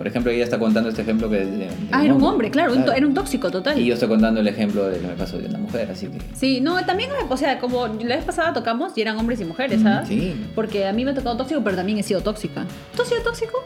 por 0.00 0.06
ejemplo, 0.06 0.32
ella 0.32 0.44
está 0.44 0.58
contando 0.58 0.88
este 0.88 1.02
ejemplo 1.02 1.28
que 1.28 1.36
de, 1.44 1.46
de 1.58 1.68
Ah, 1.92 2.02
era 2.02 2.14
un 2.14 2.22
hombre, 2.24 2.50
claro, 2.50 2.72
un 2.72 2.86
to- 2.86 2.92
era 2.94 3.06
un 3.06 3.12
tóxico 3.12 3.50
total. 3.50 3.78
Y 3.78 3.84
yo 3.84 3.92
estoy 3.92 4.08
contando 4.08 4.40
el 4.40 4.48
ejemplo 4.48 4.88
de 4.88 4.98
que 4.98 5.06
me 5.06 5.12
pasó 5.12 5.36
de 5.36 5.46
una 5.46 5.58
mujer, 5.58 5.90
así 5.92 6.06
que... 6.06 6.16
Sí, 6.34 6.62
no, 6.62 6.82
también, 6.86 7.10
o 7.28 7.36
sea, 7.36 7.58
como 7.58 7.86
la 7.86 8.16
vez 8.16 8.24
pasada 8.24 8.54
tocamos 8.54 8.96
y 8.96 9.02
eran 9.02 9.18
hombres 9.18 9.42
y 9.42 9.44
mujeres, 9.44 9.82
¿sabes? 9.82 10.08
Sí. 10.08 10.34
Porque 10.54 10.86
a 10.86 10.94
mí 10.94 11.04
me 11.04 11.10
ha 11.10 11.14
tocado 11.14 11.36
tóxico, 11.36 11.60
pero 11.62 11.76
también 11.76 11.98
he 11.98 12.02
sido 12.02 12.22
tóxica. 12.22 12.64
¿Tú 12.96 13.02
has 13.02 13.08
sido 13.08 13.20
tóxico? 13.20 13.62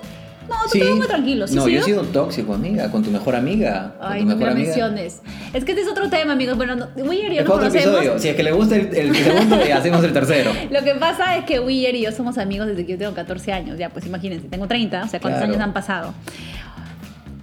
No, 0.49 0.55
tú 0.65 0.69
Sí. 0.73 0.81
ves 0.81 0.95
muy 0.97 1.07
tranquilo, 1.07 1.47
¿sí 1.47 1.55
No, 1.55 1.69
yo 1.69 1.81
he 1.81 1.83
sido? 1.83 2.03
tóxico, 2.03 2.55
amiga, 2.55 2.91
con 2.91 3.03
tu 3.03 3.11
mejor 3.11 3.35
amiga. 3.37 3.95
Con 3.99 4.13
Ay, 4.13 4.21
tu 4.21 4.27
no 4.27 4.31
me 4.31 4.35
mejor 4.37 4.47
lo 4.49 4.53
amiga. 4.53 4.69
menciones. 4.69 5.21
Es 5.53 5.65
que 5.65 5.73
este 5.73 5.83
es 5.83 5.89
otro 5.89 6.11
tema, 6.11 6.33
amigos. 6.33 6.57
Bueno, 6.57 6.77
no, 6.77 6.89
Weir 6.97 7.33
y 7.33 7.37
yo 7.37 7.43
Es 7.43 7.49
nos 7.49 7.59
conocemos. 7.59 7.87
episodio. 7.97 8.19
Si 8.19 8.29
es 8.29 8.37
que 8.37 8.43
le 8.43 8.53
gusta 8.53 8.77
el, 8.77 8.95
el 8.95 9.15
segundo, 9.17 9.57
eh, 9.61 9.73
hacemos 9.73 10.05
el 10.05 10.13
tercero. 10.13 10.51
Lo 10.71 10.83
que 10.83 10.95
pasa 10.95 11.37
es 11.37 11.45
que 11.45 11.61
Weir 11.61 11.95
y 11.95 12.03
yo 12.03 12.13
somos 12.13 12.37
amigos 12.39 12.67
desde 12.67 12.85
que 12.85 12.93
yo 12.93 12.99
tengo 12.99 13.15
14 13.15 13.53
años. 13.53 13.79
Ya, 13.79 13.89
pues 13.89 14.05
imagínense, 14.07 14.49
tengo 14.49 14.67
30, 14.69 15.05
o 15.05 15.09
sea, 15.09 15.21
¿cuántos 15.21 15.39
Claro. 15.41 15.53
años 15.53 15.63
han 15.65 15.73
pasado? 15.73 16.15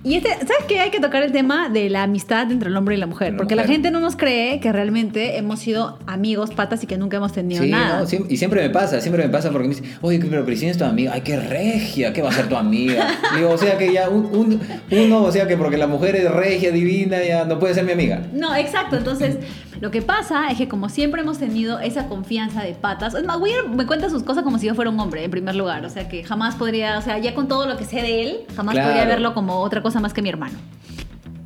Y 0.03 0.15
este, 0.15 0.29
¿sabes 0.29 0.65
qué? 0.67 0.79
Hay 0.79 0.89
que 0.89 0.99
tocar 0.99 1.21
el 1.21 1.31
tema 1.31 1.69
de 1.69 1.87
la 1.89 2.03
amistad 2.03 2.51
entre 2.51 2.69
el 2.69 2.75
hombre 2.77 2.95
y 2.95 2.97
la 2.97 3.05
mujer. 3.05 3.33
La 3.33 3.37
porque 3.37 3.55
la 3.55 3.65
gente 3.65 3.91
no 3.91 3.99
nos 3.99 4.15
cree 4.15 4.59
que 4.59 4.71
realmente 4.71 5.37
hemos 5.37 5.59
sido 5.59 5.99
amigos, 6.07 6.49
patas 6.51 6.83
y 6.83 6.87
que 6.87 6.97
nunca 6.97 7.17
hemos 7.17 7.33
tenido 7.33 7.63
Sí, 7.63 7.69
nada. 7.69 7.99
no, 8.03 8.25
y 8.27 8.37
siempre 8.37 8.63
me 8.63 8.71
pasa, 8.71 8.99
siempre 8.99 9.23
me 9.23 9.29
pasa 9.29 9.51
porque 9.51 9.67
me 9.67 9.75
dice, 9.75 9.87
oye, 10.01 10.19
pero 10.19 10.43
Cristina 10.43 10.71
es 10.71 10.77
tu 10.79 10.85
amiga, 10.85 11.11
ay, 11.13 11.21
qué 11.21 11.39
regia, 11.39 12.13
¿qué 12.13 12.23
va 12.23 12.29
a 12.29 12.33
ser 12.33 12.49
tu 12.49 12.55
amiga? 12.55 13.09
Digo, 13.35 13.51
o 13.51 13.57
sea 13.59 13.77
que 13.77 13.93
ya 13.93 14.09
un, 14.09 14.25
un- 14.25 14.59
uno, 14.89 15.21
o 15.23 15.31
sea 15.31 15.47
que 15.47 15.55
porque 15.55 15.77
la 15.77 15.85
mujer 15.87 16.15
es 16.15 16.31
regia, 16.31 16.71
divina, 16.71 17.23
ya 17.23 17.45
no 17.45 17.59
puede 17.59 17.75
ser 17.75 17.83
mi 17.85 17.91
amiga. 17.91 18.23
No, 18.33 18.55
exacto. 18.55 18.95
Entonces, 18.97 19.37
lo 19.81 19.91
que 19.91 20.01
pasa 20.01 20.49
es 20.51 20.57
que 20.57 20.67
como 20.67 20.89
siempre 20.89 21.21
hemos 21.21 21.37
tenido 21.37 21.79
esa 21.79 22.07
confianza 22.07 22.63
de 22.63 22.73
patas, 22.73 23.13
es 23.13 23.23
más, 23.23 23.37
Weir 23.39 23.67
me 23.69 23.85
cuenta 23.85 24.09
sus 24.09 24.23
cosas 24.23 24.43
como 24.43 24.57
si 24.57 24.65
yo 24.67 24.73
fuera 24.75 24.89
un 24.89 24.99
hombre, 24.99 25.23
en 25.23 25.29
primer 25.31 25.55
lugar. 25.55 25.85
O 25.85 25.89
sea, 25.89 26.07
que 26.07 26.23
jamás 26.23 26.55
podría, 26.55 26.97
o 26.97 27.01
sea, 27.03 27.19
ya 27.19 27.33
con 27.35 27.47
todo 27.47 27.67
lo 27.67 27.77
que 27.77 27.85
sé 27.85 27.97
de 28.01 28.21
él, 28.23 28.37
jamás 28.55 28.73
Claro. 28.73 28.89
podría 28.89 29.05
verlo 29.05 29.33
como 29.35 29.57
otra 29.59 29.81
cosa 29.81 29.90
más 29.99 30.13
que 30.13 30.21
mi 30.21 30.29
hermano. 30.29 30.57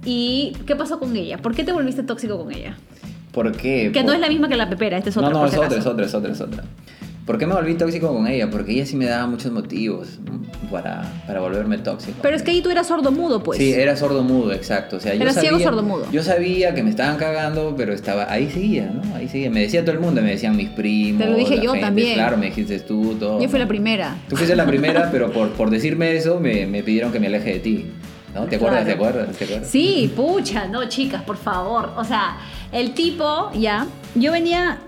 ¿Y 0.06 0.54
qué 0.68 0.76
pasó 0.76 1.00
con 1.00 1.16
ella? 1.16 1.38
¿Por 1.40 1.56
qué 1.56 1.64
te 1.64 1.72
volviste 1.72 2.04
tóxico 2.04 2.38
con 2.38 2.52
ella? 2.52 2.78
¿Por 3.32 3.52
qué? 3.54 3.90
Que 3.92 4.02
no 4.02 4.08
Por- 4.08 4.16
es 4.16 4.22
la 4.22 4.30
misma 4.30 4.48
que 4.48 4.56
la 4.56 4.70
pepera, 4.70 4.98
esta 4.98 5.10
es 5.10 5.18
otra. 5.18 5.30
No, 5.30 5.40
no, 5.42 5.46
es 5.48 5.58
otra, 5.58 5.78
es 5.78 5.86
otra, 5.86 6.06
es 6.06 6.14
otra, 6.14 6.32
es 6.32 6.42
otra. 6.42 6.64
¿Por 7.26 7.40
qué 7.40 7.48
me 7.48 7.56
volví 7.56 7.74
tóxico 7.74 8.14
con 8.14 8.28
ella? 8.28 8.52
Porque 8.52 8.72
ella 8.74 8.86
sí 8.86 8.96
me 8.96 9.06
daba 9.06 9.26
muchos 9.26 9.52
motivos 9.52 10.20
¿no? 10.24 10.44
para, 10.70 11.12
para 11.26 11.40
volverme 11.40 11.80
tóxico. 11.80 12.20
Pero 12.22 12.36
es 12.36 12.44
que 12.44 12.52
ahí 12.52 12.62
tú 12.62 12.70
eras 12.70 12.86
sordo 12.86 13.12
mudo, 13.12 13.42
pues. 13.42 13.58
Sí, 13.58 13.74
era 13.74 13.96
sordo 13.98 14.22
mudo, 14.22 14.54
exacto. 14.54 14.98
O 14.98 15.00
sea, 15.00 15.16
yo 15.16 15.24
Era 15.24 15.34
sabía, 15.34 15.50
ciego 15.50 15.64
sordomudo. 15.64 16.06
Yo 16.12 16.22
sabía 16.22 16.76
que 16.76 16.84
me 16.84 16.92
estaban 16.92 17.18
cagando, 17.18 17.74
pero 17.76 17.94
estaba 17.94 18.32
ahí 18.32 18.52
seguía, 18.52 18.92
¿no? 18.92 19.16
Ahí 19.16 19.28
seguía. 19.28 19.50
Me 19.50 19.62
decía 19.62 19.84
todo 19.84 19.94
el 19.96 20.02
mundo, 20.02 20.22
me 20.22 20.30
decían 20.30 20.56
mis 20.56 20.70
primos. 20.70 21.24
Te 21.24 21.28
lo 21.32 21.36
dije 21.36 21.60
yo 21.60 21.74
también. 21.80 22.14
Claro, 22.14 22.38
me 22.38 22.46
dijiste 22.46 22.80
tú, 22.82 23.16
todo. 23.20 23.42
Yo 23.42 23.50
fui 23.50 23.58
la 23.58 23.66
¿no? 23.66 23.70
primera. 23.70 24.16
Tú 24.30 24.36
fuiste 24.36 24.56
la 24.56 24.68
primera, 24.68 25.10
pero 25.12 25.32
por, 25.32 25.50
por 25.54 25.72
decirme 25.72 26.16
eso 26.16 26.40
me, 26.40 26.68
me 26.68 26.84
pidieron 26.84 27.12
que 27.12 27.20
me 27.20 27.26
aleje 27.26 27.54
de 27.54 27.60
ti. 27.60 27.86
¿No? 28.36 28.46
¿Te 28.46 28.58
acuerdas? 28.58 28.84
Claro. 28.84 28.86
¿Te 28.86 28.94
acuerdas? 28.94 29.38
¿Te 29.38 29.44
acuerdas? 29.46 29.70
Sí, 29.70 30.12
pucha, 30.16 30.68
no, 30.68 30.88
chicas, 30.90 31.24
por 31.24 31.38
favor. 31.38 31.94
O 31.96 32.04
sea, 32.04 32.38
el 32.72 32.94
tipo, 32.94 33.50
ya, 33.54 33.88
yo 34.14 34.34
venía 34.34 34.80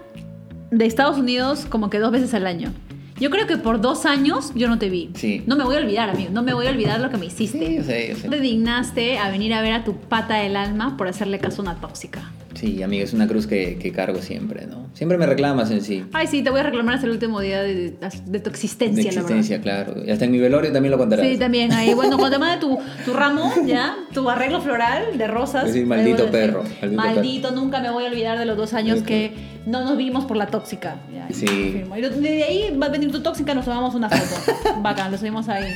de 0.69 0.86
Estados 0.86 1.17
Unidos 1.17 1.65
como 1.67 1.89
que 1.89 1.97
dos 1.97 2.12
veces 2.12 2.33
al 2.33 2.45
año. 2.45 2.73
Yo 3.19 3.31
creo 3.31 3.47
que 3.47 3.57
por 3.57 3.81
dos 3.81 4.05
años 4.05 4.51
yo 4.53 4.67
no 4.67 4.77
te 4.77 4.89
vi. 4.89 5.10
Sí. 5.15 5.43
No 5.47 5.55
me 5.55 5.63
voy 5.63 5.75
a 5.75 5.79
olvidar, 5.79 6.10
amigo. 6.10 6.29
No 6.31 6.43
me 6.43 6.53
voy 6.53 6.67
a 6.67 6.69
olvidar 6.69 6.99
lo 6.99 7.10
que 7.10 7.17
me 7.17 7.25
hiciste. 7.25 7.65
Sí, 7.65 7.75
yo 7.77 7.83
sé, 7.83 8.10
yo 8.10 8.15
sé. 8.15 8.29
Te 8.29 8.39
dignaste 8.39 9.17
a 9.17 9.31
venir 9.31 9.53
a 9.53 9.62
ver 9.62 9.73
a 9.73 9.83
tu 9.83 9.95
pata 9.95 10.36
del 10.36 10.55
alma 10.55 10.97
por 10.97 11.07
hacerle 11.07 11.39
caso 11.39 11.62
a 11.62 11.63
una 11.63 11.75
tóxica. 11.81 12.31
Sí, 12.60 12.82
amiga, 12.82 13.04
es 13.04 13.13
una 13.13 13.28
cruz 13.28 13.46
que, 13.46 13.78
que 13.78 13.91
cargo 13.91 14.22
siempre, 14.22 14.65
¿no? 14.65 14.88
Siempre 14.93 15.17
me 15.17 15.26
reclamas 15.28 15.70
en 15.70 15.82
sí. 15.84 16.04
Ay, 16.12 16.26
sí, 16.28 16.41
te 16.43 16.50
voy 16.50 16.60
a 16.60 16.63
reclamar 16.63 16.96
hasta 16.96 17.06
el 17.06 17.12
último 17.13 17.39
día 17.39 17.62
de, 17.62 17.91
de- 17.91 17.98
de 18.26 18.39
tu 18.39 18.50
existencia, 18.50 19.04
De 19.04 19.10
existencia, 19.10 19.62
claro. 19.62 19.93
Y 20.06 20.10
hasta 20.10 20.26
en 20.26 20.32
mi 20.32 20.39
velorio 20.39 20.72
también 20.72 20.91
lo 20.91 20.98
contarás. 20.98 21.26
Sí, 21.28 21.38
también. 21.38 21.72
Ahí, 21.72 21.93
bueno, 21.93 22.17
cuando 22.17 22.38
te 22.38 22.39
mande 22.39 22.60
tu, 22.65 22.78
tu 23.06 23.13
ramo, 23.13 23.52
¿ya? 23.65 23.96
Tu 24.13 24.28
arreglo 24.30 24.60
floral 24.62 25.17
de 25.17 25.28
rosas. 25.28 25.72
Sí, 25.72 25.80
ahí 25.80 25.86
maldito 25.86 26.26
decir, 26.26 26.32
perro, 26.32 26.63
maldito 26.63 26.96
Maldito, 26.96 27.52
nunca 27.52 27.80
me 27.80 27.91
voy 27.91 28.06
a 28.06 28.08
olvidar 28.08 28.39
de 28.39 28.46
los 28.46 28.58
dos 28.58 28.74
años 28.74 29.04
que 29.04 29.34
no 29.67 29.84
nos 29.84 29.96
vimos 29.98 30.26
por 30.26 30.38
la 30.38 30.48
tóxica. 30.48 31.02
Ya, 31.13 31.28
Sí. 31.32 31.46
Y 31.46 32.22
de 32.22 32.43
ahí 32.43 32.76
va 32.82 32.88
a 32.88 32.89
venir 32.89 33.12
tu 33.12 33.22
tóxica, 33.22 33.54
nos 33.54 33.65
tomamos 33.65 33.93
una 33.93 34.10
foto. 34.10 34.54
Bacán, 34.82 35.12
lo 35.12 35.17
subimos 35.17 35.48
ahí. 35.50 35.74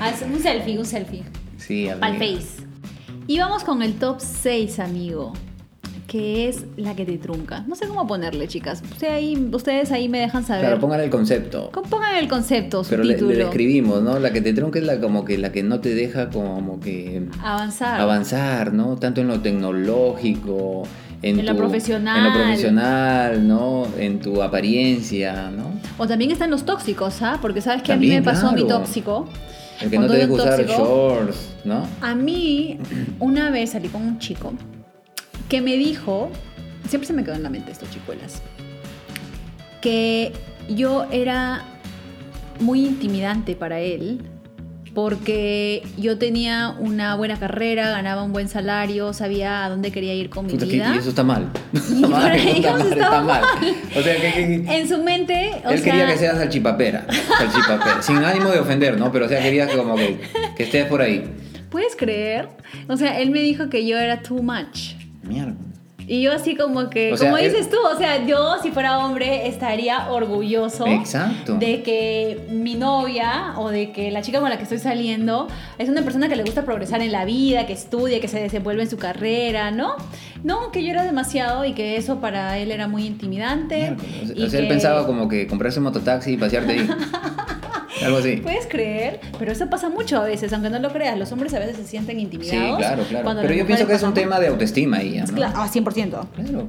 Ah, 0.00 0.10
es 0.10 0.22
un 0.22 0.38
selfie, 0.38 0.78
un 0.78 0.86
selfie. 0.86 1.22
Sí, 1.58 1.88
amiga. 1.88 2.06
Al 2.06 2.14
face. 2.18 2.62
Y 3.26 3.38
vamos 3.38 3.64
con 3.64 3.82
el 3.82 3.94
top 3.94 4.20
6, 4.20 4.78
amigo. 4.78 5.32
Que 6.10 6.48
es 6.48 6.64
la 6.76 6.96
que 6.96 7.04
te 7.04 7.18
trunca. 7.18 7.62
No 7.68 7.76
sé 7.76 7.86
cómo 7.86 8.04
ponerle, 8.04 8.48
chicas. 8.48 8.82
Ahí, 9.08 9.48
ustedes 9.52 9.92
ahí 9.92 10.08
me 10.08 10.18
dejan 10.18 10.44
saber. 10.44 10.64
Claro, 10.64 10.80
póngale 10.80 11.04
el 11.04 11.10
concepto. 11.10 11.70
¿Cómo 11.72 11.88
Pongan 11.88 12.16
el 12.16 12.26
concepto, 12.26 12.82
su 12.82 12.90
Pero 12.90 13.04
le, 13.04 13.16
le 13.16 13.36
describimos, 13.36 14.02
¿no? 14.02 14.18
La 14.18 14.32
que 14.32 14.40
te 14.40 14.52
trunca 14.52 14.80
es 14.80 14.84
la 14.84 14.98
como 14.98 15.24
que 15.24 15.38
la 15.38 15.52
que 15.52 15.62
no 15.62 15.78
te 15.78 15.94
deja 15.94 16.28
como 16.30 16.80
que 16.80 17.28
Avanzar. 17.40 18.00
avanzar, 18.00 18.72
¿no? 18.72 18.96
Tanto 18.96 19.20
en 19.20 19.28
lo 19.28 19.38
tecnológico, 19.40 20.82
en, 21.22 21.38
En 21.38 21.46
lo 21.46 21.56
profesional. 21.56 22.18
en 22.18 22.24
lo 22.24 22.32
profesional, 22.32 23.46
¿no? 23.46 23.86
En 23.96 24.18
tu 24.18 24.42
apariencia, 24.42 25.52
¿no? 25.52 25.70
O 25.96 26.08
también 26.08 26.32
están 26.32 26.50
los 26.50 26.64
tóxicos, 26.64 27.22
¿ah? 27.22 27.38
Porque 27.40 27.60
sabes 27.60 27.82
que 27.84 27.92
a 27.92 27.96
mí 27.96 28.08
me 28.08 28.20
pasó 28.20 28.50
mi 28.50 28.66
tóxico. 28.66 29.28
El 29.80 29.90
que 29.90 29.98
no 30.00 30.08
te 30.08 30.16
deja 30.16 30.32
usar 30.32 30.66
shorts, 30.66 31.54
¿no? 31.64 31.86
A 32.00 32.16
mí, 32.16 32.78
una 33.20 33.50
vez 33.50 33.70
salí 33.70 33.86
con 33.86 34.02
un 34.02 34.18
chico 34.18 34.52
que 35.50 35.60
me 35.60 35.76
dijo, 35.76 36.30
siempre 36.88 37.06
se 37.06 37.12
me 37.12 37.22
quedó 37.24 37.34
en 37.34 37.42
la 37.42 37.50
mente 37.50 37.72
esto, 37.72 37.84
chicuelas, 37.90 38.40
que 39.82 40.32
yo 40.68 41.06
era 41.10 41.64
muy 42.60 42.86
intimidante 42.86 43.54
para 43.56 43.80
él 43.80 44.22
porque 44.94 45.82
yo 45.96 46.18
tenía 46.18 46.74
una 46.78 47.14
buena 47.14 47.38
carrera, 47.38 47.90
ganaba 47.90 48.24
un 48.24 48.32
buen 48.32 48.48
salario, 48.48 49.12
sabía 49.12 49.64
a 49.64 49.70
dónde 49.70 49.92
quería 49.92 50.14
ir 50.14 50.30
con 50.30 50.46
mi 50.46 50.52
Puta, 50.52 50.66
que- 50.66 50.72
vida. 50.72 50.92
y 50.94 50.98
eso 50.98 51.10
está 51.10 51.22
mal. 51.22 51.48
Y 51.72 51.76
Está 51.78 52.00
por 52.00 52.10
mal, 52.10 52.30
ahí 52.32 52.48
está 52.56 52.68
hemos 52.70 52.78
mal, 52.80 52.92
estado 52.92 52.94
está 52.98 53.20
mal. 53.22 53.42
O 53.96 54.02
sea, 54.02 54.16
que, 54.16 54.20
que- 54.20 54.64
En 54.78 54.88
su 54.88 54.98
mente, 55.02 55.52
o 55.64 55.70
él 55.70 55.82
quería 55.82 56.06
que 56.06 56.16
seas 56.18 56.36
salchipapera, 56.38 57.06
salchipapera, 57.38 58.02
sin 58.02 58.16
ánimo 58.16 58.50
de 58.50 58.58
ofender, 58.58 58.98
¿no? 58.98 59.12
Pero 59.12 59.26
o 59.26 59.28
sea, 59.28 59.40
quería 59.40 59.66
que 59.68 59.76
como 59.76 59.94
que, 59.96 60.20
que 60.56 60.62
estés 60.64 60.86
por 60.86 61.02
ahí. 61.02 61.24
¿puedes 61.70 61.94
creer? 61.94 62.48
O 62.88 62.96
sea, 62.96 63.20
él 63.20 63.30
me 63.30 63.40
dijo 63.40 63.68
que 63.70 63.86
yo 63.86 63.96
era 63.96 64.22
too 64.22 64.42
much. 64.42 64.94
Mierda. 65.30 65.54
Y 66.06 66.22
yo 66.22 66.32
así 66.32 66.56
como 66.56 66.90
que, 66.90 67.12
O 67.12 67.16
sea, 67.16 67.30
como 67.30 67.40
dices 67.40 67.70
tú, 67.70 67.76
o 67.94 67.96
sea, 67.96 68.26
yo 68.26 68.56
si 68.62 68.72
fuera 68.72 68.98
hombre 68.98 69.46
estaría 69.46 70.10
orgulloso 70.10 70.84
Exacto. 70.86 71.54
de 71.56 71.82
que 71.84 72.46
mi 72.50 72.74
novia 72.74 73.52
o 73.58 73.68
de 73.68 73.92
que 73.92 74.10
la 74.10 74.20
chica 74.20 74.40
con 74.40 74.50
la 74.50 74.56
que 74.56 74.64
estoy 74.64 74.78
saliendo 74.80 75.46
es 75.78 75.88
una 75.88 76.02
persona 76.02 76.28
que 76.28 76.34
le 76.34 76.42
gusta 76.42 76.64
progresar 76.64 77.00
en 77.00 77.12
la 77.12 77.24
vida, 77.24 77.64
que 77.66 77.74
estudia, 77.74 78.20
que 78.20 78.26
se 78.26 78.40
desenvuelve 78.40 78.82
en 78.82 78.90
su 78.90 78.96
carrera, 78.96 79.70
¿no? 79.70 79.94
No, 80.42 80.72
que 80.72 80.82
yo 80.82 80.90
era 80.90 81.04
demasiado 81.04 81.64
y 81.64 81.74
que 81.74 81.96
eso 81.96 82.18
para 82.18 82.58
él 82.58 82.72
era 82.72 82.88
muy 82.88 83.06
intimidante. 83.06 83.76
Miércoles. 83.76 84.22
O 84.24 84.26
sea, 84.26 84.36
y 84.36 84.42
o 84.46 84.50
sea, 84.50 84.58
él 84.60 84.66
que- 84.66 84.72
pensaba 84.72 85.06
como 85.06 85.28
que 85.28 85.46
comprarse 85.46 85.78
un 85.78 85.84
mototaxi 85.84 86.32
y 86.32 86.36
pasearte 86.38 86.72
ahí. 86.72 86.88
Algo 88.04 88.18
así. 88.18 88.36
Puedes 88.38 88.66
creer, 88.66 89.20
pero 89.38 89.52
eso 89.52 89.68
pasa 89.68 89.88
mucho 89.88 90.18
a 90.18 90.24
veces, 90.24 90.52
aunque 90.52 90.70
no 90.70 90.78
lo 90.78 90.90
creas. 90.92 91.18
Los 91.18 91.30
hombres 91.32 91.52
a 91.54 91.58
veces 91.58 91.76
se 91.76 91.84
sienten 91.86 92.16
Sí, 92.16 92.22
intimidados. 92.22 92.78
claro, 92.78 93.02
claro. 93.08 93.24
cuando 93.24 93.42
Pero 93.42 93.54
yo 93.54 93.66
pienso 93.66 93.86
que 93.86 93.94
es 93.94 94.02
un 94.02 94.14
tema 94.14 94.38
de 94.40 94.48
autoestima 94.48 94.98
ahí, 94.98 95.18
¿no? 95.18 95.26
pasamos- 95.26 95.52
Ah, 95.56 95.68
100%. 95.68 96.26
Claro. 96.34 96.68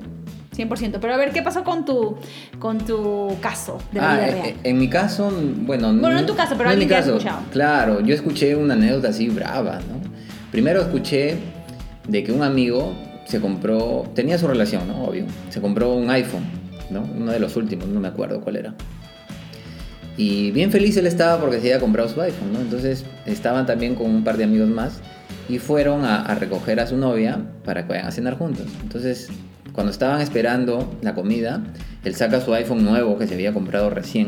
100%. 0.55 0.99
Pero 0.99 1.13
a 1.13 1.17
ver, 1.17 1.31
¿qué 1.31 1.41
pasó 1.41 1.63
con 1.63 1.85
tu, 1.85 2.17
con 2.59 2.77
tu 2.79 3.35
caso 3.41 3.77
de 3.93 3.99
la 4.01 4.11
Ah, 4.11 4.15
vida 4.15 4.27
eh, 4.27 4.31
real? 4.31 4.47
eh, 4.47 4.55
en 4.63 4.77
mi 4.77 4.89
caso, 4.89 5.31
bueno... 5.31 5.87
Bueno, 5.93 6.11
no 6.11 6.19
en 6.19 6.25
tu 6.25 6.35
caso, 6.35 6.55
pero 6.57 6.65
no 6.69 6.73
en 6.73 6.79
mi 6.79 6.87
caso. 6.87 7.11
escuchado. 7.11 7.41
Claro, 7.51 8.01
yo 8.01 8.13
escuché 8.13 8.55
una 8.55 8.73
anécdota 8.73 9.07
así 9.09 9.29
brava, 9.29 9.75
¿no? 9.75 10.01
Primero 10.51 10.81
escuché 10.81 11.37
de 12.07 12.23
que 12.23 12.33
un 12.33 12.43
amigo 12.43 12.93
se 13.25 13.39
compró, 13.39 14.11
tenía 14.13 14.37
su 14.37 14.45
relación, 14.47 14.87
¿no? 14.89 15.05
Obvio. 15.05 15.23
Se 15.49 15.61
compró 15.61 15.93
un 15.93 16.09
iPhone, 16.09 16.43
¿no? 16.89 17.03
Uno 17.17 17.31
de 17.31 17.39
los 17.39 17.55
últimos, 17.55 17.87
no 17.87 18.01
me 18.01 18.09
acuerdo 18.09 18.41
cuál 18.41 18.57
era. 18.57 18.73
Y 20.21 20.51
bien 20.51 20.69
feliz 20.71 20.95
él 20.97 21.07
estaba 21.07 21.41
porque 21.41 21.55
se 21.59 21.61
había 21.61 21.79
comprado 21.79 22.07
su 22.07 22.21
iPhone, 22.21 22.53
¿no? 22.53 22.61
Entonces 22.61 23.05
estaban 23.25 23.65
también 23.65 23.95
con 23.95 24.05
un 24.05 24.23
par 24.23 24.37
de 24.37 24.43
amigos 24.43 24.69
más 24.69 24.99
y 25.49 25.57
fueron 25.57 26.05
a, 26.05 26.35
recoger 26.35 26.79
a 26.79 26.85
su 26.85 26.95
novia 26.95 27.39
para 27.65 27.81
que 27.81 27.93
vayan 27.93 28.05
a 28.05 28.11
cenar 28.11 28.37
juntos. 28.37 28.67
Entonces, 28.83 29.29
cuando 29.73 29.91
estaban 29.91 30.21
esperando 30.21 30.95
la 31.01 31.15
comida, 31.15 31.63
él 32.03 32.13
saca 32.13 32.39
su 32.39 32.53
iPhone 32.53 32.85
nuevo 32.85 33.17
que 33.17 33.25
se 33.25 33.33
había 33.33 33.51
comprado 33.51 33.89
recién 33.89 34.27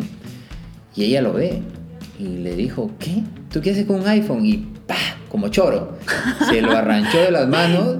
y 0.95 1.03
ella 1.03 1.21
lo 1.21 1.31
ve 1.33 1.61
y 2.17 2.23
le 2.39 2.55
dijo, 2.55 2.89
¿qué? 2.97 3.21
¿Tú 3.51 3.61
qué 3.61 3.69
haces 3.69 3.85
con 3.85 3.99
un 3.99 4.07
iPhone? 4.07 4.43
Y 4.43 4.65
¡pa! 4.87 4.95
Como 5.29 5.49
choro. 5.49 5.99
Se 6.49 6.59
lo 6.63 6.71
arranchó 6.71 7.19
de 7.19 7.29
las 7.29 7.47
manos 7.47 7.97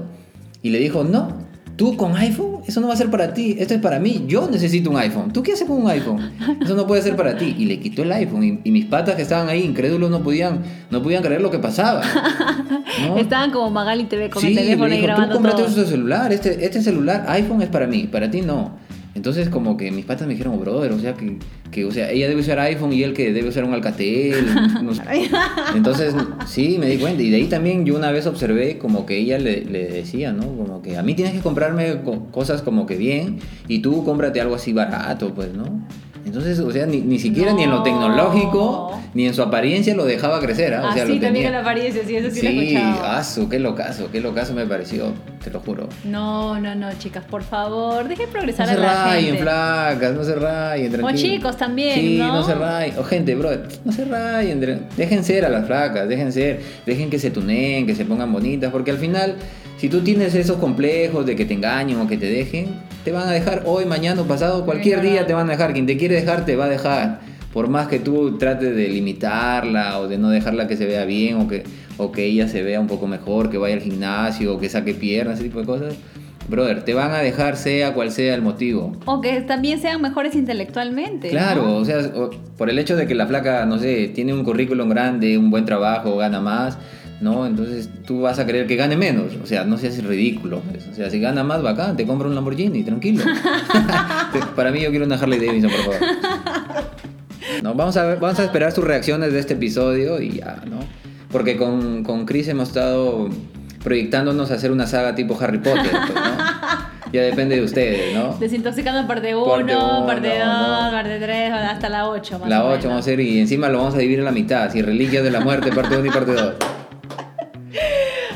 y 0.64 0.72
le 0.72 0.80
dijo, 0.80 1.04
no, 1.04 1.43
tú 1.76 1.98
con 1.98 2.16
iPhone, 2.16 2.62
eso 2.68 2.80
no 2.82 2.88
va 2.88 2.94
a 2.94 2.98
ser 2.98 3.10
para 3.10 3.34
ti, 3.34 3.56
esto 3.58 3.74
es 3.74 3.82
para 3.82 4.00
mí, 4.00 4.26
yo 4.28 4.50
necesito 4.50 4.90
un 4.90 4.98
iPhone. 4.98 5.32
¿Tú 5.32 5.42
qué 5.44 5.54
haces 5.54 5.68
con 5.68 5.82
un 5.82 5.90
iPhone? 5.90 6.32
Eso 6.62 6.76
no 6.76 6.86
puede 6.86 7.02
ser 7.02 7.16
para 7.16 7.38
ti. 7.38 7.56
Y 7.58 7.66
le 7.66 7.80
quitó 7.80 8.04
el 8.04 8.12
iPhone 8.12 8.44
y, 8.44 8.60
y 8.64 8.72
mis 8.72 8.86
patas 8.86 9.16
que 9.16 9.24
estaban 9.24 9.50
ahí, 9.50 9.64
incrédulos, 9.64 10.10
no 10.10 10.22
podían, 10.22 10.62
no 10.92 11.02
podían 11.02 11.24
creer 11.24 11.42
lo 11.42 11.52
que 11.52 11.60
pasaba. 11.60 12.02
¿no? 13.08 13.18
Estaban 13.18 13.52
como 13.52 13.70
Magali 13.72 14.06
TV 14.06 14.30
con 14.30 14.42
Sí, 14.42 14.50
el 14.50 14.56
teléfono 14.56 14.88
le 14.88 14.96
dijo, 14.96 15.08
tú 15.08 15.08
grabando 15.08 15.36
cómprate 15.36 15.64
todo. 15.64 15.68
este 15.68 15.86
celular, 15.86 16.32
este, 16.32 16.66
este 16.66 16.82
celular, 16.82 17.26
iPhone 17.30 17.62
es 17.62 17.70
para 17.70 17.88
mí, 17.88 18.08
para 18.12 18.30
ti 18.30 18.42
no. 18.42 18.78
Entonces 19.16 19.50
como 19.50 19.78
que 19.78 19.92
mis 19.92 20.06
patas 20.06 20.26
me 20.28 20.34
dijeron, 20.34 20.60
brother, 20.60 20.92
o 20.92 21.00
sea 21.00 21.14
que, 21.14 21.38
que 21.72 21.86
o 21.86 21.92
sea, 21.92 22.10
ella 22.10 22.28
debe 22.28 22.42
usar 22.42 22.60
iPhone 22.60 22.92
y 22.94 23.04
él 23.04 23.14
que 23.14 23.32
debe 23.32 23.50
usar 23.50 23.64
un 23.64 23.74
Alcatel. 23.74 24.46
no 24.84 24.94
sé. 24.96 25.04
Entonces, 25.76 26.16
sí, 26.48 26.78
me 26.80 26.88
di 26.88 26.98
cuenta. 26.98 27.22
Y 27.22 27.30
de 27.30 27.38
ahí 27.38 27.46
también 27.46 27.86
yo 27.86 27.96
una 27.96 28.12
vez 28.12 28.26
observé 28.26 28.78
como 28.80 29.06
que 29.06 29.18
ella 29.18 29.38
le, 29.38 29.66
le 29.66 29.86
decía, 29.88 30.32
¿no? 30.34 30.44
Como 30.48 30.82
que 30.82 30.98
a 30.98 31.04
mí 31.04 31.14
tienes 31.14 31.34
que 31.36 31.42
comprarme 31.42 32.02
co- 32.04 32.26
cosas 32.32 32.62
como 32.64 32.86
que 32.88 32.96
bien 32.98 33.38
y 33.68 33.80
tú 33.80 34.04
cómprate 34.04 34.42
algo 34.42 34.56
así 34.56 34.74
barato, 34.74 35.34
pues, 35.34 35.54
¿no? 35.54 35.66
Entonces, 36.26 36.60
o 36.60 36.72
sea, 36.72 36.86
ni, 36.86 37.02
ni 37.02 37.20
siquiera 37.20 37.52
ni 37.54 37.64
en 37.64 37.70
lo 37.70 37.78
No. 37.78 37.84
tecnológico, 37.84 39.00
ni 39.14 39.28
en 39.28 39.34
su 39.34 39.42
apariencia 39.42 39.94
lo 39.96 40.06
dejaba 40.06 40.40
crecer, 40.40 40.74
¿ah? 40.74 40.90
O 40.90 40.94
sea, 40.94 41.04
Así 41.04 41.16
lo 41.16 41.22
también 41.22 41.34
tenía. 41.34 41.48
en 41.48 41.54
la 41.54 41.60
apariencia, 41.62 42.02
sí, 42.08 42.16
eso 42.16 42.30
sí, 42.32 42.42
lo 42.42 42.50
Sí, 42.50 42.76
escuchado. 42.76 43.06
asu, 43.06 43.50
qué 43.50 43.60
locazo, 43.60 44.10
qué 44.12 44.22
locazo 44.22 44.54
me 44.54 44.66
pareció, 44.66 45.12
te 45.44 45.52
lo 45.52 45.60
juro. 45.60 45.90
No, 46.06 46.60
no, 46.60 46.76
no, 46.76 46.88
chicas, 46.98 47.24
por 47.26 47.44
favor, 47.44 48.08
dejen 48.08 48.28
No 48.28 48.32
progresar 48.32 48.68
se 48.68 48.74
a 48.74 48.78
la 48.80 49.06
rayen, 49.06 49.26
gente. 49.26 49.42
flacas, 49.44 50.14
no 50.16 50.24
se 50.24 50.36
rayen, 50.36 50.92
tranquilo. 50.92 51.18
chicos 51.20 51.58
también, 51.58 51.96
Sí, 52.00 52.18
¿no? 52.18 52.28
no 52.34 52.44
se 52.44 52.56
rayen. 52.56 52.98
O 52.98 53.04
gente, 53.04 53.36
bro, 53.36 53.50
no 53.84 53.92
se 53.92 54.06
rayen. 54.06 54.88
Dejen 54.98 55.24
ser 55.24 55.46
a 55.46 55.50
las 55.50 55.66
flacas, 55.68 56.08
dejen 56.08 56.32
ser. 56.32 56.62
Dejen 56.86 57.10
que 57.10 57.20
se 57.20 57.32
tuneen, 57.32 57.86
que 57.86 57.96
se 57.96 58.06
pongan 58.06 58.32
bonitas. 58.32 58.72
Porque 58.72 58.92
al 58.92 58.98
final, 58.98 59.36
si 59.84 59.90
tú 59.90 60.00
tienes 60.00 60.34
esos 60.34 60.60
complejos 60.60 61.26
de 61.26 61.36
que 61.36 61.44
te 61.44 61.56
engañen 61.56 62.00
o 62.00 62.08
que 62.08 62.16
te 62.16 62.28
dejen, 62.28 62.68
te 63.04 63.12
van 63.12 63.28
a 63.28 63.32
dejar 63.34 63.64
hoy, 63.66 63.84
mañana 63.84 64.22
o 64.22 64.26
pasado. 64.26 64.64
Cualquier 64.64 65.02
día 65.02 65.28
te 65.28 65.34
van 65.34 65.50
a 65.50 65.52
dejar. 65.52 65.74
Quien 65.74 65.86
te 65.86 65.98
quiere 65.98 66.16
dejar, 66.16 66.46
te 66.46 66.56
va 66.56 66.68
a 66.68 66.70
dejar. 66.70 67.20
Por 67.52 67.68
más 67.68 67.90
que 67.90 68.00
tú 68.00 68.38
trates 68.38 68.74
de 68.78 68.88
limitarla 68.88 70.00
o 70.00 70.08
de 70.08 70.18
no 70.18 70.30
dejarla 70.30 70.70
que 70.70 70.78
se 70.78 70.86
vea 70.86 71.04
bien 71.04 71.36
o 71.36 71.50
que, 71.50 71.64
o 71.98 72.14
que 72.14 72.24
ella 72.24 72.48
se 72.48 72.64
vea 72.64 72.80
un 72.80 72.88
poco 72.88 73.08
mejor, 73.08 73.50
que 73.50 73.58
vaya 73.58 73.76
al 73.76 73.82
gimnasio 73.82 74.56
o 74.56 74.58
que 74.58 74.70
saque 74.70 74.94
piernas, 74.94 75.40
ese 75.40 75.50
tipo 75.50 75.60
de 75.60 75.66
cosas. 75.66 75.96
Brother, 76.48 76.86
te 76.86 76.94
van 76.94 77.12
a 77.12 77.18
dejar 77.18 77.58
sea 77.58 77.94
cual 77.94 78.10
sea 78.12 78.36
el 78.36 78.42
motivo. 78.42 78.94
O 79.04 79.20
que 79.20 79.42
también 79.42 79.82
sean 79.82 80.02
mejores 80.02 80.34
intelectualmente. 80.36 81.28
Claro, 81.28 81.64
¿no? 81.64 81.76
o 81.76 81.84
sea, 81.84 82.00
por 82.58 82.70
el 82.70 82.80
hecho 82.80 82.96
de 82.96 83.06
que 83.06 83.16
la 83.16 83.28
flaca, 83.28 83.66
no 83.66 83.78
sé, 83.80 84.08
tiene 84.16 84.34
un 84.34 84.46
currículum 84.46 84.88
grande, 84.88 85.38
un 85.38 85.52
buen 85.52 85.66
trabajo, 85.66 86.16
gana 86.16 86.40
más, 86.40 86.78
¿no? 87.24 87.48
Entonces 87.48 87.90
tú 88.06 88.22
vas 88.22 88.38
a 88.38 88.46
creer 88.46 88.68
que 88.68 88.76
gane 88.76 88.96
menos. 88.98 89.34
O 89.42 89.46
sea, 89.48 89.64
no 89.64 89.78
seas 89.78 90.04
ridículo. 90.04 90.60
pues. 90.70 90.86
O 90.88 90.94
sea, 90.94 91.10
si 91.10 91.20
gana 91.20 91.44
más, 91.44 91.62
bacán, 91.64 91.96
te 91.98 92.06
compra 92.06 92.28
un 92.28 92.36
Lamborghini, 92.36 92.84
tranquilo. 92.84 93.24
Para 94.56 94.72
mí 94.72 94.82
yo 94.82 94.90
quiero 94.90 95.06
una 95.06 95.16
Harley 95.16 95.40
Davidson, 95.44 95.72
por 95.72 95.80
favor. 95.96 96.00
No, 97.62 97.74
vamos 97.74 97.96
a 97.98 98.06
ver, 98.06 98.20
vamos 98.20 98.40
a 98.40 98.44
esperar 98.44 98.72
sus 98.72 98.84
reacciones 98.84 99.32
de 99.34 99.40
este 99.40 99.54
episodio 99.54 100.22
y 100.22 100.38
ya, 100.40 100.62
¿no? 100.70 100.80
Porque 101.32 101.58
con, 101.58 102.04
con 102.04 102.26
Chris 102.26 102.48
hemos 102.48 102.70
estado 102.70 103.30
proyectándonos 103.84 104.52
a 104.52 104.56
hacer 104.56 104.72
una 104.72 104.88
saga 104.88 105.16
tipo 105.16 105.38
Harry 105.40 105.58
Potter, 105.60 105.92
pues, 105.92 106.14
¿no? 106.16 106.94
Ya 107.12 107.22
depende 107.22 107.56
de 107.58 107.62
ustedes, 107.64 108.16
¿no? 108.16 108.36
Desintoxicando 108.40 109.06
parte 109.08 109.36
1, 109.36 109.46
Parte 109.46 109.76
uno, 109.76 110.06
parte 110.08 110.30
2, 110.30 110.38
no. 110.48 110.92
parte 110.92 111.20
3, 111.20 111.52
hasta 111.54 111.90
la 111.90 112.08
8. 112.10 112.40
Más 112.40 112.50
La 112.50 112.64
o 112.64 112.68
8 112.70 112.72
menos. 112.72 112.84
vamos 112.86 112.96
a 112.98 113.00
hacer 113.02 113.20
y 113.20 113.40
encima 113.40 113.70
lo 113.70 113.78
vamos 113.80 113.94
a 113.94 113.98
dividir 114.00 114.20
en 114.20 114.26
la 114.26 114.32
mitad, 114.32 114.64
así 114.64 114.82
Reliquias 114.82 115.24
de 115.24 115.30
la 115.32 115.40
Muerte, 115.42 115.72
parte 115.72 115.96
1 115.96 116.06
y 116.08 116.10
parte 116.10 116.34
2. 116.34 116.54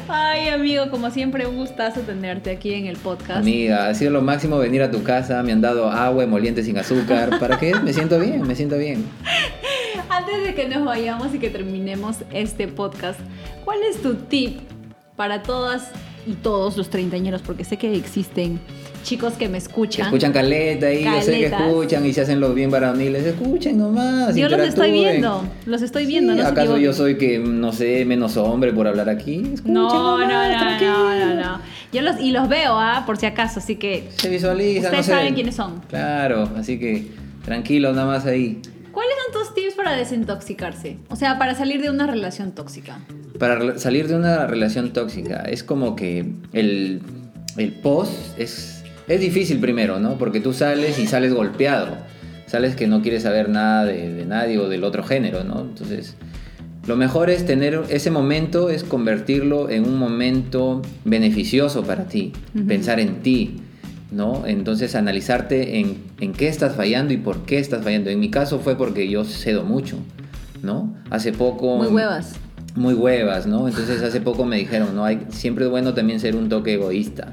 Ay, 0.09 0.47
amigo, 0.47 0.89
como 0.89 1.11
siempre, 1.11 1.45
un 1.47 1.57
gustazo 1.57 1.99
tenerte 2.01 2.49
aquí 2.49 2.73
en 2.73 2.85
el 2.85 2.95
podcast. 2.95 3.39
Amiga, 3.39 3.89
ha 3.89 3.93
sido 3.93 4.11
lo 4.11 4.21
máximo 4.21 4.57
venir 4.57 4.81
a 4.81 4.89
tu 4.89 5.03
casa, 5.03 5.43
me 5.43 5.51
han 5.51 5.59
dado 5.59 5.91
agua, 5.91 6.23
emoliente 6.23 6.63
sin 6.63 6.77
azúcar. 6.77 7.37
¿Para 7.39 7.59
qué? 7.59 7.75
Me 7.75 7.91
siento 7.91 8.17
bien, 8.17 8.47
me 8.47 8.55
siento 8.55 8.77
bien. 8.77 9.05
Antes 10.09 10.43
de 10.43 10.55
que 10.55 10.69
nos 10.69 10.85
vayamos 10.85 11.35
y 11.35 11.39
que 11.39 11.49
terminemos 11.49 12.17
este 12.31 12.69
podcast, 12.69 13.19
¿cuál 13.65 13.79
es 13.83 14.01
tu 14.01 14.15
tip 14.15 14.61
para 15.17 15.43
todas 15.43 15.91
y 16.25 16.33
todos 16.33 16.77
los 16.77 16.89
treintañeros? 16.89 17.41
Porque 17.41 17.65
sé 17.65 17.75
que 17.75 17.93
existen 17.93 18.61
chicos 19.03 19.33
que 19.33 19.49
me 19.49 19.57
escuchan. 19.57 20.05
Escuchan 20.07 20.33
caleta 20.33 20.91
y 20.93 21.03
yo 21.03 21.21
sé 21.21 21.31
que 21.31 21.45
escuchan 21.45 22.05
y 22.05 22.13
se 22.13 22.21
hacen 22.21 22.39
los 22.39 22.53
bien 22.53 22.69
varoniles. 22.69 23.25
Escuchen 23.25 23.77
nomás. 23.77 24.35
Yo 24.35 24.49
los 24.49 24.59
estoy 24.61 24.91
viendo, 24.91 25.43
los 25.65 25.81
estoy 25.81 26.05
viendo. 26.05 26.33
Sí, 26.33 26.39
no 26.39 26.45
se 26.45 26.51
¿Acaso 26.51 26.77
yo 26.77 26.93
soy 26.93 27.17
que, 27.17 27.39
no 27.39 27.71
sé, 27.71 28.05
menos 28.05 28.37
hombre 28.37 28.73
por 28.73 28.87
hablar 28.87 29.09
aquí? 29.09 29.43
Escuchen 29.53 29.73
No, 29.73 29.89
no, 29.89 30.17
nomás, 30.19 30.81
no, 30.81 31.15
no, 31.15 31.35
no, 31.35 31.41
no. 31.41 31.59
Yo 31.93 32.01
los, 32.01 32.19
y 32.19 32.31
los 32.31 32.49
veo, 32.49 32.77
¿ah? 32.77 33.03
Por 33.05 33.17
si 33.17 33.25
acaso, 33.25 33.59
así 33.59 33.77
que... 33.77 34.09
Se 34.17 34.29
visualiza, 34.29 34.87
Ustedes 34.87 34.97
no 34.97 35.03
sé. 35.03 35.11
saben 35.11 35.33
quiénes 35.33 35.55
son. 35.55 35.81
Claro, 35.87 36.49
así 36.57 36.77
que 36.77 37.07
tranquilos 37.45 37.95
nada 37.95 38.07
más 38.07 38.25
ahí. 38.25 38.61
¿Cuáles 38.91 39.13
son 39.23 39.41
tus 39.41 39.53
tips 39.53 39.75
para 39.75 39.95
desintoxicarse? 39.95 40.97
O 41.09 41.15
sea, 41.15 41.37
para 41.37 41.55
salir 41.55 41.81
de 41.81 41.89
una 41.89 42.07
relación 42.07 42.51
tóxica. 42.53 42.99
Para 43.39 43.77
salir 43.77 44.07
de 44.07 44.15
una 44.15 44.47
relación 44.47 44.91
tóxica, 44.91 45.43
es 45.43 45.63
como 45.63 45.95
que 45.95 46.25
el, 46.51 47.01
el 47.57 47.71
post 47.73 48.11
es, 48.39 48.76
es 49.07 49.19
difícil 49.19 49.59
primero, 49.59 49.99
¿no? 49.99 50.17
Porque 50.17 50.39
tú 50.39 50.53
sales 50.53 50.99
y 50.99 51.07
sales 51.07 51.33
golpeado. 51.33 51.97
Sales 52.45 52.75
que 52.75 52.87
no 52.87 53.01
quieres 53.01 53.23
saber 53.23 53.49
nada 53.49 53.85
de, 53.85 54.13
de 54.13 54.25
nadie 54.25 54.57
o 54.57 54.69
del 54.69 54.83
otro 54.83 55.03
género, 55.03 55.43
¿no? 55.43 55.61
Entonces, 55.61 56.15
lo 56.87 56.95
mejor 56.95 57.29
es 57.29 57.45
tener 57.45 57.83
ese 57.89 58.11
momento, 58.11 58.69
es 58.69 58.85
convertirlo 58.85 59.69
en 59.69 59.83
un 59.83 59.97
momento 59.97 60.81
beneficioso 61.03 61.83
para 61.83 62.05
ti, 62.05 62.31
pensar 62.65 63.01
en 63.01 63.21
ti, 63.21 63.57
¿no? 64.09 64.47
Entonces 64.47 64.95
analizarte 64.95 65.79
en, 65.79 65.97
en 66.21 66.31
qué 66.31 66.47
estás 66.47 66.77
fallando 66.77 67.13
y 67.13 67.17
por 67.17 67.43
qué 67.43 67.59
estás 67.59 67.83
fallando. 67.83 68.09
En 68.09 68.21
mi 68.21 68.31
caso 68.31 68.59
fue 68.59 68.77
porque 68.77 69.09
yo 69.09 69.25
cedo 69.25 69.65
mucho, 69.65 69.97
¿no? 70.63 70.95
Hace 71.09 71.33
poco... 71.33 71.75
Muy 71.75 71.87
huevas. 71.87 72.35
Muy 72.75 72.93
huevas, 72.93 73.47
¿no? 73.47 73.67
Entonces 73.67 74.01
hace 74.01 74.21
poco 74.21 74.45
me 74.45 74.55
dijeron, 74.55 74.95
¿no? 74.95 75.03
Hay, 75.03 75.25
siempre 75.27 75.65
es 75.65 75.71
bueno 75.71 75.93
también 75.93 76.21
ser 76.21 76.37
un 76.37 76.47
toque 76.47 76.75
egoísta, 76.75 77.27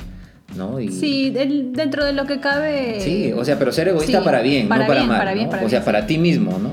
¿no? 0.57 0.81
Y, 0.81 0.89
Sí, 0.91 1.31
del- 1.31 1.73
dentro 1.73 2.05
de 2.05 2.13
lo 2.13 2.27
que 2.27 2.41
cabe. 2.41 3.01
Sí, 3.01 3.33
o 3.37 3.45
sea, 3.45 3.59
pero 3.59 3.73
ser 3.73 3.89
egoísta 3.89 4.19
Sí, 4.19 4.25
para 4.25 4.43
bien, 4.43 4.69
para 4.69 4.83
no 4.83 4.89
para 4.89 5.05
mal. 5.05 5.19
para 5.19 5.33
bien, 5.35 5.47
¿no? 5.47 5.51
para 5.51 5.65
o 5.65 5.69
sea, 5.69 5.81
bien, 5.81 5.85
para 5.85 6.01
sí. 6.03 6.07
ti 6.09 6.19
mismo, 6.19 6.59
¿no? 6.59 6.71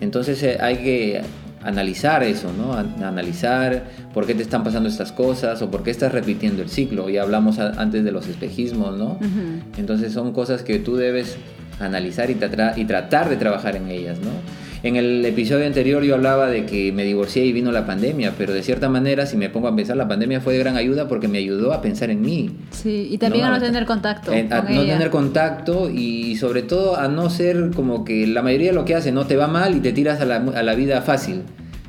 Entonces 0.00 0.42
eh, 0.42 0.58
hay 0.60 0.76
que 0.78 1.22
analizar 1.62 2.22
eso, 2.22 2.52
¿no? 2.56 2.74
An- 2.74 3.02
Analizar 3.02 3.84
por 4.14 4.26
qué 4.26 4.34
te 4.34 4.42
están 4.42 4.62
pasando 4.62 4.88
estas 4.88 5.10
cosas 5.12 5.60
o 5.62 5.70
por 5.70 5.82
qué 5.82 5.90
estás 5.90 6.12
repitiendo 6.12 6.62
el 6.62 6.68
ciclo. 6.68 7.08
Ya 7.08 7.22
hablamos 7.22 7.58
a- 7.58 7.70
antes 7.80 8.04
de 8.04 8.12
los 8.12 8.28
espejismos, 8.28 8.96
¿no? 8.96 9.18
Entonces 9.76 10.12
son 10.12 10.32
cosas 10.32 10.62
que 10.62 10.78
tú 10.78 10.96
debes 10.96 11.36
analizar 11.80 12.30
y, 12.30 12.34
tra- 12.34 12.74
y 12.76 12.84
tratar 12.84 13.28
de 13.28 13.36
trabajar 13.36 13.74
en 13.76 13.88
ellas, 13.88 14.18
¿no? 14.18 14.30
En 14.86 14.94
el 14.94 15.24
episodio 15.24 15.66
anterior 15.66 16.04
yo 16.04 16.14
hablaba 16.14 16.46
de 16.46 16.64
que 16.64 16.92
me 16.92 17.02
divorcié 17.02 17.44
y 17.44 17.52
vino 17.52 17.72
la 17.72 17.84
pandemia, 17.86 18.34
pero 18.38 18.52
de 18.52 18.62
cierta 18.62 18.88
manera, 18.88 19.26
si 19.26 19.36
me 19.36 19.50
pongo 19.50 19.66
a 19.66 19.74
pensar, 19.74 19.96
la 19.96 20.06
pandemia 20.06 20.40
fue 20.40 20.52
de 20.52 20.60
gran 20.60 20.76
ayuda 20.76 21.08
porque 21.08 21.26
me 21.26 21.38
ayudó 21.38 21.72
a 21.72 21.82
pensar 21.82 22.08
en 22.10 22.20
mí. 22.20 22.50
Sí, 22.70 23.08
y 23.10 23.18
también 23.18 23.46
No, 23.46 23.50
a 23.50 23.58
no 23.58 23.64
tener 23.64 23.84
contacto. 23.84 24.30
A 24.30 24.34
no 24.36 24.68
ella. 24.82 24.92
tener 24.92 25.10
contacto 25.10 25.90
y 25.90 26.36
sobre 26.36 26.62
todo 26.62 26.96
a 26.96 27.08
no 27.08 27.30
ser 27.30 27.72
como 27.74 28.04
que 28.04 28.28
la 28.28 28.42
mayoría 28.42 28.68
de 28.68 28.74
lo 28.74 28.84
que 28.84 28.94
hace, 28.94 29.10
no 29.10 29.26
te 29.26 29.34
va 29.34 29.48
mal 29.48 29.74
y 29.76 29.80
te 29.80 29.90
tiras 29.92 30.20
a 30.20 30.24
la, 30.24 30.36
a 30.36 30.62
la 30.62 30.74
vida 30.76 31.02
fácil, 31.02 31.42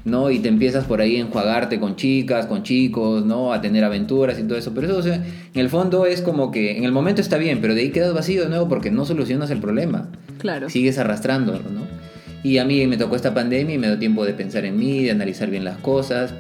¿no? 0.04 0.32
Y 0.32 0.40
te 0.40 0.48
empiezas 0.50 0.86
por 0.86 1.00
ahí 1.00 1.18
a 1.18 1.20
enjuagarte 1.20 1.80
con 1.80 1.98
chicas, 1.98 2.48
con 2.48 2.64
chicos, 2.64 3.24
¿no? 3.24 3.54
A 3.54 3.62
tener 3.62 3.84
aventuras 3.84 4.40
y 4.40 4.44
todo 4.44 4.58
eso. 4.58 4.72
Pero 4.74 4.88
eso, 4.88 4.98
o 4.98 5.04
sea, 5.04 5.14
en 5.18 5.62
el 5.62 5.70
fondo 5.70 6.08
es 6.08 6.22
como 6.24 6.50
que 6.50 6.76
en 6.76 6.84
el 6.84 6.92
momento 6.92 7.22
está 7.22 7.38
bien, 7.38 7.60
pero 7.62 7.76
de 7.76 7.82
ahí 7.82 7.90
quedas 7.92 8.16
vacío 8.16 8.42
de 8.42 8.50
nuevo 8.50 8.68
porque 8.68 8.90
no 8.90 9.06
solucionas 9.06 9.52
el 9.52 9.60
problema. 9.60 10.10
Claro. 10.40 10.68
Sigues 10.68 10.98
arrastrándolo, 10.98 11.60
¿no? 11.60 11.97
Y 12.44 12.60
a 12.60 12.66
mí 12.66 12.86
me 12.88 12.98
tocó 12.98 13.16
esta 13.16 13.34
pandemia 13.34 13.76
y 13.76 13.78
me 13.78 13.88
dio 13.88 13.98
tiempo 13.98 14.26
de 14.26 14.34
pensar 14.34 14.66
en 14.66 14.78
mí, 14.78 15.04
de 15.04 15.12
analizar 15.12 15.50
bien 15.50 15.64
las 15.64 15.78
cosas, 15.78 16.34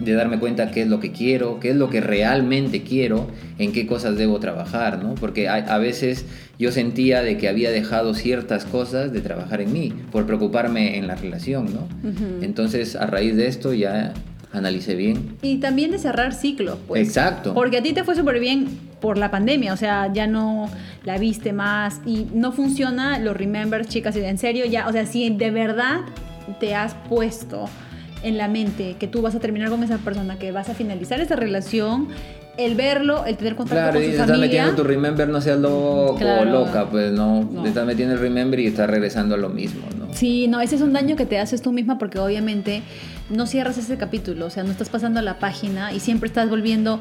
de 0.00 0.14
darme 0.14 0.38
cuenta 0.38 0.70
qué 0.70 0.82
es 0.82 0.88
lo 0.88 0.98
que 0.98 1.12
quiero, 1.12 1.60
qué 1.60 1.70
es 1.70 1.76
lo 1.76 1.90
que 1.90 2.00
realmente 2.00 2.82
quiero, 2.82 3.28
en 3.58 3.72
qué 3.72 3.86
cosas 3.86 4.16
debo 4.16 4.40
trabajar, 4.40 5.02
¿no? 5.02 5.14
Porque 5.14 5.48
a, 5.48 5.56
a 5.56 5.78
veces 5.78 6.24
yo 6.58 6.72
sentía 6.72 7.22
de 7.22 7.36
que 7.36 7.48
había 7.48 7.70
dejado 7.70 8.14
ciertas 8.14 8.64
cosas 8.64 9.12
de 9.12 9.20
trabajar 9.20 9.60
en 9.60 9.72
mí 9.72 9.92
por 10.10 10.26
preocuparme 10.26 10.96
en 10.96 11.06
la 11.06 11.14
relación, 11.14 11.66
¿no? 11.72 11.88
Entonces, 12.42 12.96
a 12.96 13.06
raíz 13.06 13.36
de 13.36 13.46
esto 13.46 13.74
ya 13.74 14.14
analicé 14.52 14.94
bien. 14.94 15.36
Y 15.42 15.58
también 15.58 15.90
de 15.92 15.98
cerrar 15.98 16.34
ciclos, 16.34 16.78
pues. 16.88 17.06
Exacto. 17.06 17.54
Porque 17.54 17.78
a 17.78 17.82
ti 17.82 17.92
te 17.92 18.04
fue 18.04 18.14
súper 18.16 18.40
bien 18.40 18.66
por 19.00 19.16
la 19.16 19.30
pandemia, 19.30 19.72
o 19.72 19.76
sea, 19.76 20.12
ya 20.12 20.26
no 20.26 20.68
la 21.04 21.16
viste 21.18 21.52
más 21.52 22.00
y 22.04 22.26
no 22.34 22.52
funciona 22.52 23.18
los 23.18 23.36
remembers, 23.36 23.88
chicas, 23.88 24.14
y 24.16 24.20
en 24.20 24.36
serio, 24.38 24.66
ya, 24.66 24.88
o 24.88 24.92
sea, 24.92 25.06
si 25.06 25.30
de 25.30 25.50
verdad 25.50 26.00
te 26.58 26.74
has 26.74 26.94
puesto 27.08 27.66
en 28.22 28.36
la 28.36 28.48
mente 28.48 28.96
que 28.98 29.06
tú 29.06 29.22
vas 29.22 29.34
a 29.34 29.40
terminar 29.40 29.70
con 29.70 29.82
esa 29.82 29.96
persona, 29.98 30.38
que 30.38 30.52
vas 30.52 30.68
a 30.68 30.74
finalizar 30.74 31.20
esa 31.20 31.36
relación, 31.36 32.08
el 32.58 32.74
verlo, 32.74 33.24
el 33.24 33.38
tener 33.38 33.54
contacto 33.56 33.76
Claro, 33.80 33.92
con 33.94 34.02
y 34.02 34.04
su 34.06 34.10
te 34.10 34.16
estás 34.16 34.26
familia. 34.36 34.46
metiendo 34.64 34.82
tu 34.82 34.86
remember, 34.86 35.28
no 35.28 35.40
seas 35.40 35.58
loco 35.58 36.16
Claro. 36.18 36.42
o 36.42 36.44
loca, 36.66 36.90
pues 36.90 37.10
no, 37.12 37.42
No. 37.50 37.62
te 37.62 37.68
estás 37.68 37.86
metiendo 37.86 38.14
el 38.16 38.20
remember 38.20 38.60
y 38.60 38.66
estás 38.66 38.90
regresando 38.90 39.34
a 39.36 39.38
lo 39.38 39.48
mismo, 39.48 39.86
¿no? 39.98 40.12
Sí, 40.12 40.46
no, 40.48 40.60
ese 40.60 40.74
es 40.76 40.82
un 40.82 40.92
daño 40.92 41.16
que 41.16 41.24
te 41.24 41.38
haces 41.38 41.62
tú 41.62 41.72
misma 41.72 41.96
porque 41.96 42.18
obviamente 42.18 42.82
no 43.30 43.46
cierras 43.46 43.78
ese 43.78 43.96
capítulo, 43.96 44.46
o 44.46 44.50
sea, 44.50 44.64
no 44.64 44.70
estás 44.70 44.88
pasando 44.88 45.20
a 45.20 45.22
la 45.22 45.38
página 45.38 45.92
y 45.92 46.00
siempre 46.00 46.26
estás 46.28 46.50
volviendo 46.50 47.00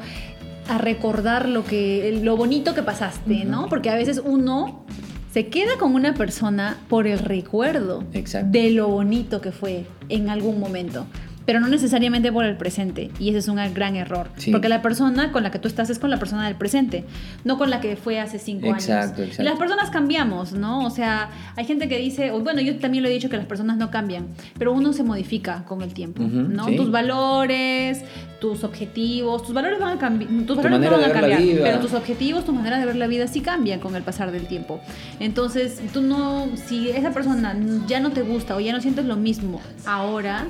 a 0.67 0.77
recordar 0.77 1.49
lo 1.49 1.65
que 1.65 2.19
lo 2.23 2.37
bonito 2.37 2.75
que 2.75 2.83
pasaste, 2.83 3.43
¿no? 3.45 3.67
Porque 3.67 3.89
a 3.89 3.95
veces 3.95 4.21
uno 4.23 4.85
se 5.31 5.47
queda 5.47 5.77
con 5.79 5.95
una 5.95 6.13
persona 6.13 6.77
por 6.87 7.07
el 7.07 7.19
recuerdo 7.19 8.03
Exacto. 8.13 8.49
de 8.51 8.71
lo 8.71 8.87
bonito 8.87 9.41
que 9.41 9.51
fue 9.51 9.85
en 10.09 10.29
algún 10.29 10.59
momento. 10.59 11.05
Pero 11.49 11.61
no 11.61 11.67
necesariamente 11.67 12.31
por 12.31 12.45
el 12.45 12.55
presente. 12.57 13.09
Y 13.17 13.29
ese 13.29 13.39
es 13.39 13.47
un 13.47 13.55
gran 13.73 13.95
error. 13.95 14.29
Sí. 14.37 14.51
Porque 14.51 14.69
la 14.69 14.83
persona 14.83 15.31
con 15.31 15.41
la 15.41 15.49
que 15.49 15.57
tú 15.57 15.67
estás 15.67 15.89
es 15.89 15.97
con 15.97 16.11
la 16.11 16.19
persona 16.19 16.45
del 16.45 16.53
presente, 16.55 17.05
no 17.43 17.57
con 17.57 17.71
la 17.71 17.81
que 17.81 17.95
fue 17.95 18.19
hace 18.19 18.37
cinco 18.37 18.67
Exacto, 18.67 18.93
años. 18.93 19.17
exacto. 19.31 19.41
Y 19.41 19.45
las 19.45 19.57
personas 19.57 19.89
cambiamos, 19.89 20.53
¿no? 20.53 20.85
O 20.85 20.91
sea, 20.91 21.31
hay 21.55 21.65
gente 21.65 21.89
que 21.89 21.97
dice, 21.97 22.29
bueno, 22.29 22.61
yo 22.61 22.77
también 22.77 23.03
lo 23.03 23.09
he 23.09 23.11
dicho 23.11 23.29
que 23.29 23.37
las 23.37 23.47
personas 23.47 23.77
no 23.77 23.89
cambian, 23.89 24.27
pero 24.59 24.73
uno 24.73 24.93
se 24.93 25.01
modifica 25.01 25.65
con 25.65 25.81
el 25.81 25.91
tiempo, 25.91 26.21
Ujú, 26.21 26.35
¿no? 26.35 26.65
sí. 26.65 26.75
Tus 26.75 26.91
valores, 26.91 28.03
tus 28.39 28.63
objetivos, 28.63 29.41
tus 29.41 29.55
valores 29.55 29.79
van 29.79 29.97
a 29.97 29.99
cambiar, 29.99 30.29
tus 30.45 30.55
valores 30.55 30.71
manera 30.77 30.97
no 30.97 31.01
van 31.01 31.09
a 31.09 31.13
cambiar, 31.13 31.41
pero 31.63 31.79
tus 31.79 31.93
objetivos, 31.95 32.45
tu 32.45 32.53
manera 32.53 32.77
de 32.77 32.85
ver 32.85 32.95
la 32.95 33.07
vida 33.07 33.25
sí 33.25 33.41
cambian 33.41 33.79
con 33.79 33.95
el 33.95 34.03
pasar 34.03 34.31
del 34.31 34.45
tiempo. 34.45 34.81
Entonces, 35.19 35.81
tú 35.93 36.01
no, 36.03 36.47
si 36.67 36.91
esa 36.91 37.09
persona 37.09 37.57
ya 37.87 37.99
no 37.99 38.11
te 38.11 38.21
gusta 38.21 38.55
o 38.55 38.59
ya 38.59 38.71
no 38.71 38.81
sientes 38.81 39.05
lo 39.05 39.15
mismo 39.15 39.59
ahora, 39.87 40.45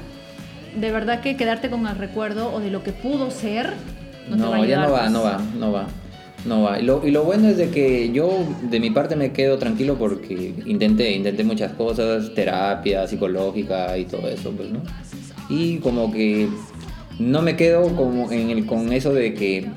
de 0.75 0.91
verdad 0.91 1.21
que 1.21 1.35
quedarte 1.37 1.69
con 1.69 1.85
el 1.87 1.95
recuerdo 1.95 2.53
o 2.53 2.59
de 2.59 2.69
lo 2.71 2.83
que 2.83 2.91
pudo 2.91 3.31
ser, 3.31 3.73
no, 4.29 4.35
te 4.37 4.43
va 4.43 4.55
a 4.55 4.57
No, 4.59 4.65
ya 4.65 4.79
no 4.81 4.91
va, 4.91 5.09
no 5.09 5.23
va, 5.23 5.41
no 5.57 5.71
va. 5.71 5.87
No 6.45 6.61
va. 6.63 6.79
Y 6.79 6.83
lo, 6.83 7.05
y 7.05 7.11
lo 7.11 7.23
bueno 7.25 7.49
es 7.49 7.57
de 7.57 7.69
que 7.69 8.11
yo 8.13 8.45
de 8.61 8.79
mi 8.79 8.91
parte 8.91 9.17
me 9.17 9.33
quedo 9.33 9.57
tranquilo 9.57 9.95
porque 9.99 10.53
intenté, 10.65 11.11
intenté 11.11 11.43
muchas 11.43 11.73
cosas, 11.73 12.33
terapia 12.33 13.05
psicológica 13.07 13.97
y 13.97 14.05
todo 14.05 14.27
eso, 14.29 14.51
pues, 14.51 14.69
¿no? 14.71 14.79
Y 15.49 15.79
como 15.79 16.11
que 16.13 16.47
no 17.19 17.41
me 17.41 17.57
quedo 17.57 17.93
como 17.95 18.31
en 18.31 18.51
el, 18.51 18.65
con 18.65 18.93
eso 18.93 19.13
de 19.13 19.33
que 19.33 19.67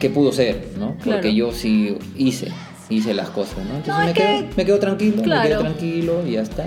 qué 0.00 0.10
pudo 0.10 0.32
ser, 0.32 0.70
¿no? 0.76 0.96
Claro. 0.96 1.18
Porque 1.20 1.34
yo 1.36 1.52
sí 1.52 1.96
hice, 2.16 2.48
hice 2.90 3.14
las 3.14 3.30
cosas, 3.30 3.58
¿no? 3.58 3.76
Entonces 3.76 3.94
No, 3.94 4.04
me, 4.06 4.12
que- 4.12 4.22
quedo, 4.22 4.44
me 4.56 4.64
quedo 4.64 4.78
tranquilo, 4.80 5.16
me 5.18 5.22
Claro. 5.22 5.48
quedo 5.48 5.60
tranquilo 5.60 6.22
y 6.26 6.32
ya 6.32 6.42
está. 6.42 6.64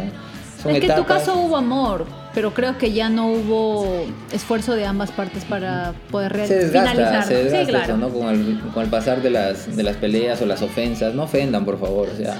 Son 0.63 0.71
es 0.73 0.79
que 0.79 0.87
en 0.87 0.95
tu 0.95 1.03
caso 1.03 1.37
hubo 1.41 1.57
amor, 1.57 2.05
pero 2.35 2.53
creo 2.53 2.77
que 2.77 2.91
ya 2.91 3.09
no 3.09 3.27
hubo 3.31 4.05
esfuerzo 4.31 4.75
de 4.75 4.85
ambas 4.85 5.11
partes 5.11 5.45
para 5.45 5.93
poder 6.11 6.33
real- 6.33 6.47
se 6.47 6.55
desgasta, 6.55 6.91
finalizar. 6.91 7.23
se 7.23 7.33
desgasta 7.35 7.65
sí, 7.65 7.71
claro. 7.71 7.85
eso, 7.85 7.97
¿no? 7.97 8.09
Con 8.09 8.27
el, 8.29 8.59
con 8.73 8.83
el 8.83 8.89
pasar 8.89 9.21
de 9.21 9.29
las, 9.31 9.75
de 9.75 9.81
las 9.83 9.95
peleas 9.95 10.41
o 10.41 10.45
las 10.45 10.61
ofensas, 10.61 11.13
no 11.15 11.23
ofendan, 11.23 11.65
por 11.65 11.79
favor, 11.79 12.09
o 12.13 12.15
sea, 12.17 12.33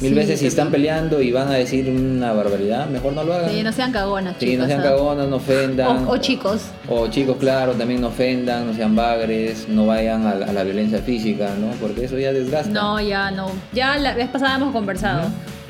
mil 0.00 0.10
Sí, 0.10 0.14
veces 0.14 0.34
si 0.38 0.44
sí. 0.44 0.46
están 0.46 0.70
peleando 0.70 1.20
y 1.20 1.32
van 1.32 1.48
a 1.48 1.54
decir 1.54 1.88
una 1.90 2.32
barbaridad, 2.32 2.86
mejor 2.88 3.14
no 3.14 3.24
lo 3.24 3.32
hagan. 3.34 3.50
Sí, 3.50 3.62
no 3.64 3.72
sean 3.72 3.90
cagonas, 3.90 4.36
Sí, 4.38 4.46
chicas. 4.46 4.58
no 4.60 4.66
sean 4.66 4.82
cagonas, 4.82 5.26
no 5.28 5.36
ofendan. 5.36 6.06
O, 6.06 6.12
o 6.12 6.16
chicos. 6.18 6.62
O 6.88 7.08
chicos, 7.08 7.36
claro, 7.38 7.72
también 7.72 8.00
no 8.00 8.08
ofendan, 8.08 8.66
no 8.68 8.74
sean 8.74 8.94
bagres, 8.94 9.66
no 9.68 9.86
vayan 9.86 10.24
a 10.26 10.34
la, 10.36 10.46
a 10.46 10.52
la 10.52 10.62
violencia 10.62 10.98
física, 11.00 11.50
¿no? 11.58 11.68
Porque 11.80 12.04
eso 12.04 12.16
ya 12.18 12.32
desgasta. 12.32 12.70
No, 12.70 13.00
ya 13.00 13.30
no. 13.32 13.50
Ya 13.72 13.96
la 13.98 14.14
vez 14.14 14.28
pasada 14.28 14.54
hemos 14.56 14.72
conversado. 14.72 15.22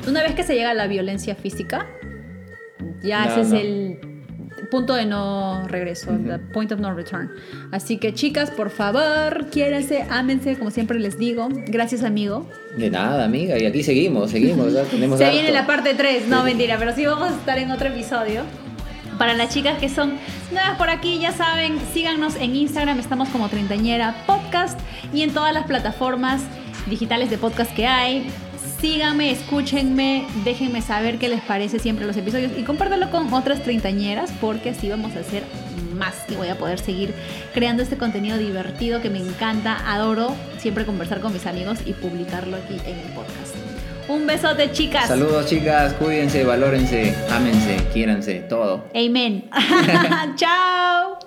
Una 0.07 0.21
vez 0.21 0.35
que 0.35 0.43
se 0.43 0.53
llega 0.53 0.71
a 0.71 0.73
la 0.75 0.85
violencia 0.87 1.33
física, 1.35 1.87
ya 3.03 3.25
No, 3.25 3.31
ese 3.31 3.41
es 3.41 3.49
no. 3.49 3.57
el 3.57 3.99
punto 4.71 4.93
de 4.93 5.05
no 5.05 5.67
regreso, 5.67 6.11
the 6.27 6.37
point 6.53 6.71
of 6.71 6.79
no 6.79 6.93
return. 6.93 7.31
Así 7.71 7.97
que 7.97 8.13
chicas, 8.13 8.51
por 8.51 8.69
favor, 8.69 9.47
quiéranse, 9.51 10.05
ámense, 10.09 10.57
como 10.57 10.69
siempre 10.69 10.99
les 10.99 11.17
digo. 11.17 11.47
Gracias, 11.67 12.03
amigo. 12.03 12.47
De 12.77 12.89
nada, 12.89 13.23
amiga, 13.25 13.57
y 13.57 13.65
aquí 13.65 13.83
seguimos, 13.83 14.31
seguimos. 14.31 14.73
Tenemos 14.89 15.17
Se 15.17 15.25
harto. 15.25 15.37
viene 15.37 15.51
la 15.53 15.65
parte 15.65 15.93
3, 15.95 16.27
no 16.27 16.43
mentira, 16.43 16.77
pero 16.77 16.93
sí 16.93 17.05
vamos 17.05 17.31
a 17.31 17.35
estar 17.35 17.57
en 17.57 17.71
otro 17.71 17.87
episodio. 17.87 18.43
Para 19.17 19.33
las 19.33 19.53
chicas 19.53 19.77
que 19.79 19.89
son 19.89 20.13
nuevas 20.51 20.77
por 20.77 20.89
aquí, 20.89 21.19
ya 21.19 21.31
saben, 21.33 21.77
síganos 21.93 22.35
en 22.37 22.55
Instagram, 22.55 22.99
estamos 22.99 23.27
como 23.29 23.49
Treintañera 23.49 24.15
Podcast 24.25 24.79
y 25.13 25.23
en 25.23 25.33
todas 25.33 25.53
las 25.53 25.65
plataformas 25.65 26.41
digitales 26.89 27.29
de 27.29 27.37
podcast 27.37 27.73
que 27.75 27.85
hay. 27.85 28.29
Síganme, 28.81 29.31
escúchenme, 29.31 30.25
déjenme 30.45 30.81
saber 30.81 31.17
qué 31.17 31.27
les 31.27 31.41
parece 31.41 31.79
siempre 31.79 32.05
los 32.05 32.15
episodios 32.15 32.53
y 32.57 32.63
compártanlo 32.63 33.11
con 33.11 33.33
otras 33.33 33.61
treintañeras 33.61 34.31
porque 34.39 34.69
así 34.69 34.87
vamos 34.87 35.17
a 35.17 35.19
hacer 35.19 35.43
más 35.97 36.15
y 36.29 36.35
voy 36.35 36.47
a 36.47 36.57
poder 36.57 36.79
seguir 36.79 37.13
creando 37.53 37.83
este 37.83 37.97
contenido 37.97 38.37
divertido 38.37 39.01
que 39.01 39.09
me 39.09 39.19
encanta, 39.19 39.77
adoro 39.85 40.33
siempre 40.59 40.85
conversar 40.85 41.19
con 41.19 41.33
mis 41.33 41.45
amigos 41.45 41.79
y 41.85 41.91
publicarlo 41.91 42.55
aquí 42.55 42.77
en 42.85 42.99
el 42.99 43.07
podcast. 43.13 43.55
Un 44.07 44.25
besote, 44.25 44.71
chicas. 44.71 45.07
Saludos, 45.07 45.45
chicas. 45.47 45.93
Cuídense, 45.93 46.43
valórense, 46.43 47.13
ámense, 47.31 47.77
quiéranse, 47.93 48.39
todo. 48.49 48.85
Amen. 48.95 49.49
Chao. 50.35 51.19